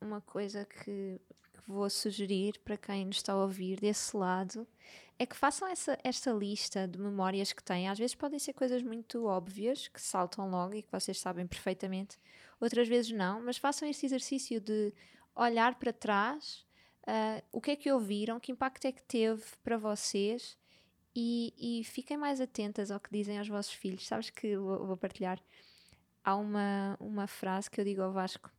uma 0.00 0.22
coisa 0.22 0.64
que, 0.64 1.20
vou 1.68 1.90
sugerir 1.90 2.58
para 2.64 2.78
quem 2.78 3.04
nos 3.04 3.16
está 3.16 3.34
a 3.34 3.42
ouvir 3.42 3.78
desse 3.78 4.16
lado 4.16 4.66
é 5.20 5.26
que 5.26 5.36
façam 5.36 5.68
essa, 5.68 5.98
esta 6.02 6.32
lista 6.32 6.88
de 6.88 6.98
memórias 6.98 7.52
que 7.52 7.62
têm. 7.62 7.90
Às 7.90 7.98
vezes 7.98 8.14
podem 8.14 8.38
ser 8.38 8.54
coisas 8.54 8.82
muito 8.82 9.26
óbvias, 9.26 9.86
que 9.86 10.00
saltam 10.00 10.48
logo 10.48 10.74
e 10.74 10.82
que 10.82 10.90
vocês 10.90 11.20
sabem 11.20 11.46
perfeitamente, 11.46 12.18
outras 12.58 12.88
vezes 12.88 13.12
não, 13.12 13.38
mas 13.44 13.58
façam 13.58 13.86
este 13.86 14.06
exercício 14.06 14.58
de 14.58 14.94
olhar 15.36 15.74
para 15.74 15.92
trás, 15.92 16.66
uh, 17.02 17.44
o 17.52 17.60
que 17.60 17.72
é 17.72 17.76
que 17.76 17.92
ouviram, 17.92 18.40
que 18.40 18.50
impacto 18.50 18.86
é 18.86 18.92
que 18.92 19.02
teve 19.02 19.44
para 19.62 19.76
vocês 19.76 20.56
e, 21.14 21.52
e, 21.58 21.84
fiquem 21.84 22.16
mais 22.16 22.40
atentas 22.40 22.90
ao 22.90 22.98
que 22.98 23.10
dizem 23.10 23.38
aos 23.38 23.48
vossos 23.48 23.74
filhos. 23.74 24.06
Sabes 24.06 24.30
que 24.30 24.56
vou, 24.56 24.86
vou 24.86 24.96
partilhar? 24.96 25.38
Há 26.24 26.34
uma, 26.34 26.96
uma 26.98 27.26
frase 27.26 27.70
que 27.70 27.78
eu 27.78 27.84
digo 27.84 28.00
ao 28.00 28.10
Vasco 28.10 28.50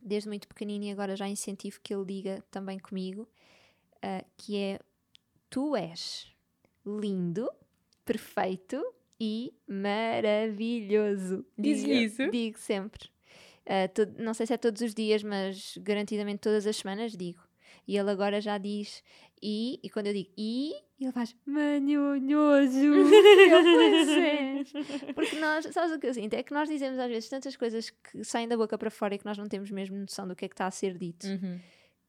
desde 0.00 0.28
muito 0.28 0.46
pequenino 0.46 0.84
e 0.84 0.92
agora 0.92 1.16
já 1.16 1.26
incentivo 1.26 1.80
que 1.82 1.92
ele 1.92 2.04
diga 2.04 2.44
também 2.48 2.78
comigo, 2.78 3.22
uh, 3.96 4.24
que 4.36 4.56
é 4.56 4.78
tu 5.50 5.76
és 5.76 6.28
lindo, 6.86 7.50
perfeito 8.04 8.82
e 9.20 9.52
maravilhoso. 9.68 11.44
Diz 11.58 11.82
isso? 11.82 12.30
Digo 12.30 12.58
sempre. 12.58 13.10
Uh, 13.66 14.22
não 14.22 14.32
sei 14.32 14.46
se 14.46 14.54
é 14.54 14.56
todos 14.56 14.80
os 14.80 14.94
dias, 14.94 15.22
mas 15.22 15.76
garantidamente 15.78 16.38
todas 16.38 16.66
as 16.66 16.76
semanas 16.76 17.16
digo. 17.16 17.42
E 17.86 17.96
ele 17.96 18.10
agora 18.10 18.40
já 18.40 18.56
diz 18.56 19.02
e, 19.42 19.80
e 19.82 19.90
quando 19.90 20.06
eu 20.06 20.12
digo 20.12 20.30
e, 20.36 20.74
ele 21.00 21.12
faz 21.12 21.34
manhonhoso. 21.46 22.78
Porque 25.14 25.38
nós, 25.38 25.66
sabes 25.72 25.92
o 25.92 25.98
que 25.98 26.06
eu 26.06 26.14
sinto? 26.14 26.34
É 26.34 26.42
que 26.42 26.52
nós 26.52 26.68
dizemos 26.68 26.98
às 26.98 27.08
vezes 27.08 27.28
tantas 27.28 27.56
coisas 27.56 27.90
que 27.90 28.24
saem 28.24 28.48
da 28.48 28.56
boca 28.56 28.78
para 28.78 28.90
fora 28.90 29.14
e 29.14 29.18
que 29.18 29.26
nós 29.26 29.36
não 29.36 29.46
temos 29.46 29.70
mesmo 29.70 29.96
noção 29.96 30.26
do 30.26 30.36
que 30.36 30.44
é 30.44 30.48
que 30.48 30.54
está 30.54 30.66
a 30.66 30.70
ser 30.70 30.96
dito. 30.96 31.26
Uhum. 31.26 31.58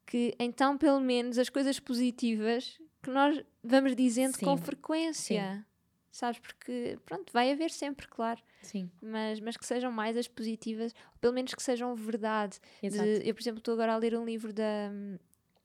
Que 0.05 0.35
então, 0.39 0.77
pelo 0.77 0.99
menos, 0.99 1.37
as 1.37 1.49
coisas 1.49 1.79
positivas 1.79 2.77
que 3.01 3.09
nós 3.09 3.43
vamos 3.63 3.95
dizendo 3.95 4.35
Sim. 4.37 4.45
com 4.45 4.57
frequência. 4.57 5.55
Sim. 5.55 5.65
Sabes? 6.11 6.39
Porque, 6.41 6.99
pronto, 7.05 7.31
vai 7.31 7.51
haver 7.51 7.71
sempre, 7.71 8.05
claro. 8.07 8.41
Sim. 8.61 8.91
Mas, 9.01 9.39
mas 9.39 9.55
que 9.55 9.65
sejam 9.65 9.91
mais 9.91 10.17
as 10.17 10.27
positivas, 10.27 10.93
pelo 11.21 11.33
menos 11.33 11.53
que 11.53 11.63
sejam 11.63 11.95
verdade. 11.95 12.59
Exato. 12.83 13.05
De, 13.05 13.29
eu, 13.29 13.33
por 13.33 13.41
exemplo, 13.41 13.59
estou 13.59 13.73
agora 13.73 13.93
a 13.93 13.97
ler 13.97 14.17
um 14.17 14.25
livro 14.25 14.51
da, 14.51 14.91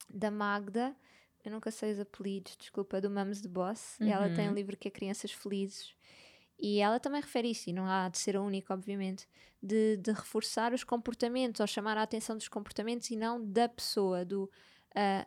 da 0.08 0.30
Magda 0.30 0.94
eu 1.46 1.52
nunca 1.52 1.70
sei 1.70 1.92
os 1.92 2.00
apelidos, 2.00 2.56
desculpa, 2.58 3.00
do 3.00 3.08
Mums 3.08 3.40
de 3.40 3.46
Boss. 3.46 3.96
Uhum. 4.00 4.08
Ela 4.08 4.28
tem 4.34 4.46
um 4.46 4.48
uhum. 4.48 4.54
livro 4.54 4.76
que 4.76 4.88
é 4.88 4.90
Crianças 4.90 5.30
Felizes. 5.30 5.94
E 6.58 6.80
ela 6.80 6.98
também 6.98 7.20
refere 7.20 7.48
isso, 7.48 7.70
e 7.70 7.72
não 7.72 7.86
há 7.86 8.08
de 8.08 8.18
ser 8.18 8.36
a 8.36 8.42
única, 8.42 8.74
obviamente, 8.74 9.28
de, 9.62 9.96
de 9.96 10.10
reforçar 10.10 10.72
os 10.72 10.82
comportamentos, 10.82 11.60
ou 11.60 11.66
chamar 11.68 11.96
a 11.98 12.02
atenção 12.02 12.36
dos 12.36 12.48
comportamentos 12.48 13.10
e 13.10 13.16
não 13.16 13.40
da 13.44 13.68
pessoa, 13.68 14.24
do 14.24 14.50
uh, 14.90 15.26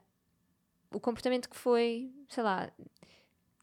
o 0.92 1.00
comportamento 1.00 1.50
que 1.50 1.56
foi, 1.56 2.12
sei 2.28 2.44
lá, 2.44 2.72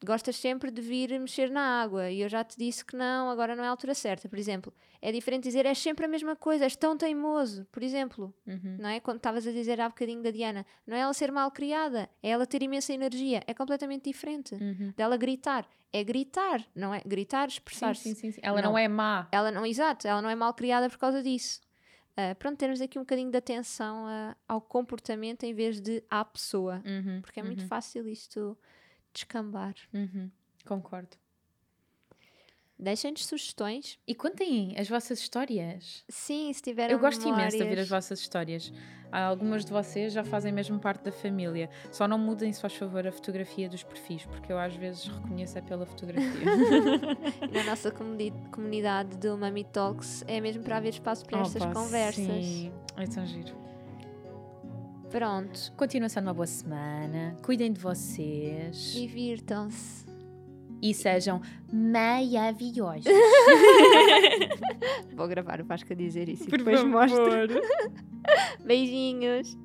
gostas 0.04 0.36
sempre 0.36 0.70
de 0.70 0.82
vir 0.82 1.18
mexer 1.18 1.50
na 1.50 1.82
água 1.82 2.10
e 2.10 2.20
eu 2.20 2.28
já 2.28 2.44
te 2.44 2.56
disse 2.56 2.84
que 2.84 2.96
não, 2.96 3.30
agora 3.30 3.56
não 3.56 3.64
é 3.64 3.66
a 3.66 3.70
altura 3.70 3.94
certa, 3.94 4.28
por 4.28 4.38
exemplo. 4.38 4.72
É 5.00 5.10
diferente 5.10 5.44
dizer 5.44 5.64
és 5.66 5.78
sempre 5.78 6.04
a 6.04 6.08
mesma 6.08 6.36
coisa, 6.36 6.64
és 6.64 6.76
tão 6.76 6.96
teimoso, 6.96 7.66
por 7.72 7.82
exemplo. 7.82 8.34
Uhum. 8.46 8.76
Não 8.78 8.88
é? 8.88 9.00
Quando 9.00 9.18
estavas 9.18 9.46
a 9.46 9.52
dizer 9.52 9.80
há 9.80 9.88
bocadinho 9.88 10.22
da 10.22 10.30
Diana, 10.30 10.66
não 10.86 10.96
é 10.96 11.00
ela 11.00 11.14
ser 11.14 11.32
mal 11.32 11.50
criada, 11.50 12.08
é 12.22 12.30
ela 12.30 12.46
ter 12.46 12.62
imensa 12.62 12.92
energia. 12.92 13.42
É 13.46 13.54
completamente 13.54 14.04
diferente 14.04 14.54
uhum. 14.54 14.92
dela 14.96 15.16
gritar. 15.16 15.66
É 15.92 16.04
gritar, 16.04 16.62
não 16.74 16.92
é? 16.92 17.00
Gritar, 17.06 17.48
expressar-se. 17.48 18.02
Sim, 18.02 18.14
sim, 18.14 18.30
sim, 18.32 18.40
Ela 18.42 18.60
não, 18.60 18.72
não, 18.72 18.78
é 18.78 18.88
má. 18.88 19.28
Ela 19.32 19.50
não, 19.50 19.64
exato, 19.64 20.06
ela 20.06 20.20
não 20.20 20.28
é 20.28 20.34
mal 20.34 20.52
criada 20.52 20.90
por 20.90 20.98
causa 20.98 21.22
disso. 21.22 21.60
Uh, 22.16 22.34
pronto, 22.36 22.56
termos 22.56 22.80
aqui 22.80 22.98
um 22.98 23.02
bocadinho 23.02 23.30
de 23.30 23.36
atenção 23.36 24.06
uh, 24.06 24.34
ao 24.48 24.60
comportamento 24.60 25.44
em 25.44 25.52
vez 25.52 25.80
de 25.80 26.02
à 26.08 26.24
pessoa. 26.24 26.82
Uhum. 26.86 27.20
Porque 27.20 27.40
é 27.40 27.42
muito 27.42 27.62
uhum. 27.62 27.68
fácil 27.68 28.08
isto 28.08 28.56
descambar. 29.12 29.74
Uhum. 29.92 30.30
Concordo. 30.64 31.16
Deixem-nos 32.78 33.24
sugestões. 33.26 33.98
E 34.06 34.14
contem 34.14 34.74
as 34.78 34.88
vossas 34.88 35.18
histórias. 35.18 36.04
Sim, 36.08 36.52
se 36.52 36.60
tiverem 36.60 36.92
Eu 36.92 36.98
gosto 36.98 37.20
memórias. 37.24 37.54
imenso 37.54 37.56
de 37.56 37.62
ouvir 37.62 37.80
as 37.80 37.88
vossas 37.88 38.20
histórias. 38.20 38.72
Algumas 39.10 39.64
de 39.64 39.70
vocês 39.72 40.12
já 40.12 40.22
fazem 40.22 40.52
mesmo 40.52 40.78
parte 40.78 41.04
da 41.04 41.12
família. 41.12 41.70
Só 41.90 42.06
não 42.06 42.18
mudem, 42.18 42.52
se 42.52 42.60
faz 42.60 42.74
favor, 42.74 43.06
a 43.06 43.12
fotografia 43.12 43.68
dos 43.68 43.82
perfis, 43.82 44.26
porque 44.26 44.52
eu 44.52 44.58
às 44.58 44.74
vezes 44.74 45.06
reconheço 45.06 45.56
é 45.56 45.62
pela 45.62 45.86
fotografia. 45.86 46.30
Na 47.50 47.64
nossa 47.64 47.90
comuni 47.90 48.32
comunidade 48.52 49.16
do 49.16 49.38
Mami 49.38 49.64
Talks 49.64 50.22
é 50.26 50.40
mesmo 50.40 50.62
para 50.62 50.76
haver 50.76 50.90
espaço 50.90 51.24
para 51.24 51.40
estas 51.40 51.64
conversas. 51.64 52.24
Sim, 52.26 52.72
é 52.96 53.06
tão 53.06 53.24
giro. 53.24 53.56
Pronto. 55.08 55.72
Continuação 55.76 56.22
de 56.22 56.28
uma 56.28 56.34
boa 56.34 56.46
semana. 56.46 57.36
Cuidem 57.42 57.72
de 57.72 57.80
vocês. 57.80 58.92
Divirtam-se. 58.92 60.05
E 60.82 60.92
sejam 60.94 61.40
maravilhosos. 61.72 63.06
Vou 65.16 65.26
gravar 65.26 65.60
o 65.60 65.64
Vasco 65.64 65.92
a 65.92 65.96
dizer 65.96 66.28
isso 66.28 66.44
Por 66.44 66.54
e 66.54 66.58
depois 66.58 66.80
favor. 66.80 66.92
mostro. 66.92 67.60
Beijinhos. 68.64 69.56